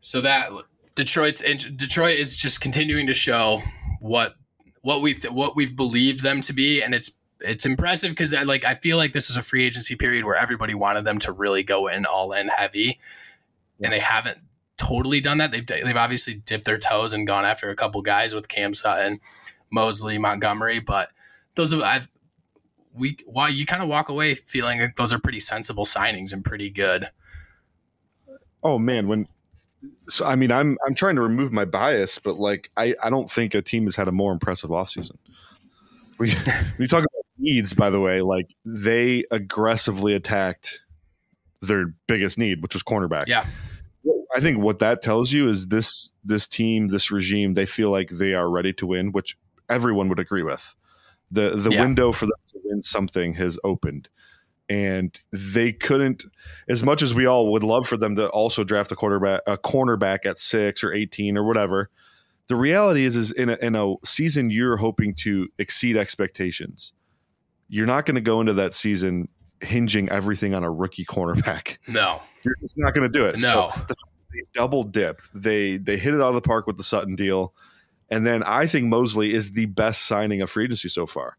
So 0.00 0.20
that 0.22 0.50
Detroit's 0.94 1.42
Detroit 1.42 2.18
is 2.18 2.36
just 2.36 2.60
continuing 2.60 3.06
to 3.06 3.14
show 3.14 3.62
what 4.00 4.34
what 4.80 5.02
we 5.02 5.14
th- 5.14 5.32
what 5.32 5.54
we've 5.54 5.76
believed 5.76 6.22
them 6.22 6.40
to 6.42 6.52
be, 6.52 6.82
and 6.82 6.94
it's 6.94 7.12
it's 7.44 7.66
impressive 7.66 8.10
because 8.10 8.32
I 8.34 8.42
uh, 8.42 8.44
like 8.44 8.64
I 8.64 8.74
feel 8.74 8.96
like 8.96 9.12
this 9.12 9.28
was 9.28 9.36
a 9.36 9.42
free 9.42 9.64
agency 9.64 9.96
period 9.96 10.24
where 10.24 10.36
everybody 10.36 10.74
wanted 10.74 11.04
them 11.04 11.18
to 11.20 11.32
really 11.32 11.62
go 11.62 11.86
in 11.88 12.06
all 12.06 12.32
in 12.32 12.48
heavy, 12.48 12.98
and 13.82 13.92
they 13.92 13.98
haven't 13.98 14.38
totally 14.76 15.20
done 15.20 15.38
that. 15.38 15.50
They've 15.50 15.66
they've 15.66 15.96
obviously 15.96 16.34
dipped 16.34 16.64
their 16.64 16.78
toes 16.78 17.12
and 17.12 17.26
gone 17.26 17.44
after 17.44 17.70
a 17.70 17.76
couple 17.76 18.02
guys 18.02 18.34
with 18.34 18.48
Cam 18.48 18.74
Sutton, 18.74 19.20
Moseley, 19.70 20.18
Montgomery, 20.18 20.80
but 20.80 21.10
those 21.54 21.72
are 21.72 21.82
I've 21.82 22.08
we 22.94 23.16
why 23.26 23.48
you 23.48 23.66
kind 23.66 23.82
of 23.82 23.88
walk 23.88 24.08
away 24.08 24.34
feeling 24.34 24.80
like 24.80 24.96
those 24.96 25.12
are 25.12 25.18
pretty 25.18 25.40
sensible 25.40 25.84
signings 25.84 26.32
and 26.32 26.44
pretty 26.44 26.70
good. 26.70 27.08
Oh 28.62 28.78
man, 28.78 29.08
when 29.08 29.28
so 30.08 30.26
I 30.26 30.36
mean 30.36 30.52
I'm 30.52 30.76
I'm 30.86 30.94
trying 30.94 31.16
to 31.16 31.22
remove 31.22 31.52
my 31.52 31.64
bias, 31.64 32.18
but 32.18 32.38
like 32.38 32.70
I 32.76 32.94
I 33.02 33.10
don't 33.10 33.30
think 33.30 33.54
a 33.54 33.62
team 33.62 33.84
has 33.84 33.96
had 33.96 34.08
a 34.08 34.12
more 34.12 34.32
impressive 34.32 34.70
offseason. 34.70 35.16
We 36.18 36.34
we 36.78 36.86
talk 36.86 37.04
needs, 37.42 37.74
by 37.74 37.90
the 37.90 38.00
way, 38.00 38.22
like 38.22 38.54
they 38.64 39.24
aggressively 39.30 40.14
attacked 40.14 40.80
their 41.60 41.94
biggest 42.06 42.38
need, 42.38 42.62
which 42.62 42.74
was 42.74 42.82
cornerback. 42.82 43.26
Yeah. 43.26 43.46
I 44.34 44.40
think 44.40 44.58
what 44.58 44.78
that 44.78 45.02
tells 45.02 45.30
you 45.32 45.48
is 45.48 45.68
this 45.68 46.10
this 46.24 46.46
team, 46.46 46.88
this 46.88 47.10
regime, 47.10 47.54
they 47.54 47.66
feel 47.66 47.90
like 47.90 48.08
they 48.08 48.32
are 48.32 48.48
ready 48.48 48.72
to 48.74 48.86
win, 48.86 49.12
which 49.12 49.36
everyone 49.68 50.08
would 50.08 50.18
agree 50.18 50.42
with. 50.42 50.74
The 51.30 51.50
the 51.56 51.70
yeah. 51.70 51.82
window 51.82 52.12
for 52.12 52.26
them 52.26 52.38
to 52.48 52.60
win 52.64 52.82
something 52.82 53.34
has 53.34 53.58
opened. 53.62 54.08
And 54.68 55.20
they 55.32 55.72
couldn't 55.72 56.24
as 56.68 56.82
much 56.82 57.02
as 57.02 57.12
we 57.12 57.26
all 57.26 57.52
would 57.52 57.64
love 57.64 57.86
for 57.86 57.98
them 57.98 58.16
to 58.16 58.28
also 58.28 58.64
draft 58.64 58.90
a 58.90 58.96
quarterback 58.96 59.42
a 59.46 59.58
cornerback 59.58 60.24
at 60.24 60.38
six 60.38 60.82
or 60.82 60.94
eighteen 60.94 61.36
or 61.36 61.44
whatever. 61.44 61.90
The 62.48 62.56
reality 62.56 63.04
is 63.04 63.16
is 63.16 63.32
in 63.32 63.50
a, 63.50 63.56
in 63.60 63.74
a 63.74 63.94
season 64.04 64.50
you're 64.50 64.78
hoping 64.78 65.14
to 65.22 65.48
exceed 65.58 65.96
expectations 65.96 66.94
you're 67.72 67.86
not 67.86 68.04
going 68.04 68.16
to 68.16 68.20
go 68.20 68.38
into 68.42 68.52
that 68.52 68.74
season 68.74 69.28
hinging 69.62 70.10
everything 70.10 70.52
on 70.54 70.62
a 70.62 70.70
rookie 70.70 71.06
cornerback. 71.06 71.78
No, 71.88 72.20
you're 72.44 72.54
just 72.60 72.78
not 72.78 72.92
going 72.92 73.10
to 73.10 73.18
do 73.18 73.24
it. 73.24 73.40
No, 73.40 73.72
so 73.74 73.94
they 74.30 74.42
double 74.52 74.82
dipped. 74.82 75.30
They 75.34 75.78
they 75.78 75.96
hit 75.96 76.12
it 76.12 76.20
out 76.20 76.28
of 76.28 76.34
the 76.34 76.42
park 76.42 76.66
with 76.66 76.76
the 76.76 76.84
Sutton 76.84 77.16
deal, 77.16 77.54
and 78.10 78.26
then 78.26 78.42
I 78.42 78.66
think 78.66 78.86
Moseley 78.86 79.32
is 79.32 79.52
the 79.52 79.66
best 79.66 80.02
signing 80.02 80.42
of 80.42 80.50
free 80.50 80.64
agency 80.64 80.90
so 80.90 81.06
far. 81.06 81.38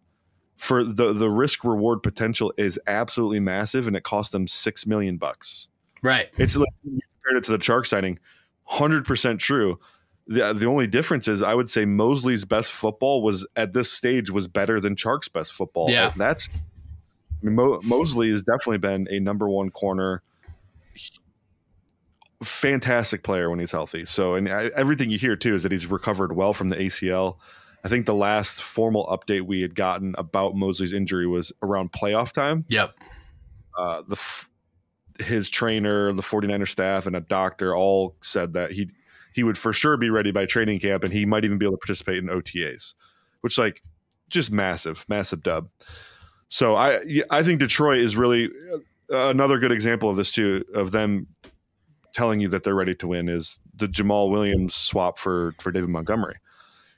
For 0.57 0.83
the 0.83 1.13
the 1.13 1.29
risk 1.29 1.63
reward 1.63 2.01
potential 2.01 2.51
is 2.57 2.79
absolutely 2.87 3.39
massive, 3.39 3.87
and 3.87 3.95
it 3.95 4.03
cost 4.03 4.31
them 4.31 4.47
six 4.47 4.87
million 4.87 5.17
bucks. 5.17 5.67
Right. 6.01 6.29
It's 6.37 6.55
like 6.55 6.67
compared 6.81 7.37
it 7.37 7.43
to 7.45 7.51
the 7.51 7.59
Chark 7.59 7.85
signing, 7.85 8.17
hundred 8.63 9.05
percent 9.05 9.39
true 9.39 9.79
the 10.27 10.53
the 10.53 10.65
only 10.65 10.87
difference 10.87 11.27
is 11.27 11.41
I 11.41 11.53
would 11.53 11.69
say 11.69 11.85
Moseley's 11.85 12.45
best 12.45 12.71
football 12.71 13.21
was 13.21 13.45
at 13.55 13.73
this 13.73 13.91
stage 13.91 14.29
was 14.29 14.47
better 14.47 14.79
than 14.79 14.95
Chark's 14.95 15.27
best 15.27 15.53
football. 15.53 15.89
Yeah, 15.89 16.13
that's. 16.15 16.49
I 16.53 17.45
mean, 17.45 17.55
Mo, 17.55 17.81
Moseley 17.83 18.29
has 18.29 18.41
definitely 18.41 18.77
been 18.77 19.07
a 19.09 19.19
number 19.19 19.49
one 19.49 19.69
corner. 19.69 20.21
Fantastic 22.41 23.23
player 23.23 23.49
when 23.49 23.59
he's 23.59 23.71
healthy. 23.71 24.05
So, 24.05 24.35
and 24.35 24.47
I, 24.49 24.69
everything 24.75 25.09
you 25.09 25.17
hear 25.17 25.35
too 25.35 25.55
is 25.55 25.63
that 25.63 25.71
he's 25.71 25.87
recovered 25.87 26.33
well 26.33 26.53
from 26.53 26.69
the 26.69 26.75
ACL. 26.77 27.37
I 27.83 27.89
think 27.89 28.05
the 28.05 28.15
last 28.15 28.63
formal 28.63 29.05
update 29.07 29.45
we 29.45 29.61
had 29.61 29.75
gotten 29.75 30.15
about 30.17 30.55
Moseley's 30.55 30.93
injury 30.93 31.27
was 31.27 31.51
around 31.61 31.91
playoff 31.91 32.31
time. 32.31 32.63
Yep. 32.69 32.93
Uh, 33.77 34.03
the 34.07 34.21
his 35.19 35.49
trainer, 35.49 36.13
the 36.13 36.21
49er 36.21 36.67
staff, 36.67 37.05
and 37.05 37.15
a 37.15 37.21
doctor 37.21 37.75
all 37.75 38.15
said 38.21 38.53
that 38.53 38.71
he 38.71 38.89
he 39.33 39.43
would 39.43 39.57
for 39.57 39.73
sure 39.73 39.97
be 39.97 40.09
ready 40.09 40.31
by 40.31 40.45
training 40.45 40.79
camp, 40.79 41.03
and 41.03 41.13
he 41.13 41.25
might 41.25 41.45
even 41.45 41.57
be 41.57 41.65
able 41.65 41.77
to 41.77 41.85
participate 41.85 42.17
in 42.17 42.25
OTAs, 42.25 42.93
which 43.41 43.57
like 43.57 43.81
just 44.29 44.51
massive, 44.51 45.05
massive 45.07 45.43
dub. 45.43 45.69
So 46.49 46.75
I 46.75 46.99
I 47.29 47.43
think 47.43 47.59
Detroit 47.59 47.99
is 47.99 48.15
really 48.15 48.49
uh, 49.11 49.29
another 49.29 49.59
good 49.59 49.71
example 49.71 50.09
of 50.09 50.17
this 50.17 50.31
too, 50.31 50.63
of 50.73 50.91
them 50.91 51.27
telling 52.13 52.39
you 52.39 52.47
that 52.49 52.63
they're 52.63 52.75
ready 52.75 52.95
to 52.95 53.07
win 53.07 53.27
is 53.27 53.59
the 53.75 53.87
Jamaal 53.87 54.29
Williams 54.29 54.75
swap 54.75 55.17
for 55.17 55.53
for 55.59 55.71
David 55.71 55.89
Montgomery. 55.89 56.35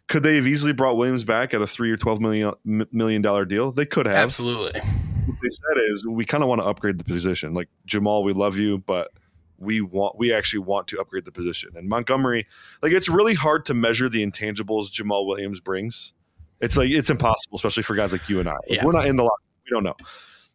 Could 0.08 0.24
they 0.24 0.36
have 0.36 0.48
easily 0.48 0.74
brought 0.74 0.98
Williams 0.98 1.24
back 1.24 1.54
at 1.54 1.62
a 1.62 1.68
three 1.68 1.90
or 1.90 1.98
twelve 1.98 2.20
million 2.22 2.54
million 2.92 3.22
dollar 3.22 3.46
deal? 3.46 3.72
They 3.72 3.86
could 3.86 4.06
have. 4.06 4.16
Absolutely. 4.16 4.80
What 4.80 5.38
they 5.42 5.50
said 5.50 5.84
is 5.92 6.06
we 6.06 6.26
kind 6.26 6.44
of 6.44 6.50
want 6.50 6.62
to 6.62 6.66
upgrade 6.66 7.00
the 7.00 7.04
position. 7.04 7.54
Like 7.54 7.70
Jamaal, 7.88 8.24
we 8.24 8.34
love 8.34 8.58
you, 8.58 8.78
but 8.80 9.12
we 9.58 9.82
want 9.82 10.18
we 10.18 10.34
actually 10.34 10.60
want 10.60 10.88
to 10.90 11.00
upgrade 11.00 11.26
the 11.26 11.32
position. 11.32 11.72
And 11.76 11.88
Montgomery, 11.88 12.48
like 12.82 12.92
it's 12.92 13.10
really 13.10 13.34
hard 13.34 13.66
to 13.66 13.74
measure 13.74 14.10
the 14.10 14.26
intangibles 14.26 14.92
Jamaal 14.92 15.26
Williams 15.26 15.60
brings. 15.60 16.14
It's 16.62 16.78
like 16.78 16.90
it's 16.90 17.10
impossible, 17.10 17.56
especially 17.58 17.84
for 17.84 17.96
guys 17.96 18.12
like 18.12 18.28
you 18.30 18.40
and 18.40 18.50
I. 18.50 18.54
Like, 18.54 18.62
yeah. 18.70 18.86
We're 18.86 18.94
not 18.94 19.06
in 19.06 19.16
the 19.16 19.24
locker. 19.24 19.44
We 19.66 19.76
don't 19.76 19.84
know. 19.84 19.96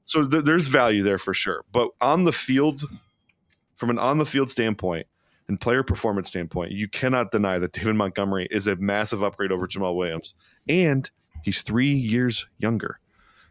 So 0.02 0.26
th- 0.26 0.44
there's 0.44 0.66
value 0.66 1.02
there 1.02 1.18
for 1.18 1.34
sure. 1.34 1.64
But 1.72 1.90
on 2.00 2.24
the 2.24 2.32
field, 2.32 2.82
from 3.76 3.90
an 3.90 3.98
on 3.98 4.18
the 4.18 4.26
field 4.26 4.50
standpoint 4.50 5.06
and 5.48 5.60
player 5.60 5.82
performance 5.82 6.28
standpoint, 6.28 6.72
you 6.72 6.88
cannot 6.88 7.30
deny 7.30 7.58
that 7.58 7.72
David 7.72 7.96
Montgomery 7.96 8.48
is 8.50 8.66
a 8.66 8.76
massive 8.76 9.22
upgrade 9.22 9.52
over 9.52 9.66
Jamaal 9.66 9.96
Williams, 9.96 10.34
and 10.68 11.10
he's 11.42 11.62
three 11.62 11.92
years 11.92 12.46
younger. 12.58 12.98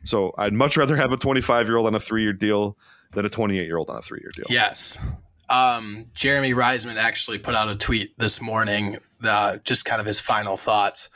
So 0.04 0.34
I'd 0.38 0.54
much 0.54 0.78
rather 0.78 0.96
have 0.96 1.12
a 1.12 1.18
25 1.18 1.68
year 1.68 1.78
old 1.78 1.88
on 1.88 1.96
a 1.96 2.00
three 2.00 2.24
year 2.24 2.34
deal 2.34 2.78
than 3.14 3.26
a 3.26 3.30
28 3.30 3.66
year 3.66 3.78
old 3.78 3.90
on 3.90 3.98
a 3.98 4.02
three 4.02 4.20
year 4.22 4.32
deal. 4.36 4.46
Yes, 4.50 4.98
um, 5.50 6.06
Jeremy 6.14 6.54
Reisman 6.54 6.96
actually 6.96 7.40
put 7.40 7.56
out 7.56 7.70
a 7.70 7.76
tweet 7.76 8.18
this 8.18 8.42
morning, 8.42 8.98
uh, 9.24 9.58
just 9.58 9.86
kind 9.86 10.00
of 10.00 10.08
his 10.08 10.20
final 10.20 10.58
thoughts. 10.58 11.10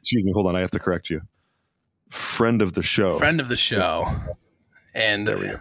Excuse 0.00 0.24
me, 0.24 0.32
hold 0.32 0.46
on, 0.46 0.56
I 0.56 0.60
have 0.60 0.70
to 0.72 0.78
correct 0.78 1.10
you. 1.10 1.20
Friend 2.10 2.62
of 2.62 2.72
the 2.72 2.82
show. 2.82 3.18
Friend 3.18 3.40
of 3.40 3.48
the 3.48 3.56
show, 3.56 4.06
and 4.94 5.58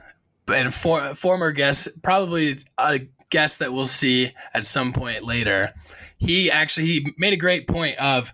and 0.48 0.74
for, 0.74 1.14
former 1.16 1.52
guest, 1.52 2.02
probably 2.02 2.60
a 2.78 3.02
guest 3.30 3.60
that 3.60 3.74
we'll 3.74 3.86
see 3.86 4.34
at 4.54 4.66
some 4.66 4.94
point 4.94 5.24
later. 5.24 5.74
He 6.18 6.50
actually 6.50 6.88
he 6.88 7.14
made 7.18 7.34
a 7.34 7.38
great 7.38 7.68
point 7.68 7.98
of 8.00 8.34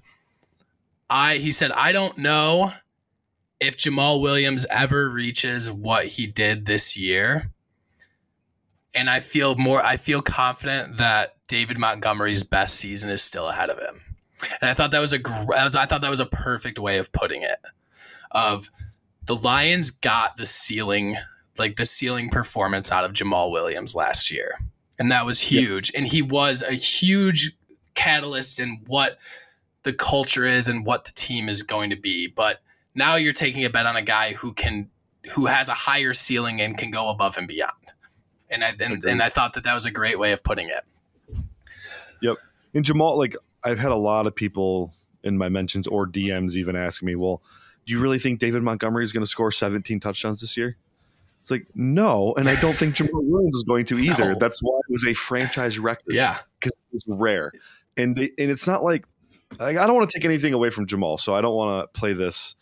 I 1.09 1.35
he 1.35 1.51
said 1.51 1.71
I 1.71 1.91
don't 1.91 2.17
know 2.17 2.71
if 3.59 3.77
Jamaal 3.77 4.21
Williams 4.21 4.65
ever 4.69 5.09
reaches 5.09 5.71
what 5.71 6.05
he 6.05 6.27
did 6.27 6.65
this 6.65 6.95
year 6.95 7.52
and 8.93 9.09
I 9.09 9.19
feel 9.19 9.55
more. 9.55 9.83
I 9.83 9.97
feel 9.97 10.21
confident 10.21 10.97
that 10.97 11.35
David 11.47 11.77
Montgomery's 11.77 12.43
best 12.43 12.75
season 12.75 13.09
is 13.09 13.21
still 13.21 13.49
ahead 13.49 13.69
of 13.69 13.79
him. 13.79 14.01
And 14.61 14.69
I 14.69 14.73
thought 14.73 14.91
that 14.91 14.99
was 14.99 15.13
a. 15.13 15.19
I 15.55 15.85
thought 15.85 16.01
that 16.01 16.09
was 16.09 16.19
a 16.19 16.25
perfect 16.25 16.79
way 16.79 16.97
of 16.97 17.11
putting 17.11 17.41
it. 17.41 17.59
Of 18.31 18.69
the 19.25 19.35
Lions 19.35 19.91
got 19.91 20.37
the 20.37 20.45
ceiling, 20.45 21.17
like 21.57 21.75
the 21.75 21.85
ceiling 21.85 22.29
performance 22.29 22.91
out 22.91 23.05
of 23.05 23.13
Jamaal 23.13 23.51
Williams 23.51 23.95
last 23.95 24.31
year, 24.31 24.55
and 24.99 25.11
that 25.11 25.25
was 25.25 25.39
huge. 25.39 25.91
Yes. 25.93 25.95
And 25.95 26.07
he 26.07 26.21
was 26.21 26.61
a 26.61 26.73
huge 26.73 27.55
catalyst 27.95 28.59
in 28.59 28.81
what 28.87 29.17
the 29.83 29.93
culture 29.93 30.45
is 30.45 30.67
and 30.67 30.85
what 30.85 31.05
the 31.05 31.11
team 31.11 31.49
is 31.49 31.63
going 31.63 31.89
to 31.89 31.95
be. 31.95 32.27
But 32.27 32.61
now 32.95 33.15
you're 33.15 33.33
taking 33.33 33.63
a 33.65 33.69
bet 33.69 33.85
on 33.85 33.95
a 33.95 34.01
guy 34.01 34.33
who 34.33 34.53
can, 34.53 34.89
who 35.31 35.45
has 35.45 35.69
a 35.69 35.73
higher 35.73 36.13
ceiling 36.13 36.61
and 36.61 36.77
can 36.77 36.89
go 36.89 37.09
above 37.09 37.37
and 37.37 37.47
beyond 37.47 37.92
and 38.49 38.63
I 38.63 38.73
and, 38.79 39.03
and 39.05 39.21
I 39.21 39.29
thought 39.29 39.53
that 39.53 39.63
that 39.63 39.73
was 39.73 39.85
a 39.85 39.91
great 39.91 40.19
way 40.19 40.31
of 40.31 40.43
putting 40.43 40.69
it. 40.69 40.83
Yep, 42.21 42.37
and 42.73 42.85
Jamaal, 42.85 43.17
like 43.17 43.35
I've 43.63 43.79
had 43.79 43.91
a 43.91 43.97
lot 43.97 44.27
of 44.27 44.35
people 44.35 44.93
in 45.23 45.37
my 45.37 45.49
mentions 45.49 45.87
or 45.87 46.07
DMs 46.07 46.55
even 46.55 46.75
asking 46.75 47.07
me, 47.07 47.15
"Well, 47.15 47.41
do 47.85 47.93
you 47.93 47.99
really 47.99 48.19
think 48.19 48.39
David 48.39 48.63
Montgomery 48.63 49.03
is 49.03 49.11
going 49.11 49.23
to 49.23 49.29
score 49.29 49.51
17 49.51 49.99
touchdowns 49.99 50.41
this 50.41 50.55
year?" 50.57 50.77
It's 51.41 51.51
like 51.51 51.67
no, 51.75 52.33
and 52.37 52.47
I 52.47 52.59
don't 52.61 52.75
think 52.75 52.95
Jamaal 52.95 53.09
Williams 53.23 53.57
is 53.57 53.63
going 53.63 53.85
to 53.85 53.97
either. 53.99 54.33
No. 54.33 54.39
That's 54.39 54.61
why 54.61 54.79
it 54.87 54.91
was 54.91 55.05
a 55.05 55.13
franchise 55.13 55.77
record. 55.77 56.13
Yeah. 56.13 56.37
because 56.59 56.77
it's 56.93 57.03
rare, 57.07 57.51
and 57.97 58.15
they, 58.15 58.31
and 58.37 58.49
it's 58.49 58.65
not 58.67 58.83
like, 58.83 59.05
like 59.59 59.77
I 59.77 59.85
don't 59.85 59.95
want 59.95 60.09
to 60.09 60.17
take 60.17 60.23
anything 60.25 60.53
away 60.53 60.69
from 60.69 60.87
Jamaal, 60.87 61.19
so 61.19 61.35
I 61.35 61.41
don't 61.41 61.55
want 61.55 61.83
to 61.93 61.99
play 61.99 62.13
this 62.13 62.55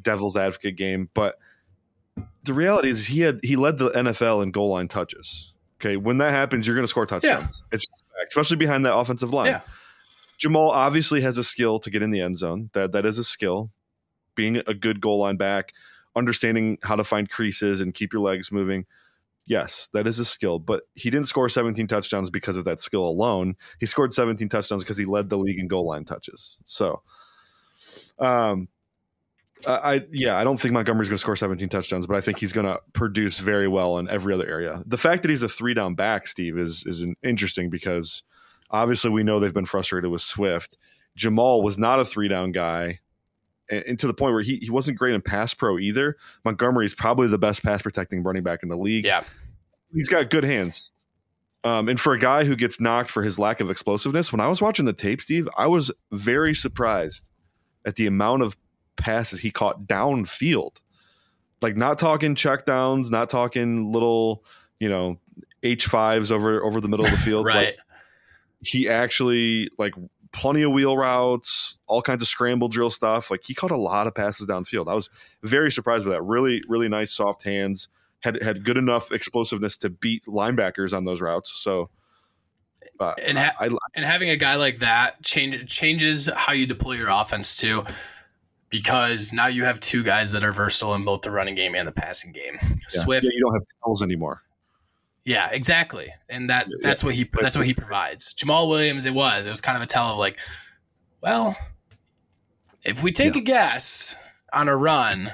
devil's 0.00 0.36
advocate 0.36 0.76
game. 0.76 1.10
But 1.12 1.38
the 2.44 2.54
reality 2.54 2.90
is, 2.90 3.06
he 3.06 3.20
had 3.20 3.40
he 3.42 3.56
led 3.56 3.78
the 3.78 3.90
NFL 3.90 4.42
in 4.42 4.50
goal 4.50 4.70
line 4.70 4.88
touches. 4.88 5.52
Okay, 5.80 5.96
when 5.96 6.18
that 6.18 6.30
happens, 6.30 6.66
you're 6.66 6.76
going 6.76 6.84
to 6.84 6.88
score 6.88 7.06
touchdowns. 7.06 7.62
It's 7.72 7.86
especially 8.28 8.56
behind 8.56 8.84
that 8.84 8.94
offensive 8.94 9.32
line. 9.32 9.46
Yeah. 9.46 9.60
Jamaal 10.38 10.70
obviously 10.70 11.20
has 11.20 11.38
a 11.38 11.44
skill 11.44 11.78
to 11.80 11.90
get 11.90 12.02
in 12.02 12.10
the 12.10 12.20
end 12.20 12.38
zone. 12.38 12.70
That 12.72 12.92
that 12.92 13.06
is 13.06 13.18
a 13.18 13.24
skill. 13.24 13.70
Being 14.34 14.62
a 14.66 14.74
good 14.74 15.00
goal 15.00 15.20
line 15.20 15.36
back, 15.36 15.72
understanding 16.16 16.78
how 16.82 16.96
to 16.96 17.04
find 17.04 17.28
creases 17.28 17.80
and 17.80 17.94
keep 17.94 18.12
your 18.12 18.22
legs 18.22 18.50
moving. 18.50 18.84
Yes, 19.46 19.88
that 19.92 20.06
is 20.06 20.18
a 20.18 20.24
skill, 20.24 20.58
but 20.58 20.84
he 20.94 21.10
didn't 21.10 21.28
score 21.28 21.48
17 21.48 21.86
touchdowns 21.86 22.30
because 22.30 22.56
of 22.56 22.64
that 22.64 22.80
skill 22.80 23.06
alone. 23.06 23.56
He 23.78 23.86
scored 23.86 24.12
17 24.12 24.48
touchdowns 24.48 24.82
because 24.82 24.96
he 24.96 25.04
led 25.04 25.28
the 25.28 25.36
league 25.36 25.58
in 25.58 25.68
goal 25.68 25.86
line 25.86 26.04
touches. 26.04 26.58
So, 26.64 27.02
um, 28.18 28.68
I, 29.66 29.94
I 29.94 30.00
yeah, 30.10 30.36
I 30.36 30.44
don't 30.44 30.58
think 30.58 30.74
Montgomery's 30.74 31.08
going 31.08 31.16
to 31.16 31.20
score 31.20 31.36
17 31.36 31.68
touchdowns, 31.68 32.06
but 32.06 32.16
I 32.16 32.20
think 32.20 32.38
he's 32.38 32.52
going 32.52 32.68
to 32.68 32.80
produce 32.92 33.38
very 33.38 33.68
well 33.68 33.98
in 33.98 34.08
every 34.08 34.34
other 34.34 34.46
area. 34.48 34.82
The 34.86 34.98
fact 34.98 35.22
that 35.22 35.30
he's 35.30 35.42
a 35.42 35.48
three 35.48 35.74
down 35.74 35.94
back, 35.94 36.26
Steve, 36.26 36.58
is 36.58 36.84
is 36.86 37.00
an 37.00 37.16
interesting 37.22 37.70
because 37.70 38.22
obviously 38.70 39.10
we 39.10 39.22
know 39.22 39.40
they've 39.40 39.54
been 39.54 39.66
frustrated 39.66 40.10
with 40.10 40.22
Swift. 40.22 40.76
Jamaal 41.18 41.62
was 41.62 41.78
not 41.78 42.00
a 42.00 42.04
three 42.04 42.28
down 42.28 42.52
guy, 42.52 42.98
and, 43.70 43.84
and 43.86 43.98
to 44.00 44.06
the 44.06 44.14
point 44.14 44.32
where 44.32 44.42
he, 44.42 44.56
he 44.56 44.70
wasn't 44.70 44.98
great 44.98 45.14
in 45.14 45.22
pass 45.22 45.54
pro 45.54 45.78
either. 45.78 46.16
Montgomery 46.44 46.86
is 46.86 46.94
probably 46.94 47.28
the 47.28 47.38
best 47.38 47.62
pass 47.62 47.82
protecting 47.82 48.22
running 48.22 48.42
back 48.42 48.62
in 48.62 48.68
the 48.68 48.76
league. 48.76 49.04
Yeah. 49.04 49.24
He's 49.92 50.08
got 50.08 50.28
good 50.30 50.44
hands. 50.44 50.90
Um, 51.62 51.88
and 51.88 51.98
for 51.98 52.12
a 52.12 52.18
guy 52.18 52.44
who 52.44 52.56
gets 52.56 52.78
knocked 52.78 53.10
for 53.10 53.22
his 53.22 53.38
lack 53.38 53.60
of 53.60 53.70
explosiveness, 53.70 54.30
when 54.30 54.40
I 54.40 54.48
was 54.48 54.60
watching 54.60 54.84
the 54.84 54.92
tape, 54.92 55.22
Steve, 55.22 55.48
I 55.56 55.66
was 55.66 55.90
very 56.12 56.54
surprised 56.54 57.26
at 57.86 57.96
the 57.96 58.06
amount 58.06 58.42
of 58.42 58.56
passes 58.96 59.40
he 59.40 59.50
caught 59.50 59.86
downfield. 59.86 60.76
Like 61.60 61.76
not 61.76 61.98
talking 61.98 62.34
check 62.34 62.66
downs, 62.66 63.10
not 63.10 63.30
talking 63.30 63.90
little, 63.92 64.44
you 64.80 64.88
know, 64.88 65.18
H 65.62 65.86
fives 65.86 66.30
over 66.30 66.62
over 66.62 66.80
the 66.80 66.88
middle 66.88 67.06
of 67.06 67.12
the 67.12 67.18
field. 67.24 67.46
Right. 67.46 67.66
Like, 67.68 67.78
he 68.60 68.88
actually 68.88 69.70
like 69.78 69.94
plenty 70.32 70.62
of 70.62 70.72
wheel 70.72 70.96
routes, 70.96 71.78
all 71.86 72.02
kinds 72.02 72.20
of 72.20 72.28
scramble 72.28 72.68
drill 72.68 72.90
stuff. 72.90 73.30
Like 73.30 73.44
he 73.44 73.54
caught 73.54 73.70
a 73.70 73.76
lot 73.76 74.06
of 74.06 74.14
passes 74.14 74.46
downfield. 74.46 74.90
I 74.90 74.94
was 74.94 75.08
very 75.42 75.70
surprised 75.70 76.04
by 76.04 76.12
that. 76.12 76.22
Really, 76.22 76.62
really 76.68 76.88
nice 76.88 77.12
soft 77.12 77.44
hands. 77.44 77.88
Had 78.20 78.42
had 78.42 78.64
good 78.64 78.78
enough 78.78 79.12
explosiveness 79.12 79.76
to 79.78 79.90
beat 79.90 80.24
linebackers 80.24 80.96
on 80.96 81.04
those 81.04 81.20
routes. 81.20 81.52
So, 81.52 81.90
uh, 82.98 83.12
And 83.22 83.36
ha- 83.36 83.54
I, 83.60 83.68
and 83.94 84.04
having 84.04 84.30
a 84.30 84.36
guy 84.36 84.56
like 84.56 84.78
that 84.78 85.22
change, 85.22 85.70
changes 85.70 86.30
how 86.34 86.52
you 86.54 86.66
deploy 86.66 86.94
your 86.94 87.10
offense 87.10 87.54
too, 87.54 87.84
because 88.82 89.32
now 89.32 89.46
you 89.46 89.64
have 89.64 89.78
two 89.78 90.02
guys 90.02 90.32
that 90.32 90.42
are 90.42 90.50
versatile 90.52 90.94
in 90.96 91.04
both 91.04 91.22
the 91.22 91.30
running 91.30 91.54
game 91.54 91.76
and 91.76 91.86
the 91.86 91.92
passing 91.92 92.32
game. 92.32 92.58
Swift, 92.88 93.22
yeah, 93.24 93.30
you 93.32 93.40
don't 93.40 93.54
have 93.54 93.62
tells 93.84 94.02
anymore. 94.02 94.42
yeah, 95.24 95.48
exactly, 95.52 96.12
and 96.28 96.50
that 96.50 96.66
Yeah. 96.68 96.76
that's 96.82 97.04
what 97.04 97.14
he 97.14 97.30
that's 97.40 97.56
what 97.56 97.66
he 97.66 97.72
provides. 97.74 98.34
Jamaal 98.34 98.68
Williams, 98.68 99.06
it 99.06 99.14
was 99.14 99.46
it 99.46 99.50
was 99.50 99.60
kind 99.60 99.76
of 99.76 99.82
a 99.82 99.86
tell 99.86 100.08
of 100.08 100.18
like, 100.18 100.38
well, 101.20 101.56
if 102.82 103.00
we 103.02 103.12
take 103.12 103.36
a 103.36 103.40
guess 103.40 104.16
on 104.52 104.68
a 104.68 104.76
run, 104.76 105.30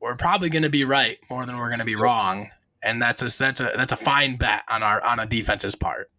we're 0.00 0.16
probably 0.16 0.50
going 0.50 0.62
to 0.64 0.68
be 0.70 0.84
right 0.84 1.16
more 1.30 1.46
than 1.46 1.56
we're 1.56 1.68
going 1.70 1.78
to 1.78 1.86
be 1.86 1.96
wrong, 1.96 2.50
and 2.82 3.00
that's 3.00 3.22
a 3.22 3.38
that's 3.38 3.60
a 3.60 3.72
that's 3.74 3.92
a 3.92 3.96
fine 3.96 4.36
bet 4.36 4.64
on 4.68 4.82
our 4.82 5.02
on 5.02 5.18
a 5.18 5.24
defense's 5.24 5.74
part. 5.74 6.10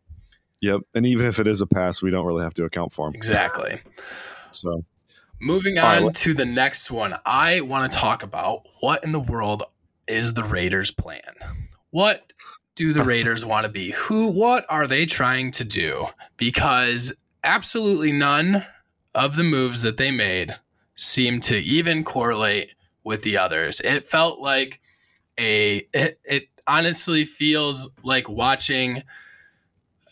Yep. 0.62 0.82
And 0.96 1.06
even 1.06 1.28
if 1.28 1.40
it 1.40 1.46
is 1.46 1.62
a 1.62 1.68
pass, 1.68 2.02
we 2.02 2.10
don't 2.10 2.26
really 2.26 2.44
have 2.44 2.54
to 2.56 2.64
account 2.66 2.94
for 2.94 3.08
him. 3.08 3.14
Exactly. 3.14 3.80
So 4.54 4.84
Moving 5.42 5.80
on 5.80 6.06
let- 6.06 6.16
to 6.18 6.34
the 6.34 6.46
next 6.46 6.92
one, 6.92 7.18
I 7.26 7.62
want 7.62 7.92
to 7.92 7.98
talk 7.98 8.22
about 8.22 8.68
what 8.80 9.04
in 9.04 9.12
the 9.12 9.20
world 9.20 9.64
is 10.08 10.36
the 10.36 10.44
Raiders' 10.44 10.92
plan? 10.92 11.34
What 11.90 12.32
do 12.76 12.94
the 12.94 13.04
Raiders 13.04 13.44
want 13.44 13.66
to 13.66 13.72
be? 13.72 13.92
Who, 13.92 14.32
what 14.32 14.66
are 14.70 14.86
they 14.86 15.08
trying 15.08 15.52
to 15.54 15.64
do? 15.64 16.08
Because 16.38 17.14
absolutely 17.44 18.12
none 18.12 18.64
of 19.16 19.36
the 19.36 19.44
moves 19.44 19.82
that 19.82 19.98
they 19.98 20.12
made 20.12 20.56
seem 20.96 21.42
to 21.42 21.58
even 21.58 22.04
correlate 22.04 22.76
with 23.04 23.24
the 23.24 23.38
others. 23.38 23.82
It 23.82 24.06
felt 24.06 24.40
like 24.40 24.80
a, 25.40 25.88
it, 25.92 26.20
it 26.24 26.50
honestly 26.68 27.26
feels 27.26 27.96
like 28.04 28.30
watching 28.30 29.02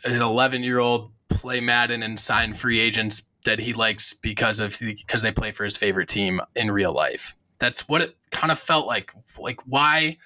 an 0.03 0.21
11 0.21 0.63
year 0.63 0.79
old 0.79 1.11
play 1.29 1.59
Madden 1.59 2.01
and 2.01 2.19
sign 2.19 2.55
free 2.55 2.79
agents 2.79 3.28
that 3.45 3.59
he 3.59 3.73
likes 3.73 4.13
because 4.13 4.59
of 4.59 4.77
because 4.79 5.21
they 5.21 5.31
play 5.31 5.51
for 5.51 5.63
his 5.63 5.77
favorite 5.77 6.09
team 6.09 6.41
in 6.55 6.71
real 6.71 6.93
life. 6.93 7.35
That's 7.59 7.87
what 7.87 8.01
it 8.01 8.17
kind 8.31 8.51
of 8.51 8.59
felt 8.59 8.87
like. 8.87 9.11
Like 9.37 9.59
why 9.65 10.17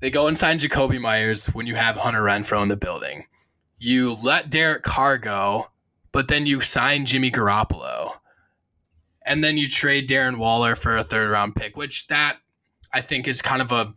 they 0.00 0.10
go 0.10 0.26
and 0.26 0.36
sign 0.36 0.58
Jakobi 0.58 1.00
Meyers 1.00 1.46
when 1.46 1.66
you 1.66 1.74
have 1.74 1.96
Hunter 1.96 2.22
Renfrow 2.22 2.62
in 2.62 2.68
the 2.68 2.76
building. 2.76 3.26
You 3.78 4.14
let 4.22 4.50
Derek 4.50 4.82
Carr 4.82 5.18
go, 5.18 5.68
but 6.12 6.28
then 6.28 6.46
you 6.46 6.60
sign 6.60 7.06
Jimmy 7.06 7.30
Garoppolo. 7.30 8.16
And 9.24 9.42
then 9.42 9.56
you 9.56 9.68
trade 9.68 10.08
Darren 10.08 10.38
Waller 10.38 10.76
for 10.76 10.96
a 10.96 11.04
third 11.04 11.30
round 11.30 11.56
pick, 11.56 11.76
which 11.76 12.06
that 12.06 12.38
I 12.92 13.00
think 13.00 13.26
is 13.26 13.42
kind 13.42 13.60
of 13.60 13.72
a 13.72 13.94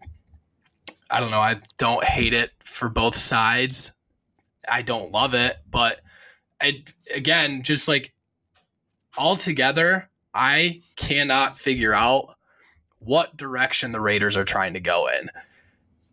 I 1.10 1.20
don't 1.20 1.32
know, 1.32 1.40
I 1.40 1.62
don't 1.78 2.04
hate 2.04 2.34
it 2.34 2.52
for 2.64 2.88
both 2.90 3.18
sides. 3.18 3.94
I 4.68 4.84
don't 4.84 5.12
love 5.12 5.34
it, 5.34 5.58
but 5.70 6.02
I 6.62 6.84
again, 7.14 7.64
just 7.64 7.88
like 7.88 8.14
altogether, 9.18 10.10
I 10.34 10.82
cannot 10.96 11.58
figure 11.58 11.94
out 11.94 12.36
what 13.00 13.38
direction 13.38 13.92
the 13.92 14.02
Raiders 14.02 14.36
are 14.36 14.44
trying 14.44 14.74
to 14.74 14.80
go 14.80 15.08
in, 15.08 15.30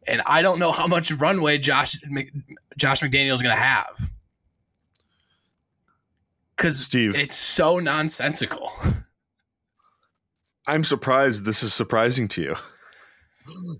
and 0.07 0.23
I 0.27 0.43
don't 0.43 0.59
know 0.59 0.73
how 0.73 0.87
much 0.87 1.11
runway 1.11 1.59
Josh 1.59 1.97
Josh 2.77 3.01
McDaniel 3.01 3.35
is 3.35 3.43
going 3.43 3.55
to 3.57 3.63
have 3.63 4.11
because 6.57 6.79
Steve. 6.79 7.15
it's 7.15 7.37
so 7.37 7.79
nonsensical. 7.79 8.73
I'm 10.67 10.85
surprised 10.85 11.45
this 11.45 11.63
is 11.63 11.73
surprising 11.73 12.29
to 12.29 12.43
you. 12.43 12.57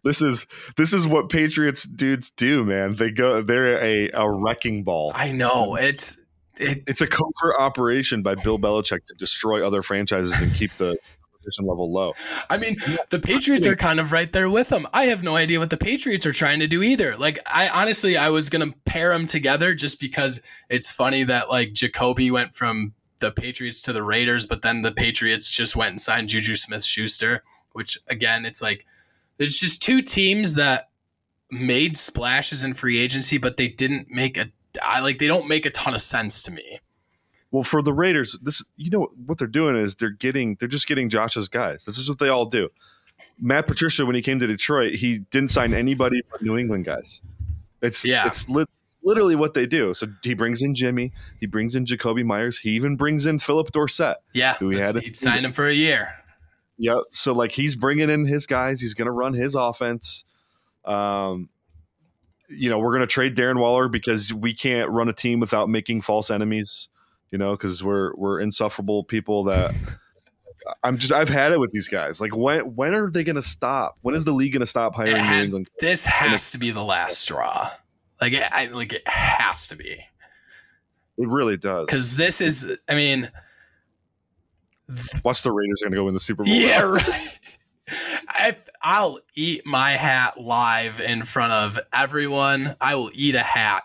This 0.05 0.23
is 0.23 0.47
this 0.77 0.93
is 0.93 1.09
what 1.09 1.29
Patriots 1.29 1.85
dudes 1.85 2.31
do, 2.31 2.65
man. 2.65 2.95
They 2.95 3.11
go 3.11 3.43
they're 3.43 3.83
a, 3.83 4.11
a 4.15 4.31
wrecking 4.31 4.85
ball. 4.85 5.11
I 5.15 5.33
know 5.33 5.75
it's 5.75 6.21
it. 6.61 6.83
It's 6.87 7.01
a 7.01 7.07
covert 7.07 7.57
operation 7.59 8.23
by 8.23 8.35
Bill 8.35 8.59
Belichick 8.59 9.07
to 9.07 9.15
destroy 9.15 9.67
other 9.67 9.83
franchises 9.83 10.41
and 10.41 10.55
keep 10.55 10.77
the 10.77 10.97
competition 11.47 11.67
level 11.67 11.93
low. 11.93 12.15
I 12.51 12.57
mean, 12.57 12.77
the 13.11 13.19
Patriots 13.19 13.67
are 13.67 13.77
kind 13.77 14.01
of 14.01 14.13
right 14.13 14.33
there 14.33 14.51
with 14.51 14.69
them. 14.69 14.87
I 14.93 15.05
have 15.05 15.23
no 15.23 15.37
idea 15.37 15.59
what 15.59 15.71
the 15.71 15.77
Patriots 15.77 16.27
are 16.27 16.33
trying 16.33 16.61
to 16.61 16.67
do 16.67 16.83
either. 16.83 17.17
Like, 17.17 17.39
I 17.47 17.69
honestly, 17.69 18.17
I 18.17 18.31
was 18.31 18.49
gonna 18.49 18.73
pair 18.85 19.11
them 19.11 19.27
together 19.27 19.75
just 19.75 20.01
because 20.01 20.43
it's 20.69 20.91
funny 20.91 21.25
that 21.25 21.49
like 21.49 21.73
Jakobi 21.73 22.31
went 22.31 22.55
from 22.55 22.95
the 23.21 23.31
Patriots 23.31 23.81
to 23.83 23.93
the 23.93 24.03
Raiders, 24.03 24.47
but 24.47 24.63
then 24.63 24.83
the 24.83 24.93
Patriots 24.93 25.51
just 25.51 25.77
went 25.77 25.91
and 25.91 26.01
signed 26.01 26.29
Juju 26.29 26.57
Smith 26.57 26.85
Schuster, 26.85 27.43
which 27.73 27.99
again, 28.09 28.45
it's 28.45 28.63
like 28.63 28.87
there's 29.39 29.59
just 29.59 29.83
two 29.83 30.03
teams 30.03 30.55
that 30.55 30.89
made 31.51 31.97
splashes 31.97 32.65
in 32.65 32.75
free 32.75 32.99
agency, 32.99 33.39
but 33.39 33.57
they 33.57 33.69
didn't 33.69 34.11
make 34.11 34.37
a 34.37 34.51
I 34.83 35.01
like 35.01 35.19
they 35.19 35.27
don't 35.27 35.49
make 35.49 35.67
a 35.67 35.71
ton 35.71 35.95
of 35.95 36.01
sense 36.01 36.43
to 36.45 36.51
me. 36.53 36.81
Well, 37.51 37.63
for 37.63 37.81
the 37.83 37.93
Raiders, 37.93 38.39
this 38.43 38.65
you 38.77 38.91
know 38.91 39.09
what 39.27 39.39
they're 39.39 39.47
doing 39.49 39.77
is 39.77 39.95
they're 39.95 40.11
getting 40.11 40.57
they're 40.59 40.69
just 40.69 40.87
getting 40.87 41.09
Josh's 41.09 41.49
guys. 41.49 41.85
This 41.85 41.97
is 41.99 42.09
what 42.09 42.19
they 42.19 42.29
all 42.29 42.47
do. 42.47 42.69
Matt 43.39 43.67
Patricia, 43.67 44.05
when 44.07 44.15
he 44.17 44.23
came 44.23 44.39
to 44.41 44.47
Detroit, 44.47 44.95
he 44.95 45.19
didn't 45.31 45.51
sign 45.51 45.73
anybody 45.75 46.23
but 46.31 46.43
New 46.43 46.57
England 46.57 46.85
guys. 46.87 47.23
It's 47.83 48.05
Yeah. 48.05 48.27
it's, 48.27 48.49
lit, 48.49 48.67
it's 48.81 48.99
literally 49.05 49.37
what 49.37 49.53
they 49.53 49.67
do. 49.67 49.93
So 49.93 50.07
he 50.23 50.33
brings 50.33 50.63
in 50.63 50.75
Jimmy, 50.75 51.13
he 51.39 51.47
brings 51.47 51.77
in 51.77 51.85
Jakobi 51.85 52.25
Meyers, 52.25 52.57
he 52.59 52.71
even 52.71 52.97
brings 52.97 53.27
in 53.27 53.39
Phillip 53.39 53.71
Dorsett. 53.73 54.17
Yeah, 54.33 54.55
Who 54.55 54.73
that's- 54.73 54.95
had- 54.95 55.03
he'd 55.03 55.17
sign 55.17 55.45
him 55.45 55.53
for 55.53 55.67
a 55.69 55.75
year. 55.75 56.15
Yep. 56.79 56.97
So 57.13 57.33
like 57.35 57.53
he's 57.53 57.77
bringing 57.77 58.09
in 58.11 58.25
his 58.25 58.47
guys. 58.47 58.81
He's 58.81 58.95
going 58.95 59.07
to 59.07 59.13
run 59.13 59.35
his 59.35 59.55
offense. 59.55 60.25
Um, 60.85 61.49
you 62.49 62.71
know, 62.71 62.79
we're 62.79 62.91
going 62.93 63.01
to 63.01 63.07
trade 63.07 63.37
Darren 63.37 63.59
Waller 63.59 63.89
because 63.89 64.33
we 64.33 64.55
can't 64.55 64.91
run 64.91 65.09
a 65.09 65.13
team 65.13 65.41
without 65.41 65.69
making 65.69 66.03
false 66.03 66.31
enemies. 66.31 66.89
You 67.31 67.39
know, 67.39 67.57
because 67.57 67.83
we're 67.83 68.15
we're 68.15 68.41
insufferable 68.41 69.05
people 69.05 69.45
that. 69.45 69.75
I'm 70.83 70.99
just 70.99 71.13
I've 71.13 71.29
had 71.29 71.53
it 71.53 71.61
with 71.61 71.71
these 71.71 71.87
guys. 71.87 72.21
Like 72.21 72.35
when 72.37 72.75
when 72.75 72.93
are 72.93 73.09
they 73.09 73.23
going 73.23 73.37
to 73.37 73.43
stop? 73.43 73.99
When 74.03 74.17
is 74.17 74.25
the 74.25 74.33
league 74.33 74.53
going 74.53 74.61
to 74.61 74.67
stop 74.67 74.97
hiring 74.97 75.15
It 75.17 75.31
New 75.31 75.43
England? 75.45 75.71
This 75.79 76.05
has 76.07 76.51
to 76.53 76.59
be 76.59 76.73
the 76.73 76.83
last 76.83 77.21
straw. 77.21 77.71
Like 78.21 78.33
it, 78.33 78.43
I 78.51 78.67
like 78.67 78.93
it 78.93 79.07
has 79.07 79.69
to 79.69 79.77
be 79.77 79.91
It 79.91 81.29
really 81.29 81.57
does. 81.57 81.87
because 81.87 82.17
this 82.17 82.41
is. 82.41 82.69
I 82.89 82.95
mean, 82.97 83.31
Watch 85.25 85.43
the 85.43 85.53
Raiders 85.53 85.83
are 85.83 85.87
going 85.87 85.93
to 85.93 85.97
go 85.99 86.05
win 86.05 86.15
the 86.15 86.21
Super 86.21 86.45
Bowl. 86.45 86.53
yeah, 86.53 86.81
right. 86.83 87.39
I, 87.89 88.57
I'll 88.83 89.21
eat 89.35 89.65
my 89.65 89.93
hat 89.93 90.41
live 90.41 91.01
in 91.01 91.25
front 91.25 91.53
of 91.53 91.79
everyone. 91.93 92.77
I 92.81 92.95
will 92.95 93.11
eat 93.15 93.35
a 93.35 93.43
hat 93.43 93.85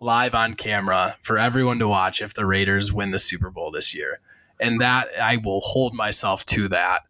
live 0.00 0.34
on 0.34 0.54
camera 0.54 1.16
for 1.22 1.38
everyone 1.38 1.78
to 1.78 1.88
watch 1.88 2.20
if 2.20 2.34
the 2.34 2.46
Raiders 2.46 2.92
win 2.92 3.10
the 3.10 3.18
Super 3.18 3.50
Bowl 3.50 3.70
this 3.70 3.94
year. 3.94 4.20
And 4.58 4.80
that 4.80 5.08
I 5.20 5.36
will 5.36 5.60
hold 5.60 5.94
myself 5.94 6.46
to 6.46 6.68
that 6.68 7.02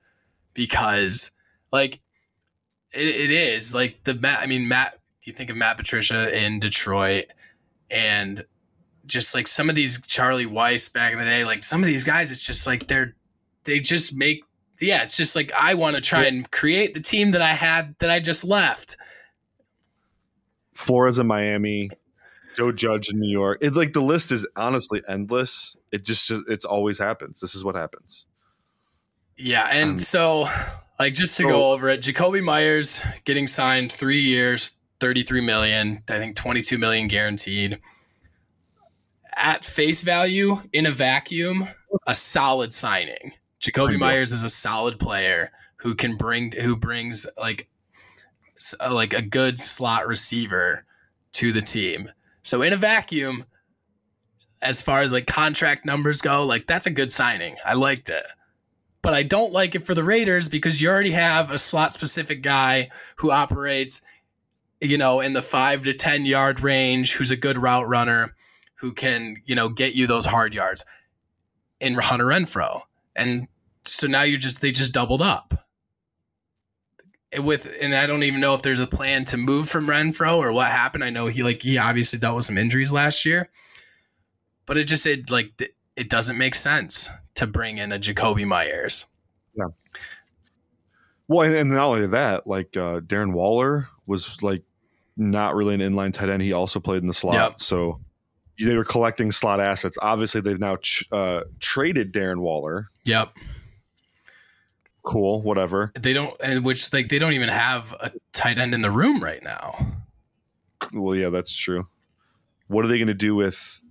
because, 0.54 1.30
like, 1.70 2.00
it, 2.92 3.06
it 3.06 3.30
is 3.30 3.74
like 3.74 4.04
the 4.04 4.14
Matt. 4.14 4.40
I 4.40 4.46
mean, 4.46 4.68
Matt, 4.68 4.98
you 5.22 5.32
think 5.32 5.50
of 5.50 5.56
Matt 5.56 5.76
Patricia 5.76 6.36
in 6.36 6.60
Detroit 6.60 7.26
and 7.90 8.44
just 9.06 9.34
like 9.34 9.46
some 9.46 9.68
of 9.68 9.74
these 9.74 10.00
Charlie 10.06 10.46
Weis 10.46 10.92
back 10.92 11.12
in 11.12 11.18
the 11.18 11.24
day, 11.24 11.44
like 11.44 11.62
some 11.62 11.82
of 11.82 11.86
these 11.86 12.04
guys, 12.04 12.30
it's 12.30 12.46
just 12.46 12.66
like 12.66 12.86
they're, 12.86 13.14
they 13.64 13.80
just 13.80 14.16
make 14.16 14.44
yeah, 14.82 15.02
it's 15.02 15.16
just 15.16 15.36
like 15.36 15.52
I 15.52 15.74
want 15.74 15.96
to 15.96 16.02
try 16.02 16.24
and 16.24 16.50
create 16.50 16.94
the 16.94 17.00
team 17.00 17.30
that 17.32 17.42
I 17.42 17.52
had 17.54 17.94
that 18.00 18.10
I 18.10 18.20
just 18.20 18.44
left. 18.44 18.96
Flores 20.74 21.18
in 21.18 21.26
Miami, 21.26 21.90
Joe 22.56 22.72
Judge 22.72 23.10
in 23.10 23.20
New 23.20 23.30
York. 23.30 23.58
It 23.60 23.74
like 23.74 23.92
the 23.92 24.02
list 24.02 24.32
is 24.32 24.46
honestly 24.56 25.02
endless. 25.08 25.76
It 25.92 26.04
just 26.04 26.30
it's 26.48 26.64
always 26.64 26.98
happens. 26.98 27.40
This 27.40 27.54
is 27.54 27.64
what 27.64 27.74
happens. 27.74 28.26
Yeah, 29.36 29.68
and 29.70 29.92
um, 29.92 29.98
so 29.98 30.46
like 30.98 31.14
just 31.14 31.36
to 31.38 31.44
so, 31.44 31.48
go 31.48 31.72
over 31.72 31.88
it, 31.88 32.02
Jakobi 32.02 32.42
Meyers 32.42 33.00
getting 33.24 33.46
signed 33.46 33.92
three 33.92 34.20
years, 34.20 34.76
thirty 35.00 35.22
three 35.22 35.40
million. 35.40 36.02
I 36.08 36.18
think 36.18 36.36
twenty 36.36 36.62
two 36.62 36.78
million 36.78 37.08
guaranteed. 37.08 37.78
At 39.34 39.64
face 39.64 40.02
value, 40.02 40.60
in 40.74 40.84
a 40.84 40.90
vacuum, 40.90 41.66
a 42.06 42.14
solid 42.14 42.74
signing. 42.74 43.32
Jakobi 43.62 43.96
Meyers 43.96 44.32
is 44.32 44.42
a 44.42 44.50
solid 44.50 44.98
player 44.98 45.52
who 45.76 45.94
can 45.94 46.16
bring 46.16 46.52
who 46.52 46.76
brings 46.76 47.26
like 47.38 47.68
uh, 48.80 48.92
like 48.92 49.14
a 49.14 49.22
good 49.22 49.60
slot 49.60 50.06
receiver 50.06 50.84
to 51.32 51.52
the 51.52 51.62
team. 51.62 52.10
So 52.42 52.62
in 52.62 52.72
a 52.72 52.76
vacuum, 52.76 53.44
as 54.60 54.82
far 54.82 55.00
as 55.00 55.12
like 55.12 55.26
contract 55.26 55.86
numbers 55.86 56.20
go, 56.20 56.44
like 56.44 56.66
that's 56.66 56.86
a 56.86 56.90
good 56.90 57.12
signing. 57.12 57.56
I 57.64 57.74
liked 57.74 58.08
it. 58.08 58.24
But 59.00 59.14
I 59.14 59.22
don't 59.24 59.52
like 59.52 59.74
it 59.74 59.84
for 59.84 59.94
the 59.94 60.04
Raiders 60.04 60.48
because 60.48 60.80
you 60.80 60.88
already 60.88 61.10
have 61.12 61.50
a 61.50 61.58
slot 61.58 61.92
specific 61.92 62.42
guy 62.42 62.90
who 63.16 63.32
operates, 63.32 64.02
you 64.80 64.96
know, 64.96 65.20
in 65.20 65.32
the 65.32 65.42
five 65.42 65.82
to 65.84 65.92
10 65.92 66.24
yard 66.24 66.60
range, 66.60 67.14
who's 67.14 67.32
a 67.32 67.36
good 67.36 67.58
route 67.58 67.88
runner, 67.88 68.36
who 68.76 68.92
can, 68.92 69.36
you 69.44 69.56
know, 69.56 69.68
get 69.68 69.94
you 69.94 70.06
those 70.06 70.26
hard 70.26 70.54
yards 70.54 70.84
in 71.80 71.94
Hunter 71.94 72.26
Renfrow. 72.26 72.82
And 73.16 73.48
so 73.84 74.06
now 74.06 74.22
you're 74.22 74.38
just 74.38 74.60
they 74.60 74.70
just 74.70 74.92
doubled 74.92 75.22
up 75.22 75.66
with 77.38 77.66
and 77.80 77.94
I 77.94 78.06
don't 78.06 78.22
even 78.22 78.40
know 78.40 78.54
if 78.54 78.62
there's 78.62 78.80
a 78.80 78.86
plan 78.86 79.24
to 79.26 79.36
move 79.36 79.68
from 79.68 79.86
Renfrow 79.86 80.36
or 80.36 80.52
what 80.52 80.70
happened. 80.70 81.04
I 81.04 81.10
know 81.10 81.26
he 81.26 81.42
like 81.42 81.62
he 81.62 81.78
obviously 81.78 82.18
dealt 82.18 82.36
with 82.36 82.44
some 82.44 82.58
injuries 82.58 82.92
last 82.92 83.24
year, 83.24 83.48
but 84.66 84.76
it 84.76 84.84
just 84.84 85.06
it 85.06 85.30
like 85.30 85.52
it 85.96 86.08
doesn't 86.08 86.38
make 86.38 86.54
sense 86.54 87.08
to 87.34 87.46
bring 87.46 87.78
in 87.78 87.92
a 87.92 87.98
Jakobi 87.98 88.46
Meyers. 88.46 89.06
Yeah. 89.54 89.68
Well, 91.28 91.42
and, 91.42 91.54
and 91.54 91.70
not 91.70 91.84
only 91.84 92.06
that, 92.08 92.46
like 92.46 92.76
uh, 92.76 93.00
Darren 93.00 93.32
Waller 93.32 93.88
was 94.06 94.42
like 94.42 94.62
not 95.16 95.54
really 95.54 95.74
an 95.74 95.80
inline 95.80 96.12
tight 96.12 96.28
end. 96.28 96.42
He 96.42 96.52
also 96.52 96.80
played 96.80 97.00
in 97.00 97.08
the 97.08 97.14
slot, 97.14 97.34
yep. 97.34 97.60
so 97.60 97.98
they 98.58 98.76
were 98.76 98.84
collecting 98.84 99.32
slot 99.32 99.60
assets. 99.60 99.96
Obviously, 100.02 100.42
they've 100.42 100.60
now 100.60 100.76
ch- 100.76 101.06
uh, 101.10 101.42
traded 101.60 102.12
Darren 102.12 102.38
Waller. 102.38 102.90
Yep 103.04 103.30
cool, 105.02 105.42
whatever. 105.42 105.92
They 105.98 106.12
don't, 106.12 106.34
and 106.40 106.64
which 106.64 106.92
like 106.92 107.08
they 107.08 107.18
don't 107.18 107.32
even 107.32 107.48
have 107.48 107.92
a 108.00 108.12
tight 108.32 108.58
end 108.58 108.74
in 108.74 108.82
the 108.82 108.90
room 108.90 109.22
right 109.22 109.42
now. 109.42 109.94
Well, 110.92 111.14
yeah, 111.14 111.28
that's 111.28 111.54
true. 111.54 111.86
What 112.68 112.84
are 112.84 112.88
they 112.88 112.98
going 112.98 113.08
to 113.08 113.14
do 113.14 113.34
with 113.34 113.82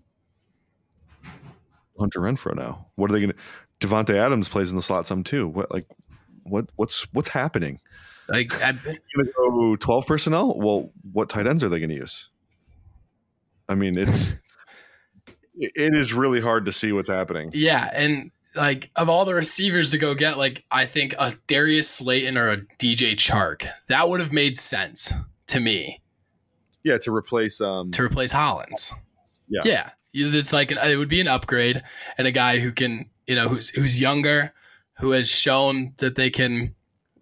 Hunter 1.99 2.19
Renfrow 2.19 2.55
now? 2.55 2.87
What 2.95 3.09
are 3.09 3.13
they 3.13 3.21
going 3.21 3.33
to? 3.33 3.87
Davante 3.87 4.15
Adams 4.15 4.47
plays 4.47 4.69
in 4.69 4.75
the 4.75 4.81
slot 4.81 5.07
some 5.07 5.23
too. 5.23 5.47
What 5.47 5.71
like 5.71 5.85
what 6.43 6.69
what's 6.75 7.07
what's 7.13 7.29
happening? 7.29 7.79
Like 8.29 8.53
go 9.35 9.75
twelve 9.75 10.05
personnel. 10.05 10.57
Well, 10.57 10.91
what 11.11 11.29
tight 11.29 11.47
ends 11.47 11.63
are 11.63 11.69
they 11.69 11.79
going 11.79 11.89
to 11.89 11.95
use? 11.95 12.29
I 13.67 13.75
mean, 13.75 13.97
it's 13.97 14.37
it 15.55 15.95
is 15.95 16.13
really 16.13 16.41
hard 16.41 16.65
to 16.65 16.71
see 16.71 16.91
what's 16.91 17.09
happening. 17.09 17.51
Yeah, 17.53 17.89
and 17.93 18.31
like 18.55 18.89
of 18.95 19.09
all 19.09 19.25
the 19.25 19.33
receivers 19.33 19.91
to 19.91 19.97
go 19.97 20.13
get, 20.13 20.37
like 20.37 20.63
I 20.71 20.85
think 20.85 21.15
a 21.17 21.33
Darius 21.47 21.89
Slayton 21.89 22.37
or 22.37 22.49
a 22.49 22.57
DJ 22.57 23.13
Chark, 23.13 23.69
that 23.87 24.09
would 24.09 24.19
have 24.19 24.33
made 24.33 24.57
sense 24.57 25.13
to 25.47 25.59
me. 25.59 26.01
Yeah, 26.83 26.97
to 26.99 27.13
replace 27.13 27.61
um 27.61 27.91
to 27.91 28.03
replace 28.03 28.31
Hollins. 28.31 28.93
Yeah, 29.47 29.61
yeah, 29.65 29.89
it's 30.13 30.53
like 30.53 30.71
an, 30.71 30.77
it 30.79 30.95
would 30.95 31.09
be 31.09 31.21
an 31.21 31.27
upgrade 31.27 31.81
and 32.17 32.27
a 32.27 32.31
guy 32.31 32.59
who 32.59 32.71
can 32.71 33.09
you 33.27 33.35
know 33.35 33.47
who's 33.47 33.69
who's 33.69 34.01
younger, 34.01 34.53
who 34.99 35.11
has 35.11 35.29
shown 35.29 35.93
that 35.97 36.15
they 36.15 36.29
can 36.29 36.75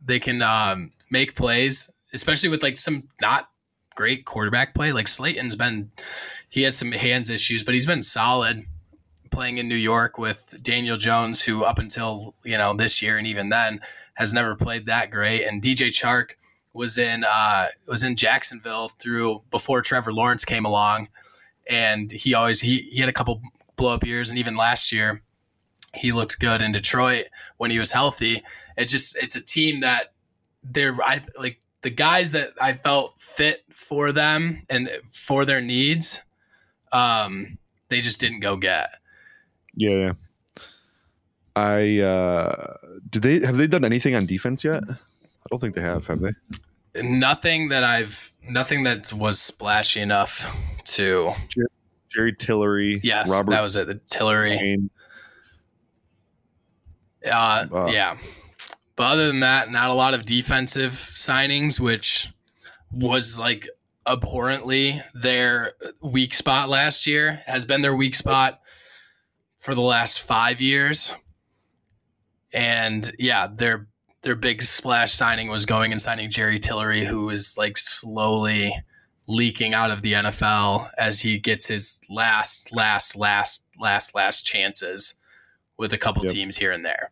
they 0.04 0.20
can 0.20 0.42
um, 0.42 0.92
make 1.10 1.36
plays, 1.36 1.90
especially 2.14 2.50
with 2.50 2.64
like 2.64 2.78
some 2.78 3.10
not 3.22 3.50
great 3.96 4.26
quarterback 4.26 4.74
play. 4.74 4.92
Like 4.92 5.08
Slayton's 5.08 5.56
been 5.56 5.92
he 6.50 6.64
has 6.64 6.76
some 6.78 6.92
hands 6.92 7.30
issues, 7.30 7.64
but 7.64 7.74
he's 7.74 7.86
been 7.86 8.04
solid 8.04 8.66
playing 9.32 9.58
in 9.58 9.68
New 9.68 9.76
York 9.76 10.18
with 10.18 10.56
Daniel 10.62 10.98
Jones, 10.98 11.44
who 11.44 11.64
up 11.64 11.80
until 11.80 12.36
you 12.44 12.58
know 12.58 12.74
this 12.76 13.02
year 13.02 13.18
and 13.18 13.28
even 13.28 13.50
then 13.50 13.82
has 14.16 14.34
never 14.34 14.56
played 14.56 14.86
that 14.86 15.12
great. 15.12 15.46
And 15.46 15.62
DJ 15.62 15.88
Chark 15.88 16.32
was 16.74 16.98
in 16.98 17.24
uh, 17.24 17.68
was 17.88 18.04
in 18.04 18.16
Jacksonville 18.16 18.90
through 18.90 19.42
before 19.52 19.82
Trevor 19.82 20.14
Lawrence 20.14 20.46
came 20.46 20.66
along, 20.66 21.10
and 21.68 22.12
he 22.12 22.34
always 22.34 22.62
he 22.62 22.90
he 22.92 23.00
had 23.00 23.10
a 23.10 23.14
couple 23.14 23.42
blow 23.76 23.94
up 23.94 24.06
years, 24.06 24.30
and 24.30 24.38
even 24.38 24.56
last 24.56 24.92
year 24.92 25.22
he 25.94 26.12
looked 26.12 26.40
good 26.40 26.62
in 26.62 26.72
Detroit 26.72 27.26
when 27.58 27.72
he 27.72 27.80
was 27.80 27.92
healthy. 27.92 28.44
It's 28.78 28.92
just 28.92 29.18
it's 29.18 29.36
a 29.36 29.42
team 29.42 29.80
that 29.82 30.14
they're 30.64 30.96
I 31.04 31.22
like 31.38 31.60
the 31.82 31.90
guys 31.90 32.32
that 32.34 32.54
I 32.62 32.74
felt 32.74 33.22
fit 33.22 33.64
for 33.74 34.12
them 34.12 34.66
and 34.70 34.90
for 35.10 35.46
their 35.46 35.62
needs. 35.62 36.22
Um, 36.92 37.58
they 37.90 38.02
just 38.02 38.20
didn't 38.20 38.42
go 38.42 38.56
get. 38.58 38.90
Yeah. 39.80 39.90
Yeah. 39.90 40.14
I 41.56 42.00
uh 42.00 42.78
did 43.10 43.22
they 43.24 43.46
have 43.46 43.58
they 43.58 43.68
done 43.68 43.84
anything 43.84 44.16
on 44.16 44.26
defense 44.26 44.64
yet? 44.64 44.84
I 44.88 45.46
don't 45.50 45.60
think 45.60 45.74
they 45.74 45.82
have, 45.82 46.06
have 46.08 46.22
they? 46.22 46.32
Nothing 47.02 47.70
that 47.70 47.84
I've 47.84 48.32
nothing 48.48 48.84
that 48.84 49.12
was 49.14 49.40
splashy 49.40 50.00
enough 50.00 50.46
to 50.86 51.34
Jerry, 51.50 51.68
Jerry 52.10 52.36
Tillery. 52.36 53.00
Yes, 53.04 53.30
Robert 53.32 53.52
that 53.52 53.62
was 53.62 53.76
it. 53.76 53.88
The 53.88 54.00
Tillery. 54.10 54.90
Uh, 57.26 57.66
uh, 57.72 57.90
yeah. 57.92 58.18
But 58.96 59.08
other 59.14 59.28
than 59.28 59.40
that, 59.42 59.72
not 59.72 59.90
a 59.90 59.94
lot 59.94 60.14
of 60.14 60.26
defensive 60.26 61.10
signings, 61.14 61.80
which 61.80 62.32
was 62.92 63.40
like 63.40 63.68
abhorrently 64.06 65.02
their 65.14 65.74
weak 66.02 66.34
spot 66.34 66.70
last 66.70 67.08
year, 67.08 67.42
has 67.46 67.66
been 67.66 67.82
their 67.82 67.96
weak 67.96 68.16
spot 68.16 68.62
for 69.60 69.76
the 69.76 69.82
last 69.82 70.22
five 70.22 70.60
years. 70.60 71.14
And 72.52 73.12
yeah, 73.20 73.48
their 73.48 73.88
their 74.22 74.36
big 74.36 74.62
splash 74.62 75.14
signing 75.14 75.50
was 75.50 75.66
going 75.66 75.92
and 75.92 76.02
signing 76.02 76.30
Jerry 76.30 76.60
Tillery, 76.60 77.06
who 77.06 77.30
is 77.30 77.56
like 77.58 77.78
slowly 77.78 78.74
leaking 79.30 79.74
out 79.74 79.92
of 79.92 80.02
the 80.02 80.14
NFL 80.14 80.90
as 80.98 81.22
he 81.22 81.38
gets 81.38 81.68
his 81.68 82.02
last, 82.10 82.74
last, 82.74 83.16
last, 83.16 83.66
last, 83.80 84.16
last 84.16 84.46
chances 84.46 85.16
with 85.78 85.94
a 85.94 85.98
couple 85.98 86.26
yep. 86.26 86.34
teams 86.34 86.58
here 86.58 86.72
and 86.72 86.84
there. 86.84 87.12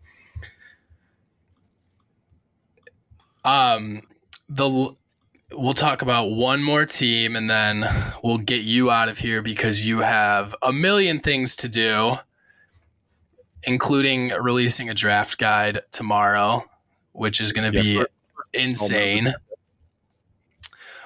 Um, 3.46 4.02
the 4.50 4.96
we'll 5.54 5.74
talk 5.74 6.02
about 6.02 6.32
one 6.32 6.62
more 6.62 6.86
team 6.86 7.38
and 7.38 7.50
then 7.50 7.86
we'll 8.22 8.38
get 8.38 8.64
you 8.64 8.92
out 8.92 9.08
of 9.08 9.20
here 9.20 9.42
because 9.42 9.86
you 9.86 10.00
have 10.00 10.54
a 10.62 10.74
million 10.74 11.20
things 11.20 11.56
to 11.56 11.70
do 11.70 12.18
including 13.64 14.30
releasing 14.30 14.90
a 14.90 14.94
draft 14.94 15.38
guide 15.38 15.82
tomorrow, 15.92 16.64
which 17.12 17.42
is 17.42 17.52
going 17.52 17.72
to 17.72 17.82
be 17.82 18.04
insane. 18.54 19.34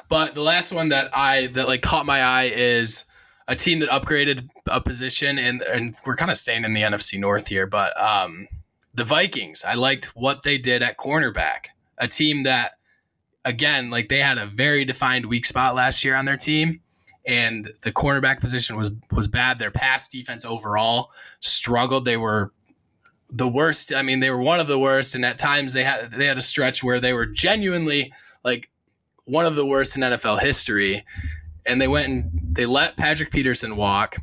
But 0.09 0.35
the 0.35 0.41
last 0.41 0.71
one 0.73 0.89
that 0.89 1.15
I 1.15 1.47
that 1.47 1.67
like 1.67 1.81
caught 1.81 2.05
my 2.05 2.21
eye 2.21 2.51
is 2.53 3.05
a 3.47 3.55
team 3.55 3.79
that 3.79 3.89
upgraded 3.89 4.49
a 4.67 4.81
position 4.81 5.39
and 5.39 5.61
and 5.61 5.95
we're 6.05 6.15
kind 6.15 6.31
of 6.31 6.37
staying 6.37 6.65
in 6.65 6.73
the 6.73 6.81
NFC 6.81 7.17
North 7.17 7.47
here, 7.47 7.65
but 7.65 7.99
um 7.99 8.47
the 8.93 9.05
Vikings. 9.05 9.63
I 9.63 9.75
liked 9.75 10.07
what 10.07 10.43
they 10.43 10.57
did 10.57 10.83
at 10.83 10.97
cornerback. 10.97 11.67
A 11.97 12.09
team 12.09 12.43
that 12.43 12.73
again, 13.45 13.89
like 13.89 14.09
they 14.09 14.19
had 14.19 14.37
a 14.37 14.45
very 14.45 14.83
defined 14.83 15.27
weak 15.27 15.45
spot 15.45 15.75
last 15.75 16.03
year 16.03 16.15
on 16.15 16.25
their 16.25 16.37
team 16.37 16.81
and 17.25 17.71
the 17.81 17.91
cornerback 17.91 18.39
position 18.39 18.75
was 18.75 18.91
was 19.11 19.27
bad. 19.27 19.59
Their 19.59 19.71
pass 19.71 20.07
defense 20.07 20.45
overall 20.45 21.11
struggled. 21.39 22.05
They 22.05 22.17
were 22.17 22.51
the 23.29 23.47
worst. 23.47 23.93
I 23.93 24.01
mean, 24.01 24.19
they 24.19 24.29
were 24.29 24.41
one 24.41 24.59
of 24.59 24.67
the 24.67 24.79
worst, 24.79 25.15
and 25.15 25.25
at 25.25 25.39
times 25.39 25.73
they 25.73 25.83
had 25.83 26.11
they 26.11 26.25
had 26.25 26.37
a 26.37 26.41
stretch 26.41 26.83
where 26.83 26.99
they 26.99 27.13
were 27.13 27.25
genuinely 27.25 28.11
like 28.43 28.69
one 29.25 29.45
of 29.45 29.55
the 29.55 29.65
worst 29.65 29.95
in 29.95 30.03
NFL 30.03 30.39
history. 30.41 31.05
And 31.65 31.79
they 31.79 31.87
went 31.87 32.09
and 32.09 32.31
they 32.55 32.65
let 32.65 32.97
Patrick 32.97 33.31
Peterson 33.31 33.75
walk. 33.75 34.17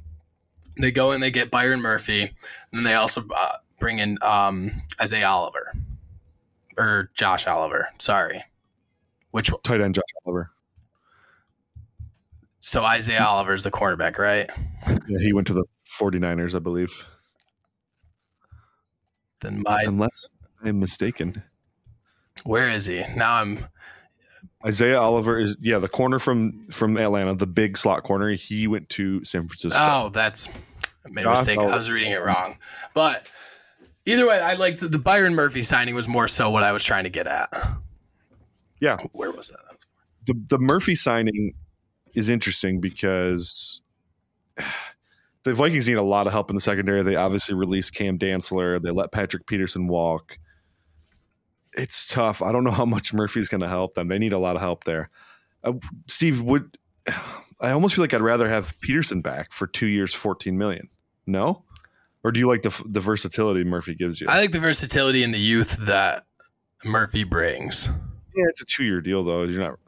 They 0.77 0.91
go 0.91 1.13
and 1.13 1.23
they 1.23 1.31
get 1.31 1.51
Byron 1.51 1.81
Murphy, 1.81 2.23
and 2.23 2.33
then 2.73 2.83
they 2.83 2.95
also 2.95 3.25
uh, 3.35 3.57
bring 3.79 4.01
in 4.01 4.19
um, 4.23 4.73
Isaiah 5.01 5.29
Oliver 5.29 5.73
or 6.77 7.11
Josh 7.15 7.47
Oliver. 7.47 7.89
Sorry, 7.99 8.43
which 9.31 9.53
one? 9.53 9.61
Tight 9.63 9.81
end 9.81 9.95
Josh 9.95 10.05
Oliver. 10.25 10.51
So 12.69 12.85
Isaiah 12.85 13.25
Oliver 13.25 13.55
is 13.55 13.63
the 13.63 13.71
cornerback, 13.71 14.19
right? 14.19 14.51
Yeah, 14.87 15.19
he 15.21 15.33
went 15.33 15.47
to 15.47 15.55
the 15.55 15.65
49ers, 15.99 16.55
I 16.55 16.59
believe. 16.59 17.09
Then 19.41 19.63
my 19.65 19.85
Unless 19.87 20.29
I'm 20.63 20.79
mistaken. 20.79 21.43
where 22.45 22.69
is 22.69 22.85
he 22.85 23.05
now? 23.17 23.37
I'm 23.37 23.67
Isaiah 24.67 25.01
Oliver 25.01 25.41
is 25.41 25.57
yeah, 25.63 25.79
the 25.79 25.89
corner 25.89 26.19
from 26.19 26.67
from 26.71 26.99
Atlanta, 26.99 27.35
the 27.35 27.47
big 27.47 27.79
slot 27.79 28.03
corner. 28.03 28.33
He 28.33 28.67
went 28.67 28.91
to 28.91 29.25
San 29.25 29.49
Francisco. 29.49 29.79
Oh, 29.81 30.11
that's 30.11 30.51
I 31.07 31.11
made 31.11 31.25
a 31.25 31.31
mistake. 31.31 31.59
I 31.59 31.75
was 31.75 31.91
reading 31.91 32.13
it 32.13 32.23
wrong. 32.23 32.59
But 32.93 33.27
either 34.05 34.29
way, 34.29 34.41
I 34.41 34.55
liked 34.55 34.81
the 34.81 34.99
Byron 34.99 35.35
Murphy 35.35 35.63
signing 35.63 35.95
was 35.95 36.07
more 36.07 36.29
so 36.29 36.51
what 36.51 36.65
I 36.65 36.73
was 36.73 36.85
trying 36.85 37.05
to 37.05 37.11
get 37.11 37.27
at. 37.27 37.51
Yeah. 38.79 38.99
Where 39.13 39.33
was 39.33 39.49
that? 39.49 39.61
the 40.29 40.35
the 40.49 40.59
Murphy 40.59 40.95
signing 40.95 41.55
is 42.15 42.29
interesting 42.29 42.81
because 42.81 43.81
the 45.45 45.55
Vikings 45.55 45.89
need 45.89 45.95
a 45.95 46.03
lot 46.03 46.27
of 46.27 46.33
help 46.33 46.51
in 46.51 46.57
the 46.57 46.61
secondary. 46.61 47.03
They 47.03 47.17
obviously 47.17 47.55
released 47.55 47.95
Cam 47.95 48.19
Dantzler. 48.19 48.83
They 48.83 48.91
let 48.91 49.13
Patrick 49.13 49.47
Peterson 49.47 49.89
walk. 49.89 50.39
It's 51.75 52.07
tough. 52.07 52.43
I 52.43 52.53
don't 52.53 52.65
know 52.65 52.71
how 52.83 52.87
much 52.87 53.13
Murphy's 53.15 53.49
going 53.49 53.61
to 53.61 53.69
help 53.69 53.95
them. 53.95 54.09
They 54.09 54.19
need 54.19 54.33
a 54.33 54.39
lot 54.39 54.57
of 54.57 54.63
help 54.63 54.85
there. 54.85 55.11
Uh, 55.65 55.75
Steve, 56.07 56.43
would 56.43 56.77
I 57.61 57.71
almost 57.71 57.95
feel 57.97 58.05
like 58.05 58.15
I'd 58.15 58.21
rather 58.21 58.49
have 58.49 58.79
Peterson 58.81 59.21
back 59.21 59.53
for 59.53 59.67
two 59.67 59.87
years, 59.87 60.15
fourteen 60.15 60.57
million? 60.57 60.89
No, 61.27 61.65
or 62.23 62.31
do 62.31 62.39
you 62.39 62.47
like 62.47 62.63
the 62.63 62.83
the 62.87 63.01
versatility 63.01 63.65
Murphy 63.65 63.95
gives 63.95 64.21
you? 64.21 64.29
I 64.29 64.39
like 64.39 64.53
the 64.53 64.61
versatility 64.61 65.25
and 65.25 65.35
the 65.35 65.41
youth 65.41 65.77
that 65.81 66.25
Murphy 66.85 67.25
brings. 67.25 67.89
yeah, 68.37 68.45
it's 68.51 68.63
a 68.63 68.65
two 68.65 68.85
year 68.85 69.01
deal 69.01 69.25
though. 69.25 69.43
You're 69.43 69.61
not 69.61 69.79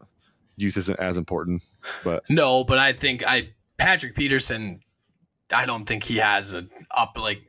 youth 0.61 0.77
isn't 0.77 0.99
as 1.01 1.17
important, 1.17 1.63
but 2.05 2.23
No, 2.29 2.65
but 2.65 2.79
I 2.79 2.93
think 2.93 3.25
I 3.27 3.51
Patrick 3.79 4.15
Peterson. 4.15 4.81
I 5.53 5.67
don't 5.67 5.85
think 5.85 6.05
he 6.05 6.19
has 6.19 6.55
a 6.55 6.67
up 6.97 7.17
like 7.17 7.41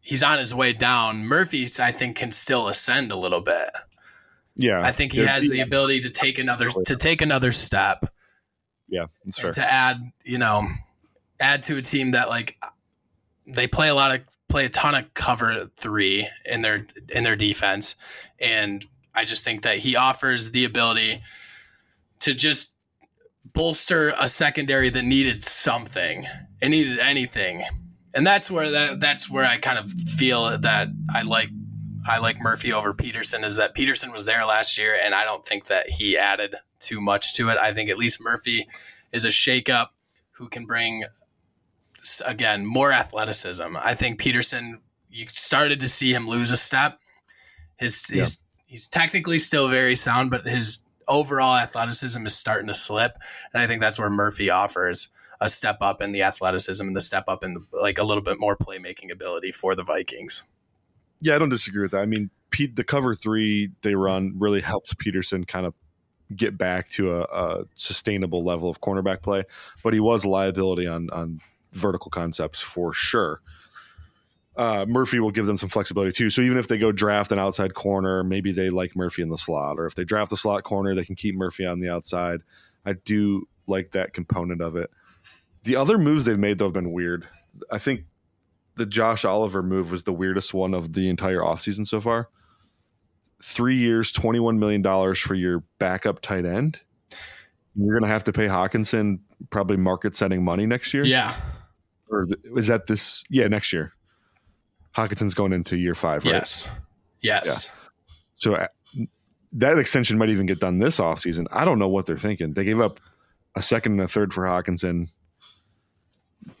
he's 0.00 0.22
on 0.22 0.38
his 0.38 0.54
way 0.54 0.72
down. 0.72 1.26
Murphy, 1.26 1.68
I 1.80 1.92
think, 1.92 2.16
can 2.16 2.32
still 2.32 2.68
ascend 2.68 3.10
a 3.10 3.16
little 3.16 3.40
bit. 3.40 3.70
yeah, 4.56 4.80
I 4.80 4.92
think 4.92 5.12
he 5.12 5.20
has 5.20 5.48
the 5.48 5.60
ability 5.60 6.00
to 6.00 6.10
take 6.10 6.38
another 6.38 6.70
to 6.70 6.96
take 6.96 7.22
another 7.22 7.52
step. 7.52 8.12
Yeah, 8.88 9.06
that's 9.24 9.38
fair. 9.38 9.52
to 9.52 9.72
add, 9.72 10.12
you 10.24 10.38
know, 10.38 10.66
add 11.40 11.62
to 11.64 11.76
a 11.76 11.82
team 11.82 12.12
that 12.12 12.28
like 12.28 12.56
they 13.46 13.66
play 13.66 13.88
a 13.88 13.94
lot 13.94 14.14
of 14.14 14.20
play 14.48 14.64
a 14.64 14.68
ton 14.68 14.94
of 14.94 15.12
cover 15.14 15.70
three 15.76 16.28
in 16.44 16.62
their 16.62 16.86
in 17.08 17.24
their 17.24 17.36
defense, 17.36 17.96
and 18.38 18.86
I 19.14 19.24
just 19.24 19.44
think 19.44 19.62
that 19.62 19.78
he 19.78 19.96
offers 19.96 20.52
the 20.52 20.64
ability 20.64 21.22
to 22.20 22.34
just 22.34 22.74
bolster 23.52 24.14
a 24.18 24.28
secondary 24.28 24.90
that 24.90 25.02
needed 25.02 25.44
something. 25.44 26.26
It 26.60 26.68
needed 26.68 26.98
anything, 26.98 27.62
and 28.14 28.26
that's 28.26 28.50
where 28.50 28.70
that 28.70 29.00
that's 29.00 29.30
where 29.30 29.44
I 29.44 29.58
kind 29.58 29.78
of 29.78 29.92
feel 29.92 30.58
that 30.58 30.88
I 31.12 31.22
like. 31.22 31.48
I 32.08 32.18
like 32.18 32.40
Murphy 32.40 32.72
over 32.72 32.94
Peterson 32.94 33.44
is 33.44 33.56
that 33.56 33.74
Peterson 33.74 34.12
was 34.12 34.24
there 34.24 34.46
last 34.46 34.78
year, 34.78 34.98
and 35.00 35.14
I 35.14 35.24
don't 35.24 35.44
think 35.44 35.66
that 35.66 35.90
he 35.90 36.16
added 36.16 36.54
too 36.78 37.02
much 37.02 37.34
to 37.34 37.50
it. 37.50 37.58
I 37.58 37.74
think 37.74 37.90
at 37.90 37.98
least 37.98 38.22
Murphy 38.22 38.66
is 39.12 39.24
a 39.26 39.28
shakeup 39.28 39.88
who 40.32 40.48
can 40.48 40.64
bring 40.64 41.04
again 42.24 42.64
more 42.64 42.92
athleticism. 42.92 43.76
I 43.76 43.94
think 43.94 44.18
Peterson, 44.18 44.80
you 45.10 45.26
started 45.28 45.80
to 45.80 45.88
see 45.88 46.14
him 46.14 46.28
lose 46.28 46.50
a 46.50 46.56
step. 46.56 46.98
His 47.76 48.06
he's 48.06 48.42
he's 48.66 48.88
technically 48.88 49.38
still 49.38 49.68
very 49.68 49.96
sound, 49.96 50.30
but 50.30 50.46
his 50.46 50.80
overall 51.08 51.56
athleticism 51.56 52.24
is 52.26 52.36
starting 52.36 52.68
to 52.68 52.74
slip, 52.74 53.18
and 53.52 53.62
I 53.62 53.66
think 53.66 53.80
that's 53.80 53.98
where 53.98 54.10
Murphy 54.10 54.50
offers 54.50 55.08
a 55.40 55.48
step 55.48 55.78
up 55.80 56.02
in 56.02 56.12
the 56.12 56.22
athleticism 56.22 56.86
and 56.86 56.96
the 56.96 57.00
step 57.00 57.24
up 57.28 57.44
in 57.44 57.54
the, 57.54 57.64
like 57.72 57.98
a 57.98 58.04
little 58.04 58.22
bit 58.22 58.40
more 58.40 58.56
playmaking 58.56 59.10
ability 59.12 59.52
for 59.52 59.74
the 59.74 59.84
Vikings. 59.84 60.44
Yeah, 61.20 61.36
I 61.36 61.38
don't 61.38 61.48
disagree 61.48 61.82
with 61.82 61.92
that. 61.92 62.02
I 62.02 62.06
mean, 62.06 62.30
Pete, 62.50 62.76
the 62.76 62.84
cover 62.84 63.14
three 63.14 63.70
they 63.82 63.94
run 63.94 64.34
really 64.36 64.60
helps 64.60 64.94
Peterson 64.94 65.44
kind 65.44 65.66
of 65.66 65.74
get 66.34 66.58
back 66.58 66.88
to 66.90 67.14
a, 67.14 67.22
a 67.22 67.64
sustainable 67.74 68.44
level 68.44 68.68
of 68.68 68.80
cornerback 68.80 69.22
play, 69.22 69.44
but 69.82 69.92
he 69.92 70.00
was 70.00 70.24
a 70.24 70.28
liability 70.28 70.86
on 70.86 71.10
on 71.10 71.40
vertical 71.72 72.10
concepts 72.10 72.60
for 72.60 72.92
sure. 72.92 73.40
Uh, 74.58 74.84
Murphy 74.88 75.20
will 75.20 75.30
give 75.30 75.46
them 75.46 75.56
some 75.56 75.68
flexibility 75.68 76.10
too. 76.10 76.30
So 76.30 76.42
even 76.42 76.58
if 76.58 76.66
they 76.66 76.78
go 76.78 76.90
draft 76.90 77.30
an 77.30 77.38
outside 77.38 77.74
corner, 77.74 78.24
maybe 78.24 78.50
they 78.50 78.70
like 78.70 78.96
Murphy 78.96 79.22
in 79.22 79.28
the 79.28 79.38
slot, 79.38 79.78
or 79.78 79.86
if 79.86 79.94
they 79.94 80.02
draft 80.02 80.32
a 80.32 80.36
slot 80.36 80.64
corner, 80.64 80.96
they 80.96 81.04
can 81.04 81.14
keep 81.14 81.36
Murphy 81.36 81.64
on 81.64 81.78
the 81.78 81.88
outside. 81.88 82.40
I 82.84 82.94
do 82.94 83.46
like 83.68 83.92
that 83.92 84.12
component 84.12 84.60
of 84.60 84.74
it. 84.74 84.90
The 85.62 85.76
other 85.76 85.96
moves 85.96 86.24
they've 86.24 86.38
made 86.38 86.58
though 86.58 86.66
have 86.66 86.72
been 86.72 86.92
weird. 86.92 87.28
I 87.70 87.78
think 87.78 88.02
the 88.74 88.86
Josh 88.86 89.24
Oliver 89.24 89.62
move 89.62 89.92
was 89.92 90.02
the 90.02 90.12
weirdest 90.12 90.52
one 90.52 90.74
of 90.74 90.92
the 90.92 91.08
entire 91.08 91.40
offseason 91.40 91.86
so 91.86 92.00
far. 92.00 92.28
Three 93.40 93.76
years, 93.76 94.12
$21 94.12 94.58
million 94.58 95.14
for 95.14 95.34
your 95.34 95.62
backup 95.78 96.20
tight 96.20 96.44
end. 96.44 96.80
You're 97.76 97.96
going 97.96 98.08
to 98.08 98.12
have 98.12 98.24
to 98.24 98.32
pay 98.32 98.46
Hockenson 98.46 99.20
probably 99.50 99.76
market 99.76 100.16
setting 100.16 100.44
money 100.44 100.66
next 100.66 100.92
year. 100.92 101.04
Yeah. 101.04 101.34
Or 102.10 102.26
is 102.56 102.66
that 102.66 102.88
this? 102.88 103.22
Yeah, 103.30 103.46
next 103.46 103.72
year. 103.72 103.92
Hockenson's 104.96 105.34
going 105.34 105.52
into 105.52 105.76
year 105.76 105.94
five, 105.94 106.24
right? 106.24 106.34
Yes. 106.34 106.68
Yes. 107.20 107.70
So 108.36 108.54
uh, 108.54 108.66
that 109.52 109.78
extension 109.78 110.18
might 110.18 110.28
even 110.30 110.46
get 110.46 110.60
done 110.60 110.78
this 110.78 110.98
offseason. 111.00 111.46
I 111.50 111.64
don't 111.64 111.78
know 111.78 111.88
what 111.88 112.06
they're 112.06 112.16
thinking. 112.16 112.52
They 112.54 112.64
gave 112.64 112.80
up 112.80 113.00
a 113.54 113.62
second 113.62 113.92
and 113.92 114.00
a 114.02 114.08
third 114.08 114.32
for 114.32 114.44
Hockenson. 114.44 115.08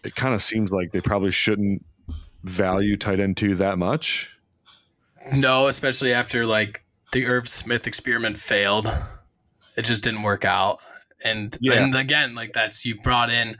It 0.04 0.14
kind 0.14 0.34
of 0.34 0.42
seems 0.42 0.72
like 0.72 0.92
they 0.92 1.00
probably 1.00 1.30
shouldn't 1.30 1.84
value 2.44 2.96
tight 2.96 3.20
end 3.20 3.36
two 3.36 3.54
that 3.56 3.78
much. 3.78 4.36
No, 5.32 5.68
especially 5.68 6.12
after 6.12 6.46
like 6.46 6.84
the 7.12 7.26
Irv 7.26 7.48
Smith 7.48 7.86
experiment 7.86 8.36
failed. 8.36 8.86
It 9.76 9.82
just 9.84 10.02
didn't 10.02 10.22
work 10.22 10.44
out. 10.44 10.80
And 11.24 11.56
Yeah. 11.60 11.74
and 11.82 11.94
again, 11.94 12.34
like 12.34 12.52
that's 12.52 12.84
you 12.84 13.00
brought 13.00 13.30
in 13.30 13.56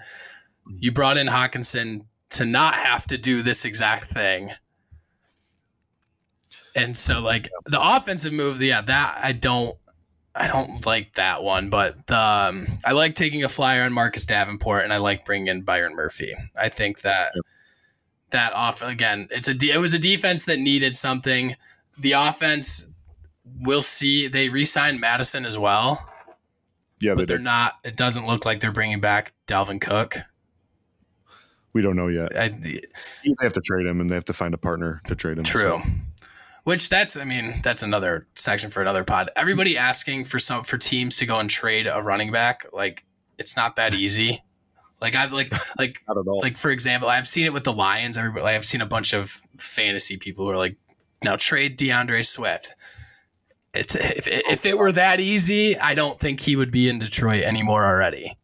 you 0.77 0.93
brought 0.93 1.17
in 1.17 1.27
Hockenson 1.27 2.05
to 2.31 2.45
not 2.45 2.75
have 2.75 3.07
to 3.07 3.19
do 3.19 3.43
this 3.43 3.65
exact 3.65 4.07
thing. 4.07 4.51
And 6.75 6.97
so 6.97 7.21
like 7.21 7.49
the 7.67 7.81
offensive 7.81 8.33
move, 8.33 8.61
yeah, 8.61 8.83
that 8.83 9.19
I 9.23 9.33
don't 9.33 9.77
I 10.35 10.47
don't 10.47 10.87
like 10.87 11.15
that 11.15 11.43
one, 11.43 11.69
but 11.69 12.07
the 12.07 12.19
um, 12.19 12.67
I 12.85 12.93
like 12.93 13.17
taking 13.17 13.43
a 13.43 13.49
flyer 13.49 13.83
on 13.83 13.93
Marcus 13.93 14.25
Davenport 14.25 14.85
and 14.85 14.93
I 14.93 14.99
like 14.99 15.25
bringing 15.25 15.49
in 15.49 15.63
Byron 15.63 15.97
Murphy. 15.97 16.35
I 16.57 16.69
think 16.69 17.01
that 17.01 17.33
that 18.31 18.53
off 18.53 18.83
again, 18.83 19.29
it's 19.31 19.49
a 19.49 19.55
de- 19.55 19.73
it 19.73 19.79
was 19.79 19.95
a 19.95 19.99
defense 19.99 20.45
that 20.45 20.61
needed 20.61 20.95
something. 20.95 21.57
The 21.99 22.13
offense, 22.13 22.89
we'll 23.63 23.83
see. 23.83 24.29
They 24.29 24.49
re-signed 24.49 25.01
Mattison 25.01 25.45
as 25.45 25.59
well, 25.59 26.09
Yeah, 27.01 27.15
they 27.15 27.23
but 27.23 27.29
they're 27.29 27.39
not. 27.39 27.75
It 27.83 27.97
doesn't 27.97 28.27
look 28.27 28.45
like 28.45 28.61
they're 28.61 28.71
bringing 28.71 29.01
back 29.01 29.33
Dalvin 29.49 29.81
Cook. 29.81 30.19
We 31.73 31.83
don't 31.83 31.97
know 31.97 32.09
yet. 32.09 32.37
I, 32.37 32.49
They 32.49 32.81
have 33.41 33.53
to 33.53 33.61
trade 33.61 33.87
him, 33.87 34.01
and 34.01 34.09
they 34.09 34.15
have 34.15 34.25
to 34.27 34.33
find 34.33 34.55
a 34.55 34.59
partner 34.59 35.01
to 35.07 35.15
trade 35.15 35.39
him. 35.39 35.45
True. 35.45 35.81
So, 35.83 35.91
Which 36.65 36.89
that's 36.89 37.17
I 37.17 37.25
mean 37.25 37.61
that's 37.63 37.83
another 37.83 38.27
section 38.35 38.71
for 38.71 38.83
another 38.83 39.05
pod. 39.05 39.31
Everybody 39.37 39.77
asking 39.79 40.25
for 40.25 40.39
some 40.39 40.65
for 40.65 40.79
teams 40.79 41.17
to 41.19 41.27
go 41.27 41.39
and 41.39 41.49
trade 41.49 41.87
a 41.87 42.03
running 42.03 42.31
back 42.31 42.67
like 42.73 43.05
it's 43.39 43.57
not 43.57 43.77
that 43.77 43.95
easy. 43.95 44.43
Like 45.01 45.15
I've 45.15 45.33
like 45.33 45.53
like 45.79 46.03
not 46.09 46.19
at 46.19 46.27
all. 46.27 46.41
like 46.41 46.59
for 46.59 46.71
example, 46.71 47.09
I've 47.09 47.29
seen 47.29 47.47
it 47.47 47.53
with 47.53 47.65
the 47.65 47.73
Lions. 47.73 48.19
Everybody, 48.19 48.43
like, 48.43 48.57
I've 48.57 48.67
seen 48.67 48.81
a 48.81 48.87
bunch 48.87 49.15
of 49.15 49.41
fantasy 49.59 50.17
people 50.17 50.45
who 50.45 50.51
are 50.51 50.57
like, 50.57 50.77
"Now 51.23 51.37
trade 51.37 51.77
D'Andre 51.77 52.23
Swift." 52.23 52.73
It's 53.73 53.95
if 53.95 54.27
if 54.27 54.67
it 54.67 54.77
were 54.77 54.93
that 54.93 55.21
easy, 55.21 55.79
I 55.79 55.95
don't 55.95 56.19
think 56.19 56.41
he 56.41 56.57
would 56.57 56.71
be 56.71 56.89
in 56.89 56.99
Detroit 56.99 57.45
anymore 57.45 57.85
already. 57.87 58.37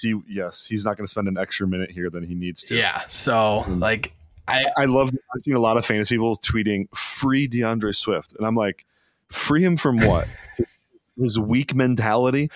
He, 0.00 0.20
yes, 0.28 0.66
he's 0.66 0.84
not 0.84 0.96
going 0.96 1.06
to 1.06 1.10
spend 1.10 1.28
an 1.28 1.38
extra 1.38 1.66
minute 1.66 1.90
here 1.90 2.10
than 2.10 2.26
he 2.26 2.34
needs 2.34 2.62
to. 2.64 2.76
Yeah. 2.76 3.02
So 3.08 3.64
mm. 3.66 3.80
like, 3.80 4.12
I 4.48 4.66
I 4.76 4.84
love. 4.84 5.08
I've 5.08 5.40
seen 5.44 5.54
a 5.54 5.60
lot 5.60 5.76
of 5.76 5.84
fantasy 5.84 6.14
people 6.16 6.36
tweeting 6.36 6.94
"free 6.94 7.46
D'Andre 7.46 7.92
Swift," 7.92 8.34
and 8.36 8.46
I'm 8.46 8.54
like, 8.54 8.86
"Free 9.30 9.64
him 9.64 9.76
from 9.76 9.98
what? 9.98 10.28
His 11.18 11.38
weak 11.38 11.74
mentality." 11.74 12.50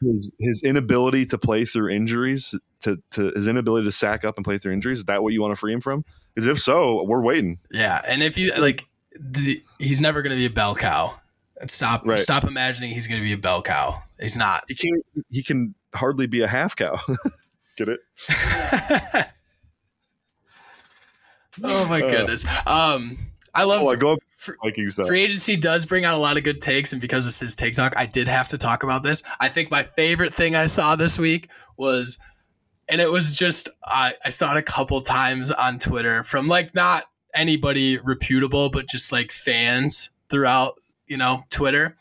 his 0.00 0.32
his 0.38 0.62
inability 0.62 1.26
to 1.26 1.38
play 1.38 1.64
through 1.64 1.90
injuries, 1.90 2.54
to 2.80 3.02
to 3.12 3.32
his 3.34 3.46
inability 3.46 3.84
to 3.86 3.92
sack 3.92 4.24
up 4.24 4.36
and 4.36 4.44
play 4.44 4.58
through 4.58 4.72
injuries. 4.72 4.98
Is 4.98 5.04
that 5.06 5.22
what 5.22 5.32
you 5.32 5.40
want 5.40 5.52
to 5.52 5.56
free 5.56 5.72
him 5.72 5.80
from? 5.80 6.04
Because 6.34 6.46
if 6.46 6.60
so, 6.60 7.04
we're 7.04 7.22
waiting. 7.22 7.58
Yeah, 7.70 8.00
and 8.06 8.22
if 8.22 8.38
you 8.38 8.54
like, 8.56 8.84
the, 9.18 9.62
he's 9.78 10.00
never 10.00 10.22
going 10.22 10.30
to 10.30 10.36
be 10.36 10.46
a 10.46 10.50
bell 10.50 10.74
cow. 10.74 11.20
Stop 11.66 12.06
Right. 12.06 12.18
stop 12.18 12.44
imagining 12.44 12.90
he's 12.90 13.06
going 13.06 13.20
to 13.20 13.24
be 13.24 13.32
a 13.32 13.38
bell 13.38 13.62
cow. 13.62 14.02
He's 14.18 14.36
not. 14.36 14.64
He 14.68 14.74
can 14.74 15.02
he 15.28 15.42
can 15.42 15.74
hardly 15.94 16.26
be 16.26 16.40
a 16.42 16.48
half 16.48 16.76
cow. 16.76 16.98
Get 17.76 17.88
it? 17.88 18.00
oh 21.62 21.86
my 21.86 22.00
Uh. 22.02 22.10
goodness. 22.10 22.46
Um, 22.66 23.18
I 23.54 23.64
love 23.64 23.82
Oh, 23.82 23.88
I 23.90 23.96
go 23.96 24.10
up 24.10 24.18
fr- 24.36 24.52
Vikings 24.62 24.96
though. 24.96 25.06
Free 25.06 25.22
agency 25.22 25.56
does 25.56 25.84
bring 25.86 26.04
out 26.04 26.14
a 26.14 26.18
lot 26.20 26.36
of 26.36 26.44
good 26.44 26.60
takes, 26.60 26.92
and 26.92 27.00
because 27.00 27.24
this 27.24 27.42
is 27.42 27.54
Take 27.54 27.74
Talk, 27.74 27.92
I 27.96 28.06
did 28.06 28.28
have 28.28 28.48
to 28.48 28.58
talk 28.58 28.82
about 28.82 29.02
this. 29.02 29.22
I 29.40 29.48
think 29.48 29.70
my 29.70 29.82
favorite 29.82 30.32
thing 30.32 30.54
I 30.54 30.66
saw 30.66 30.94
this 30.94 31.18
week 31.18 31.48
was, 31.76 32.20
and 32.88 33.00
it 33.00 33.10
was 33.10 33.36
just 33.36 33.68
I, 33.84 34.14
I 34.24 34.28
saw 34.28 34.52
it 34.54 34.58
a 34.58 34.62
couple 34.62 35.00
times 35.02 35.50
on 35.50 35.78
Twitter 35.78 36.22
from 36.22 36.46
like 36.46 36.74
not 36.74 37.04
anybody 37.34 37.98
reputable, 37.98 38.70
but 38.70 38.88
just 38.88 39.10
like 39.10 39.32
fans 39.32 40.10
throughout 40.28 40.74
you 41.06 41.16
know 41.16 41.42
Twitter. 41.50 41.96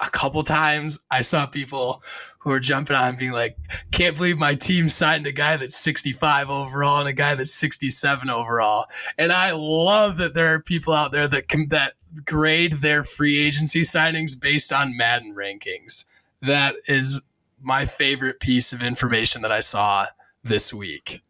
A 0.00 0.10
couple 0.10 0.44
times 0.44 1.04
I 1.10 1.22
saw 1.22 1.46
people 1.46 2.04
who 2.38 2.50
are 2.50 2.60
jumping 2.60 2.96
on 2.96 3.16
being 3.16 3.32
like, 3.32 3.56
"Can't 3.90 4.16
believe 4.16 4.38
my 4.38 4.54
team 4.54 4.88
signed 4.88 5.26
a 5.26 5.32
guy 5.32 5.56
that's 5.56 5.76
65 5.76 6.50
overall 6.50 7.00
and 7.00 7.08
a 7.08 7.12
guy 7.12 7.34
that's 7.34 7.54
67 7.54 8.30
overall." 8.30 8.86
And 9.16 9.32
I 9.32 9.52
love 9.52 10.16
that 10.18 10.34
there 10.34 10.54
are 10.54 10.60
people 10.60 10.92
out 10.92 11.12
there 11.12 11.28
that 11.28 11.48
can 11.48 11.68
that 11.68 11.94
grade 12.24 12.80
their 12.80 13.04
free 13.04 13.38
agency 13.38 13.82
signings 13.82 14.40
based 14.40 14.72
on 14.72 14.96
Madden 14.96 15.34
rankings. 15.34 16.04
That 16.40 16.76
is 16.86 17.20
my 17.60 17.86
favorite 17.86 18.40
piece 18.40 18.72
of 18.72 18.82
information 18.82 19.42
that 19.42 19.52
I 19.52 19.60
saw 19.60 20.06
this 20.44 20.72
week. 20.72 21.22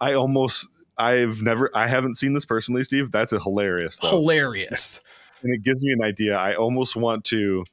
I 0.00 0.14
almost 0.14 0.68
I've 0.98 1.42
never 1.42 1.70
I 1.74 1.88
haven't 1.88 2.16
seen 2.16 2.32
this 2.32 2.44
personally, 2.44 2.84
Steve. 2.84 3.10
That's 3.10 3.32
a 3.32 3.40
hilarious 3.40 3.98
though. 3.98 4.08
Hilarious. 4.10 5.00
and 5.42 5.54
it 5.54 5.62
gives 5.62 5.84
me 5.84 5.92
an 5.92 6.02
idea. 6.02 6.36
I 6.36 6.54
almost 6.54 6.96
want 6.96 7.24
to 7.26 7.64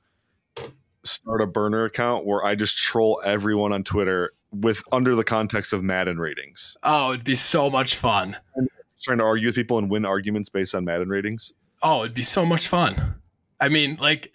start 1.04 1.42
a 1.42 1.48
burner 1.48 1.86
account 1.86 2.26
where 2.26 2.44
I 2.46 2.56
just 2.56 2.78
troll 2.78 3.22
everyone 3.26 3.74
on 3.74 3.84
Twitter 3.84 4.32
with 4.52 4.84
under 4.92 5.16
the 5.16 5.24
context 5.24 5.74
of 5.74 5.84
Madden 5.84 6.18
ratings. 6.18 6.78
Oh, 6.84 7.12
it'd 7.14 7.26
be 7.26 7.36
so 7.36 7.70
much 7.70 7.96
fun. 7.96 8.38
Trying 9.02 9.18
to 9.18 9.24
argue 9.24 9.48
with 9.48 9.56
people 9.56 9.78
and 9.78 9.90
win 9.90 10.06
arguments 10.06 10.50
based 10.50 10.74
on 10.76 10.86
Madden 10.86 11.10
ratings. 11.10 11.52
Oh, 11.82 12.04
it'd 12.04 12.14
be 12.14 12.22
so 12.22 12.46
much 12.46 12.68
fun. 12.68 13.16
I 13.60 13.70
mean, 13.70 13.98
like, 14.00 14.32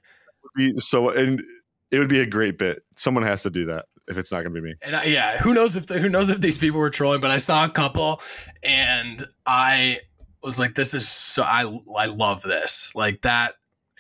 Be- 0.57 0.77
So 0.79 1.11
and 1.11 1.43
it 1.91 1.99
would 1.99 2.09
be 2.09 2.21
a 2.21 2.27
great 2.27 2.59
bit. 2.59 2.83
Someone 2.97 3.23
has 3.25 3.43
to 3.45 3.51
do 3.51 3.67
that 3.67 3.87
if 4.09 4.19
it's 4.19 4.31
not 4.33 4.43
going 4.43 4.55
to 4.55 4.61
be 4.61 4.69
me. 4.69 4.75
and 4.83 4.97
I, 4.97 5.05
yeah, 5.05 5.39
who 5.39 5.55
knows 5.55 5.77
if 5.77 5.87
the, 5.87 5.99
who 5.99 6.09
knows 6.09 6.29
if 6.31 6.41
these 6.41 6.59
people 6.59 6.81
were 6.81 6.91
trolling? 6.91 7.21
But 7.21 7.31
I 7.31 7.39
saw 7.39 7.65
a 7.65 7.69
couple, 7.71 8.21
and 8.63 9.27
I 9.47 10.01
was 10.43 10.59
like, 10.59 10.75
"This 10.75 10.93
is 10.95 11.09
so 11.09 11.43
I 11.45 11.63
I 11.97 12.07
love 12.07 12.43
this 12.43 12.91
like 12.95 13.23
that." 13.23 13.55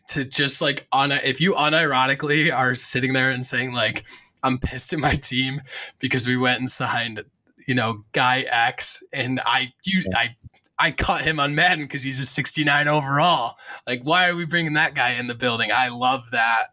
To 0.09 0.24
just 0.24 0.61
like 0.62 0.86
on 0.90 1.12
if 1.12 1.40
you 1.40 1.54
unironically 1.54 2.54
are 2.54 2.74
sitting 2.74 3.12
there 3.12 3.30
and 3.30 3.44
saying 3.44 3.72
like, 3.72 4.04
"I'm 4.42 4.59
pissed 4.59 4.92
at 4.92 4.98
my 4.98 5.16
team 5.16 5.61
because 5.98 6.26
we 6.26 6.36
went 6.36 6.61
and 6.61 6.70
signed, 6.70 7.24
you 7.66 7.74
know, 7.74 8.04
guy 8.12 8.40
X, 8.42 9.02
and 9.12 9.40
I 9.44 9.72
you 9.84 10.04
I." 10.14 10.36
I 10.80 10.92
cut 10.92 11.22
him 11.22 11.40
on 11.40 11.56
Madden 11.56 11.86
because 11.86 12.04
he's 12.04 12.20
a 12.20 12.24
69 12.24 12.86
overall. 12.86 13.56
Like, 13.84 14.02
why 14.04 14.28
are 14.28 14.36
we 14.36 14.44
bringing 14.44 14.74
that 14.74 14.94
guy 14.94 15.14
in 15.14 15.26
the 15.26 15.34
building? 15.34 15.72
I 15.72 15.88
love 15.88 16.30
that 16.30 16.68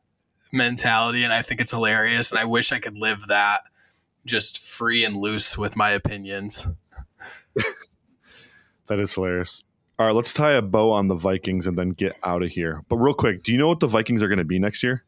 mentality 0.51 1.23
and 1.23 1.33
I 1.33 1.41
think 1.41 1.59
it's 1.59 1.71
hilarious 1.71 2.31
and 2.31 2.37
I 2.37 2.45
wish 2.45 2.71
I 2.71 2.77
could 2.77 2.95
live 2.95 3.25
that 3.29 3.61
just 4.23 4.59
free 4.59 5.03
and 5.03 5.15
loose 5.15 5.57
with 5.57 5.75
my 5.75 5.89
opinions. 5.89 6.67
That 8.87 8.99
is 8.99 9.13
hilarious. 9.13 9.63
All 9.97 10.05
right, 10.05 10.15
let's 10.15 10.33
tie 10.33 10.51
a 10.51 10.61
bow 10.61 10.91
on 10.91 11.07
the 11.07 11.15
Vikings 11.15 11.67
and 11.67 11.77
then 11.77 11.91
get 11.91 12.17
out 12.21 12.43
of 12.43 12.51
here. 12.51 12.83
But 12.89 12.97
real 12.97 13.13
quick, 13.13 13.43
do 13.43 13.53
you 13.53 13.57
know 13.57 13.67
what 13.67 13.79
the 13.79 13.87
Vikings 13.87 14.21
are 14.21 14.27
going 14.27 14.39
to 14.39 14.43
be 14.43 14.59
next 14.59 14.83
year? 14.83 15.05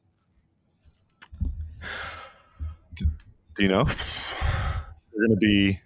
Do 2.97 3.63
you 3.63 3.67
know? 3.67 3.83
They're 3.83 5.27
going 5.27 5.31
to 5.31 5.45
be 5.45 5.81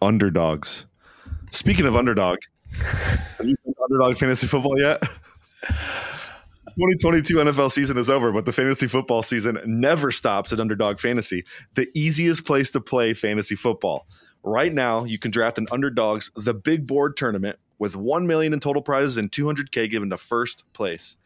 underdogs. 0.00 0.86
Speaking 1.50 1.84
of 1.84 1.94
underdog, 1.94 2.38
have 2.72 3.46
you 3.46 3.56
played 3.62 3.74
underdog 3.82 4.16
fantasy 4.16 4.46
football 4.46 4.80
yet? 4.80 5.02
2022 6.76 7.36
NFL 7.36 7.70
season 7.70 7.98
is 7.98 8.08
over, 8.08 8.32
but 8.32 8.46
the 8.46 8.52
fantasy 8.52 8.86
football 8.86 9.22
season 9.22 9.58
never 9.66 10.10
stops 10.10 10.52
at 10.52 10.58
Underdog 10.58 10.98
Fantasy, 10.98 11.44
the 11.74 11.88
easiest 11.94 12.44
place 12.44 12.70
to 12.70 12.80
play 12.80 13.14
fantasy 13.14 13.54
football. 13.54 14.06
Right 14.42 14.72
now, 14.72 15.04
you 15.04 15.18
can 15.18 15.30
draft 15.30 15.58
an 15.58 15.68
Underdogs 15.70 16.32
the 16.34 16.52
Big 16.52 16.86
Board 16.86 17.16
tournament 17.16 17.58
with 17.78 17.96
1 17.96 18.26
million 18.26 18.52
in 18.52 18.60
total 18.60 18.82
prizes 18.82 19.16
and 19.16 19.30
200k 19.30 19.90
given 19.90 20.10
to 20.10 20.16
first 20.16 20.64
place. 20.72 21.16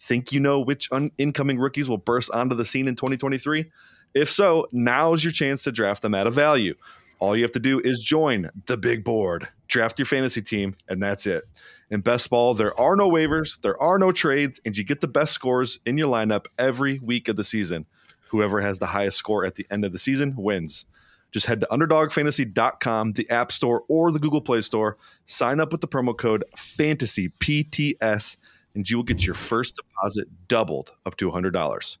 Think 0.00 0.32
you 0.32 0.40
know 0.40 0.60
which 0.60 0.88
un- 0.90 1.12
incoming 1.18 1.58
rookies 1.58 1.88
will 1.88 1.98
burst 1.98 2.30
onto 2.32 2.56
the 2.56 2.64
scene 2.64 2.88
in 2.88 2.96
2023? 2.96 3.70
If 4.14 4.30
so, 4.30 4.66
now's 4.72 5.22
your 5.22 5.32
chance 5.32 5.62
to 5.64 5.72
draft 5.72 6.02
them 6.02 6.14
at 6.14 6.26
a 6.26 6.30
value. 6.30 6.74
All 7.22 7.36
you 7.36 7.44
have 7.44 7.52
to 7.52 7.60
do 7.60 7.80
is 7.80 8.02
join 8.02 8.50
the 8.66 8.76
big 8.76 9.04
board, 9.04 9.48
draft 9.68 9.98
your 9.98 10.06
fantasy 10.06 10.42
team, 10.42 10.74
and 10.88 11.00
that's 11.00 11.24
it. 11.24 11.44
In 11.88 12.00
best 12.00 12.28
ball, 12.30 12.52
there 12.54 12.78
are 12.80 12.96
no 12.96 13.08
waivers, 13.08 13.60
there 13.62 13.80
are 13.80 13.96
no 13.96 14.10
trades, 14.10 14.60
and 14.64 14.76
you 14.76 14.82
get 14.82 15.00
the 15.00 15.06
best 15.06 15.32
scores 15.32 15.78
in 15.86 15.96
your 15.96 16.12
lineup 16.12 16.46
every 16.58 16.98
week 16.98 17.28
of 17.28 17.36
the 17.36 17.44
season. 17.44 17.86
Whoever 18.30 18.60
has 18.60 18.80
the 18.80 18.86
highest 18.86 19.18
score 19.18 19.44
at 19.44 19.54
the 19.54 19.66
end 19.70 19.84
of 19.84 19.92
the 19.92 20.00
season 20.00 20.34
wins. 20.36 20.84
Just 21.32 21.46
head 21.46 21.60
to 21.60 21.66
underdogfantasy.com, 21.70 23.12
the 23.12 23.28
App 23.30 23.52
Store, 23.52 23.84
or 23.88 24.12
the 24.12 24.18
Google 24.18 24.42
Play 24.42 24.60
Store. 24.60 24.98
Sign 25.26 25.60
up 25.60 25.72
with 25.72 25.80
the 25.80 25.88
promo 25.88 26.16
code 26.16 26.44
FANTASYPTS, 26.56 28.36
and 28.74 28.88
you 28.88 28.96
will 28.96 29.04
get 29.04 29.24
your 29.24 29.34
first 29.34 29.76
deposit 29.76 30.28
doubled 30.46 30.92
up 31.06 31.16
to 31.16 31.30
$100. 31.30 31.96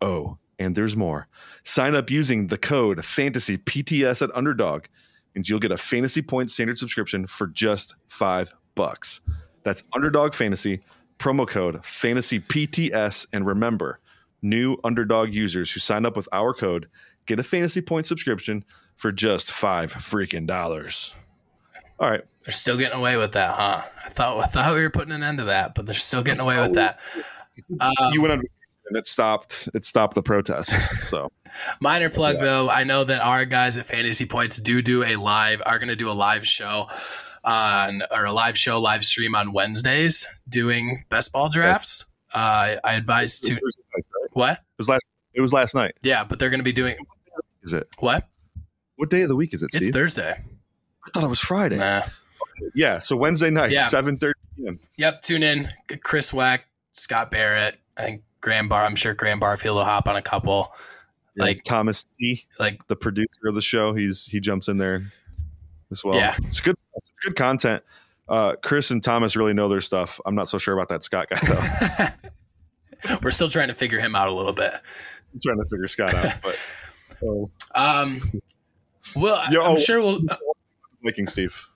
Oh, 0.00 0.38
and 0.58 0.76
there's 0.76 0.96
more. 0.96 1.28
Sign 1.64 1.94
up 1.94 2.10
using 2.10 2.48
the 2.48 2.58
code 2.58 2.98
FANTASYPTS 2.98 4.22
at 4.22 4.36
Underdog, 4.36 4.84
and 5.34 5.48
you'll 5.48 5.58
get 5.60 5.72
a 5.72 5.76
fantasy 5.76 6.22
point 6.22 6.50
standard 6.50 6.78
subscription 6.78 7.26
for 7.26 7.46
just 7.46 7.94
five 8.08 8.54
bucks. 8.74 9.20
That's 9.62 9.82
Underdog 9.94 10.34
Fantasy, 10.34 10.80
promo 11.18 11.48
code 11.48 11.82
FANTASYPTS, 11.82 13.26
and 13.32 13.46
remember, 13.46 14.00
new 14.42 14.76
Underdog 14.84 15.32
users 15.32 15.72
who 15.72 15.80
sign 15.80 16.04
up 16.04 16.16
with 16.16 16.28
our 16.32 16.52
code 16.52 16.86
get 17.26 17.38
a 17.38 17.42
fantasy 17.42 17.80
point 17.80 18.06
subscription 18.06 18.64
for 18.96 19.12
just 19.12 19.50
five 19.50 19.92
freaking 19.92 20.46
dollars. 20.46 21.14
All 21.98 22.10
right. 22.10 22.22
They're 22.44 22.52
still 22.52 22.76
getting 22.76 22.98
away 22.98 23.16
with 23.16 23.32
that, 23.32 23.54
huh? 23.54 23.82
I 24.04 24.08
thought 24.10 24.44
I 24.44 24.46
thought 24.46 24.74
we 24.74 24.82
were 24.82 24.90
putting 24.90 25.12
an 25.12 25.22
end 25.22 25.38
to 25.38 25.44
that, 25.44 25.74
but 25.74 25.86
they're 25.86 25.94
still 25.94 26.22
getting 26.22 26.40
away 26.40 26.60
with 26.60 26.74
that. 26.74 26.98
Um, 27.80 28.12
you 28.12 28.20
went 28.20 28.32
on 28.32 28.42
and 28.86 28.98
it 28.98 29.06
stopped 29.06 29.68
it 29.74 29.84
stopped 29.84 30.14
the 30.14 30.22
protest. 30.22 30.70
So 31.02 31.30
Minor 31.80 32.10
plug 32.10 32.38
though, 32.38 32.68
I 32.68 32.84
know 32.84 33.04
that 33.04 33.20
our 33.20 33.44
guys 33.44 33.76
at 33.76 33.86
Fantasy 33.86 34.26
Points 34.26 34.58
do 34.58 34.82
do 34.82 35.04
a 35.04 35.16
live, 35.16 35.62
are 35.64 35.78
going 35.78 35.88
to 35.88 35.96
do 35.96 36.10
a 36.10 36.12
live 36.12 36.46
show 36.46 36.88
on 37.44 38.02
or 38.10 38.24
a 38.24 38.32
live 38.32 38.58
show 38.58 38.80
live 38.80 39.04
stream 39.04 39.34
on 39.34 39.52
Wednesdays 39.52 40.26
doing 40.48 41.04
best 41.08 41.32
ball 41.32 41.48
drafts. 41.48 42.06
Uh, 42.32 42.76
I 42.82 42.94
advise 42.94 43.38
to 43.40 43.58
was, 43.62 43.80
it 43.94 44.04
what? 44.32 44.60
was 44.78 44.88
last 44.88 45.08
it 45.34 45.40
was 45.40 45.52
last 45.52 45.74
night. 45.74 45.92
Yeah, 46.02 46.24
but 46.24 46.38
they're 46.38 46.50
going 46.50 46.60
to 46.60 46.64
be 46.64 46.72
doing 46.72 46.96
Is 47.64 47.72
it? 47.72 47.88
what? 47.98 48.28
What 48.96 49.10
day 49.10 49.22
of 49.22 49.28
the 49.28 49.36
week 49.36 49.52
is 49.54 49.62
it, 49.62 49.70
It's 49.74 49.90
Thursday. 49.90 50.30
I 50.32 51.10
thought 51.12 51.24
it 51.24 51.28
was 51.28 51.40
Friday. 51.40 51.76
Nah. 51.78 52.02
Yeah, 52.74 53.00
so 53.00 53.16
Wednesday 53.16 53.50
night, 53.50 53.72
Yeah. 53.72 53.86
seven 53.88 54.16
thirty 54.16 54.38
p.m. 54.56 54.78
Yep. 54.96 55.22
Tune 55.22 55.42
in. 55.42 55.68
Chris 56.04 56.32
Wecht, 56.32 56.64
Scott 56.92 57.30
Barrett, 57.32 57.76
I 57.96 58.02
think 58.02 58.22
Graham 58.40 58.68
Bar. 58.68 58.84
I'm 58.84 58.94
sure 58.94 59.12
Graham 59.14 59.40
Barfield 59.40 59.76
will 59.76 59.84
hop 59.84 60.06
on 60.08 60.14
a 60.16 60.22
couple. 60.22 60.72
Like 61.36 61.56
Like 61.56 61.62
Thomas 61.64 62.04
T, 62.04 62.46
like 62.60 62.86
the 62.86 62.94
producer 62.94 63.48
of 63.48 63.56
the 63.56 63.60
show, 63.62 63.92
he's 63.92 64.24
he 64.26 64.38
jumps 64.38 64.68
in 64.68 64.78
there 64.78 65.02
as 65.90 66.04
well. 66.04 66.14
Yeah. 66.14 66.36
it's 66.44 66.60
good. 66.60 66.76
It's 66.76 67.18
good 67.24 67.34
content. 67.34 67.82
Uh, 68.28 68.54
Chris 68.62 68.90
and 68.92 69.02
Thomas 69.02 69.34
really 69.36 69.52
know 69.52 69.68
their 69.68 69.80
stuff. 69.80 70.20
I'm 70.24 70.36
not 70.36 70.48
so 70.48 70.58
sure 70.58 70.74
about 70.74 70.88
that 70.90 71.02
Scott 71.02 71.26
guy 71.28 72.12
though. 73.08 73.18
we're 73.22 73.32
still 73.32 73.48
trying 73.50 73.68
to 73.68 73.74
figure 73.74 73.98
him 73.98 74.14
out 74.14 74.28
a 74.28 74.32
little 74.32 74.52
bit. 74.52 74.72
I'm 74.72 75.40
trying 75.42 75.58
to 75.58 75.64
figure 75.64 75.88
Scott 75.88 76.14
out, 76.14 76.34
but 76.42 76.56
so, 77.24 77.50
Um. 77.74 78.40
Well, 79.16 79.52
Yo, 79.52 79.62
I'm 79.62 79.72
oh, 79.72 79.78
sure 79.78 80.00
we'll. 80.00 80.20
Vikings, 81.02 81.32
Steve. 81.32 81.68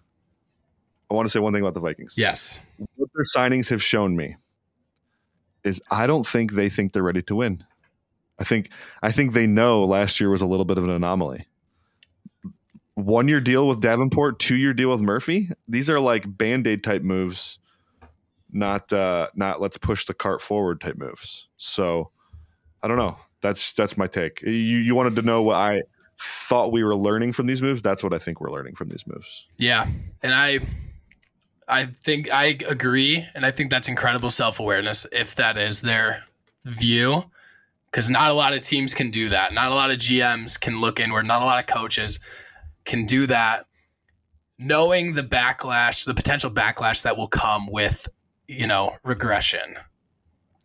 I 1.10 1.14
want 1.14 1.26
to 1.26 1.30
say 1.30 1.40
one 1.40 1.52
thing 1.52 1.62
about 1.62 1.74
the 1.74 1.80
Vikings. 1.80 2.14
yes. 2.16 2.60
What 2.96 3.08
their 3.14 3.24
signings 3.24 3.68
have 3.70 3.82
shown 3.82 4.16
me 4.16 4.36
is 5.64 5.80
I 5.90 6.06
don't 6.06 6.26
think 6.26 6.52
they 6.52 6.68
think 6.68 6.92
they're 6.92 7.02
ready 7.02 7.22
to 7.22 7.34
win. 7.36 7.64
I 8.38 8.44
think 8.44 8.70
I 9.02 9.10
think 9.12 9.32
they 9.32 9.46
know 9.46 9.84
last 9.84 10.20
year 10.20 10.30
was 10.30 10.42
a 10.42 10.46
little 10.46 10.64
bit 10.64 10.78
of 10.78 10.84
an 10.84 10.90
anomaly. 10.90 11.46
One 12.94 13.28
year 13.28 13.40
deal 13.40 13.66
with 13.68 13.80
Davenport, 13.80 14.38
two 14.38 14.56
year 14.56 14.74
deal 14.74 14.90
with 14.90 15.00
Murphy. 15.00 15.50
These 15.68 15.88
are 15.90 16.00
like 16.00 16.36
band 16.36 16.66
aid 16.66 16.82
type 16.82 17.02
moves, 17.02 17.58
not 18.50 18.92
uh, 18.92 19.28
not 19.34 19.60
let's 19.60 19.76
push 19.78 20.04
the 20.06 20.14
cart 20.14 20.40
forward 20.42 20.80
type 20.80 20.96
moves. 20.96 21.48
So 21.56 22.10
I 22.82 22.88
don't 22.88 22.98
know. 22.98 23.18
That's 23.40 23.72
that's 23.72 23.96
my 23.96 24.06
take. 24.06 24.42
You 24.42 24.50
you 24.50 24.94
wanted 24.94 25.16
to 25.16 25.22
know 25.22 25.42
what 25.42 25.56
I 25.56 25.82
thought 26.20 26.72
we 26.72 26.82
were 26.82 26.96
learning 26.96 27.32
from 27.32 27.46
these 27.46 27.62
moves. 27.62 27.82
That's 27.82 28.02
what 28.02 28.12
I 28.12 28.18
think 28.18 28.40
we're 28.40 28.50
learning 28.50 28.74
from 28.74 28.88
these 28.88 29.06
moves. 29.06 29.46
Yeah, 29.56 29.86
and 30.22 30.34
I 30.34 30.60
I 31.68 31.86
think 31.86 32.32
I 32.32 32.46
agree, 32.66 33.26
and 33.34 33.44
I 33.44 33.50
think 33.50 33.70
that's 33.70 33.88
incredible 33.88 34.30
self 34.30 34.58
awareness 34.58 35.06
if 35.12 35.34
that 35.36 35.56
is 35.56 35.82
their 35.82 36.24
view, 36.64 37.24
because 37.90 38.10
not 38.10 38.30
a 38.30 38.34
lot 38.34 38.54
of 38.54 38.64
teams 38.64 38.94
can 38.94 39.10
do 39.10 39.28
that. 39.28 39.52
Not 39.52 39.70
a 39.70 39.74
lot 39.74 39.90
of 39.90 39.98
GMs 39.98 40.58
can 40.58 40.80
look 40.80 40.98
inward. 40.98 41.26
Not 41.26 41.42
a 41.42 41.44
lot 41.44 41.60
of 41.60 41.66
coaches 41.66 42.20
can 42.84 43.04
do 43.04 43.26
that, 43.26 43.66
knowing 44.58 45.14
the 45.14 45.22
backlash, 45.22 46.06
the 46.06 46.14
potential 46.14 46.50
backlash 46.50 47.02
that 47.02 47.16
will 47.16 47.28
come 47.28 47.70
with 47.70 48.08
you 48.48 48.66
know 48.66 48.96
regression. 49.04 49.76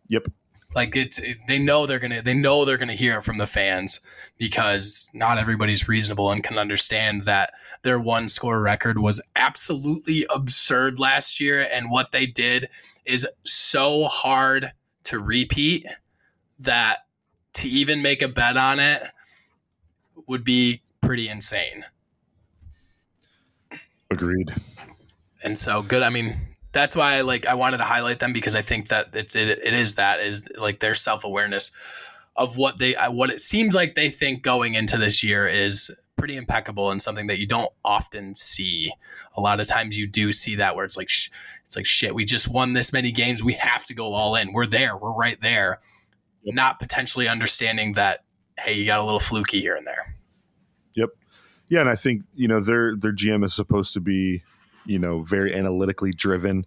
Yep. 0.08 0.28
Like 0.74 0.96
it's 0.96 1.20
they 1.46 1.58
know 1.58 1.86
they're 1.86 1.98
gonna 1.98 2.22
they 2.22 2.34
know 2.34 2.64
they're 2.64 2.78
gonna 2.78 2.94
hear 2.94 3.18
it 3.18 3.24
from 3.24 3.38
the 3.38 3.46
fans 3.46 4.00
because 4.38 5.08
not 5.14 5.38
everybody's 5.38 5.88
reasonable 5.88 6.30
and 6.30 6.42
can 6.42 6.58
understand 6.58 7.22
that 7.24 7.52
their 7.82 7.98
one 7.98 8.28
score 8.28 8.60
record 8.60 8.98
was 8.98 9.20
absolutely 9.36 10.26
absurd 10.30 10.98
last 10.98 11.38
year 11.38 11.68
and 11.72 11.90
what 11.90 12.10
they 12.12 12.26
did 12.26 12.68
is 13.04 13.26
so 13.44 14.04
hard 14.04 14.72
to 15.04 15.18
repeat 15.20 15.86
that 16.58 17.00
to 17.52 17.68
even 17.68 18.02
make 18.02 18.22
a 18.22 18.28
bet 18.28 18.56
on 18.56 18.80
it 18.80 19.02
would 20.26 20.44
be 20.44 20.82
pretty 21.00 21.28
insane. 21.28 21.84
Agreed. 24.10 24.54
And 25.42 25.56
so 25.58 25.82
good. 25.82 26.02
I 26.02 26.10
mean, 26.10 26.36
that's 26.74 26.94
why 26.94 27.14
I 27.14 27.20
like 27.22 27.46
I 27.46 27.54
wanted 27.54 27.78
to 27.78 27.84
highlight 27.84 28.18
them 28.18 28.34
because 28.34 28.54
I 28.54 28.60
think 28.60 28.88
that 28.88 29.14
it, 29.16 29.34
it, 29.34 29.60
it 29.64 29.72
is 29.72 29.94
that 29.94 30.20
is 30.20 30.46
like 30.58 30.80
their 30.80 30.94
self 30.94 31.24
awareness 31.24 31.70
of 32.36 32.56
what 32.56 32.78
they 32.78 32.96
uh, 32.96 33.10
what 33.10 33.30
it 33.30 33.40
seems 33.40 33.74
like 33.74 33.94
they 33.94 34.10
think 34.10 34.42
going 34.42 34.74
into 34.74 34.98
this 34.98 35.22
year 35.22 35.48
is 35.48 35.90
pretty 36.16 36.36
impeccable 36.36 36.90
and 36.90 37.00
something 37.00 37.28
that 37.28 37.38
you 37.38 37.46
don't 37.46 37.70
often 37.84 38.34
see. 38.34 38.92
A 39.36 39.40
lot 39.40 39.60
of 39.60 39.66
times 39.66 39.96
you 39.96 40.06
do 40.06 40.32
see 40.32 40.56
that 40.56 40.76
where 40.76 40.84
it's 40.84 40.96
like 40.96 41.08
sh- 41.08 41.30
it's 41.64 41.76
like 41.76 41.86
shit. 41.86 42.14
We 42.14 42.24
just 42.24 42.48
won 42.48 42.72
this 42.72 42.92
many 42.92 43.12
games. 43.12 43.42
We 43.42 43.54
have 43.54 43.84
to 43.86 43.94
go 43.94 44.12
all 44.12 44.36
in. 44.36 44.52
We're 44.52 44.66
there. 44.66 44.96
We're 44.96 45.12
right 45.14 45.40
there. 45.40 45.80
Yep. 46.42 46.54
Not 46.54 46.80
potentially 46.80 47.28
understanding 47.28 47.94
that 47.94 48.24
hey, 48.58 48.74
you 48.74 48.84
got 48.84 49.00
a 49.00 49.04
little 49.04 49.20
fluky 49.20 49.60
here 49.60 49.74
and 49.74 49.86
there. 49.86 50.16
Yep. 50.94 51.10
Yeah, 51.68 51.80
and 51.80 51.88
I 51.88 51.94
think 51.94 52.22
you 52.34 52.48
know 52.48 52.58
their 52.58 52.96
their 52.96 53.12
GM 53.12 53.44
is 53.44 53.54
supposed 53.54 53.94
to 53.94 54.00
be 54.00 54.42
you 54.84 54.98
know, 54.98 55.22
very 55.22 55.54
analytically 55.54 56.12
driven. 56.12 56.66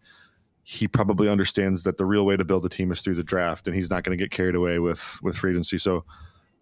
He 0.63 0.88
probably 0.88 1.30
understands 1.30 1.84
that 1.84 1.97
the 1.97 2.05
real 2.05 2.26
way 2.26 2.36
to 2.36 2.43
build 2.43 2.65
a 2.65 2.70
team 2.70 2.91
is 2.91 3.01
through 3.01 3.15
the 3.15 3.24
draft, 3.24 3.68
and 3.68 3.76
he's 3.76 3.89
not 3.89 4.03
going 4.03 4.18
to 4.18 4.22
get 4.22 4.32
carried 4.32 4.55
away 4.55 4.80
with 4.80 5.20
with 5.24 5.38
free 5.38 5.51
agency. 5.51 5.78
So, 5.78 6.03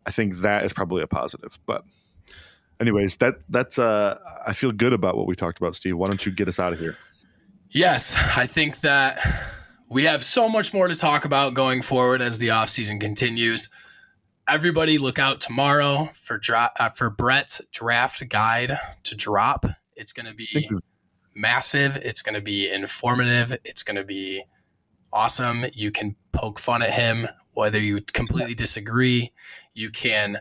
I 0.06 0.12
think 0.12 0.38
that 0.38 0.64
is 0.64 0.74
probably 0.74 1.02
a 1.02 1.08
positive. 1.08 1.58
But, 1.66 1.84
anyways, 2.80 3.18
that 3.18 3.40
that's 3.50 3.80
uh, 3.80 4.20
I 4.46 4.54
feel 4.54 4.72
good 4.72 4.94
about 4.94 5.18
what 5.18 5.28
we 5.28 5.36
talked 5.36 5.58
about, 5.58 5.76
Steve. 5.76 5.98
Why 5.98 6.08
don't 6.08 6.24
you 6.26 6.32
get 6.32 6.48
us 6.48 6.60
out 6.60 6.74
of 6.74 6.80
here? 6.80 6.96
Yes, 7.72 8.16
I 8.16 8.46
think 8.46 8.82
that 8.82 9.20
we 9.90 10.06
have 10.06 10.24
so 10.24 10.48
much 10.48 10.74
more 10.74 10.88
to 10.88 10.96
talk 10.96 11.26
about 11.26 11.54
going 11.54 11.82
forward 11.82 12.22
as 12.22 12.38
the 12.38 12.50
offseason 12.50 13.02
continues. 13.02 13.70
Everybody, 14.48 15.00
look 15.00 15.18
out 15.18 15.42
tomorrow 15.42 16.10
for 16.14 16.38
dra- 16.38 16.72
uh, 16.80 16.90
for 16.90 17.10
Brett's 17.10 17.62
draft 17.72 18.28
guide 18.30 18.78
to 19.04 19.16
drop. 19.16 19.66
It's 19.96 20.14
going 20.14 20.28
to 20.28 20.34
be 20.34 20.70
massive. 21.36 21.98
It's 21.98 22.22
going 22.22 22.36
to 22.36 22.42
be 22.42 22.70
informative. 22.70 23.58
It's 23.64 23.84
going 23.84 23.98
to 23.98 24.04
be 24.04 24.44
awesome. 25.12 25.66
You 25.74 25.92
can 25.92 26.16
poke 26.32 26.60
fun 26.60 26.82
at 26.82 26.92
him 26.92 27.28
whether 27.56 27.80
you 27.80 28.02
completely 28.02 28.54
disagree. 28.54 29.32
You 29.74 29.90
can 29.90 30.40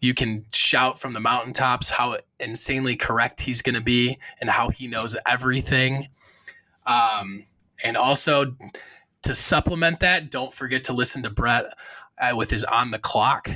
you 0.00 0.12
can 0.12 0.44
shout 0.52 0.98
from 0.98 1.14
the 1.14 1.20
mountaintops 1.20 1.88
how 1.88 2.18
insanely 2.38 2.94
correct 2.94 3.40
he's 3.40 3.62
going 3.62 3.74
to 3.74 3.80
be 3.80 4.18
and 4.38 4.50
how 4.50 4.68
he 4.68 4.86
knows 4.86 5.16
everything. 5.26 6.08
Um, 6.84 7.46
and 7.82 7.96
also 7.96 8.54
to 9.22 9.34
supplement 9.34 10.00
that, 10.00 10.30
don't 10.30 10.52
forget 10.52 10.84
to 10.84 10.92
listen 10.92 11.22
to 11.22 11.30
Brett 11.30 11.72
uh, 12.18 12.36
with 12.36 12.50
his 12.50 12.64
On 12.64 12.90
the 12.90 12.98
Clock 12.98 13.50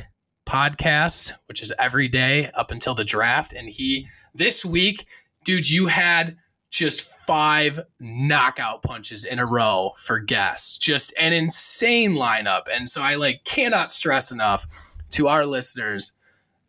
podcast, 0.47 1.33
which 1.47 1.63
is 1.63 1.71
every 1.79 2.09
day 2.09 2.51
up 2.55 2.71
until 2.71 2.95
the 2.95 3.05
draft. 3.05 3.53
And 3.53 3.69
he 3.69 4.09
this 4.35 4.65
week 4.65 5.07
dude, 5.49 5.71
you 5.71 5.87
had 5.87 6.37
just 6.69 7.01
five 7.01 7.81
knockout 7.99 8.83
punches 8.83 9.25
in 9.25 9.39
a 9.39 9.47
row 9.47 9.93
for 9.97 10.19
guests. 10.19 10.77
Just 10.77 11.15
an 11.19 11.33
insane 11.33 12.13
lineup. 12.13 12.65
And 12.71 12.91
so 12.91 13.01
I 13.01 13.15
like 13.15 13.45
cannot 13.45 13.91
stress 13.91 14.31
enough 14.31 14.67
to 15.13 15.27
our 15.27 15.47
listeners 15.47 16.13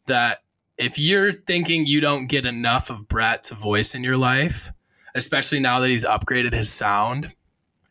that 0.06 0.44
if 0.78 0.98
you're 0.98 1.34
thinking 1.34 1.88
you 1.88 2.00
don't 2.00 2.28
get 2.28 2.46
enough 2.46 2.90
of 2.90 3.10
Brett's 3.10 3.50
voice 3.50 3.96
in 3.96 4.02
your 4.02 4.16
life, 4.16 4.72
especially 5.14 5.60
now 5.60 5.82
that 5.82 5.90
he's 5.90 6.06
upgraded 6.06 6.54
his 6.54 6.72
sound 6.72 7.36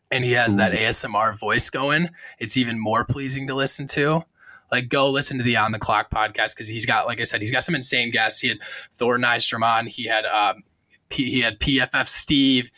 and 0.09 0.23
he 0.23 0.31
has 0.31 0.55
that 0.55 0.71
ASMR 0.71 1.37
voice 1.37 1.69
going, 1.69 2.09
it's 2.39 2.57
even 2.57 2.79
more 2.79 3.05
pleasing 3.05 3.45
to 3.45 3.53
listen 3.53 3.85
to 3.89 4.23
like 4.71 4.89
go 4.89 5.09
listen 5.09 5.37
to 5.37 5.43
the 5.43 5.57
On 5.57 5.71
the 5.71 5.79
Clock 5.79 6.09
podcast 6.09 6.55
because 6.55 6.67
he's 6.67 6.85
got, 6.85 7.05
like 7.05 7.19
I 7.19 7.23
said, 7.23 7.41
he's 7.41 7.51
got 7.51 7.63
some 7.63 7.75
insane 7.75 8.11
guests. 8.11 8.41
He 8.41 8.49
had 8.49 8.59
Thor 8.93 9.17
Nystrom 9.17 9.63
on. 9.63 9.87
He 9.87 10.05
had 10.05 10.25
um, 10.25 10.63
P- 11.09 11.29
he 11.29 11.41
had 11.41 11.59
PFF 11.59 12.07
Steve, 12.07 12.71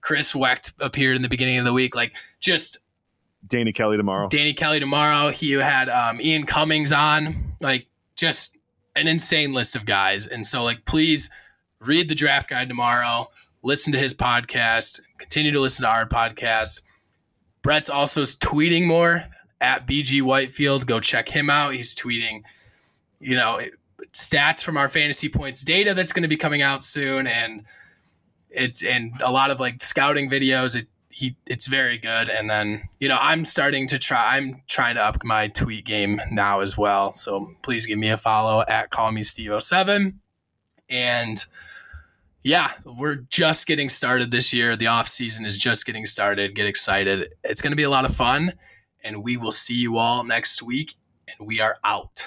Chris 0.00 0.34
Wecht 0.34 0.72
appeared 0.80 1.16
in 1.16 1.22
the 1.22 1.28
beginning 1.28 1.58
of 1.58 1.64
the 1.64 1.72
week. 1.72 1.94
Like 1.94 2.14
just 2.40 2.78
Danny 3.46 3.72
Kelly 3.72 3.96
tomorrow. 3.96 4.28
Danny 4.28 4.52
Kelly 4.52 4.80
tomorrow. 4.80 5.30
He 5.30 5.52
had 5.52 5.88
um, 5.88 6.20
Ian 6.20 6.46
Cummings 6.46 6.92
on. 6.92 7.54
Like 7.60 7.86
just 8.16 8.58
an 8.96 9.08
insane 9.08 9.52
list 9.52 9.76
of 9.76 9.84
guys. 9.84 10.26
And 10.26 10.46
so 10.46 10.62
like 10.62 10.84
please 10.84 11.30
read 11.80 12.08
the 12.08 12.14
draft 12.14 12.50
guide 12.50 12.68
tomorrow. 12.68 13.30
Listen 13.62 13.92
to 13.92 13.98
his 13.98 14.14
podcast. 14.14 15.00
Continue 15.18 15.52
to 15.52 15.60
listen 15.60 15.84
to 15.84 15.88
our 15.88 16.06
podcast. 16.06 16.82
Brett's 17.62 17.90
also 17.90 18.22
tweeting 18.22 18.86
more 18.86 19.24
at 19.60 19.86
BG 19.86 20.22
Whitefield. 20.22 20.86
Go 20.86 21.00
check 21.00 21.28
him 21.28 21.50
out. 21.50 21.74
He's 21.74 21.94
tweeting, 21.94 22.42
you 23.20 23.34
know, 23.34 23.60
stats 24.12 24.62
from 24.62 24.76
our 24.76 24.88
fantasy 24.88 25.28
points 25.28 25.62
data 25.62 25.94
that's 25.94 26.12
going 26.12 26.22
to 26.22 26.28
be 26.28 26.36
coming 26.36 26.62
out 26.62 26.82
soon, 26.82 27.26
and 27.26 27.64
it's 28.50 28.84
and 28.84 29.12
a 29.22 29.30
lot 29.30 29.50
of 29.50 29.60
like 29.60 29.82
scouting 29.82 30.30
videos. 30.30 30.76
It 30.76 30.88
he 31.10 31.36
it's 31.46 31.66
very 31.66 31.98
good. 31.98 32.28
And 32.28 32.48
then 32.48 32.88
you 33.00 33.08
know 33.08 33.18
I'm 33.20 33.44
starting 33.44 33.86
to 33.88 33.98
try. 33.98 34.36
I'm 34.36 34.62
trying 34.68 34.94
to 34.94 35.02
up 35.02 35.24
my 35.24 35.48
tweet 35.48 35.84
game 35.84 36.20
now 36.30 36.60
as 36.60 36.76
well. 36.76 37.12
So 37.12 37.54
please 37.62 37.86
give 37.86 37.98
me 37.98 38.08
a 38.08 38.16
follow 38.16 38.64
at 38.68 38.90
call 38.90 39.12
me 39.12 39.22
Steve 39.22 39.62
07 39.62 40.20
and 40.88 41.44
yeah, 42.42 42.72
we're 42.84 43.16
just 43.16 43.66
getting 43.66 43.88
started 43.88 44.30
this 44.30 44.52
year. 44.52 44.76
The 44.76 44.86
off 44.86 45.08
season 45.08 45.44
is 45.44 45.58
just 45.58 45.84
getting 45.84 46.06
started. 46.06 46.54
Get 46.54 46.66
excited. 46.66 47.34
It's 47.44 47.60
going 47.60 47.72
to 47.72 47.76
be 47.76 47.82
a 47.82 47.90
lot 47.90 48.04
of 48.04 48.14
fun, 48.14 48.54
and 49.02 49.22
we 49.22 49.36
will 49.36 49.52
see 49.52 49.74
you 49.74 49.98
all 49.98 50.24
next 50.24 50.62
week. 50.62 50.94
And 51.26 51.46
we 51.46 51.60
are 51.60 51.76
out. 51.84 52.26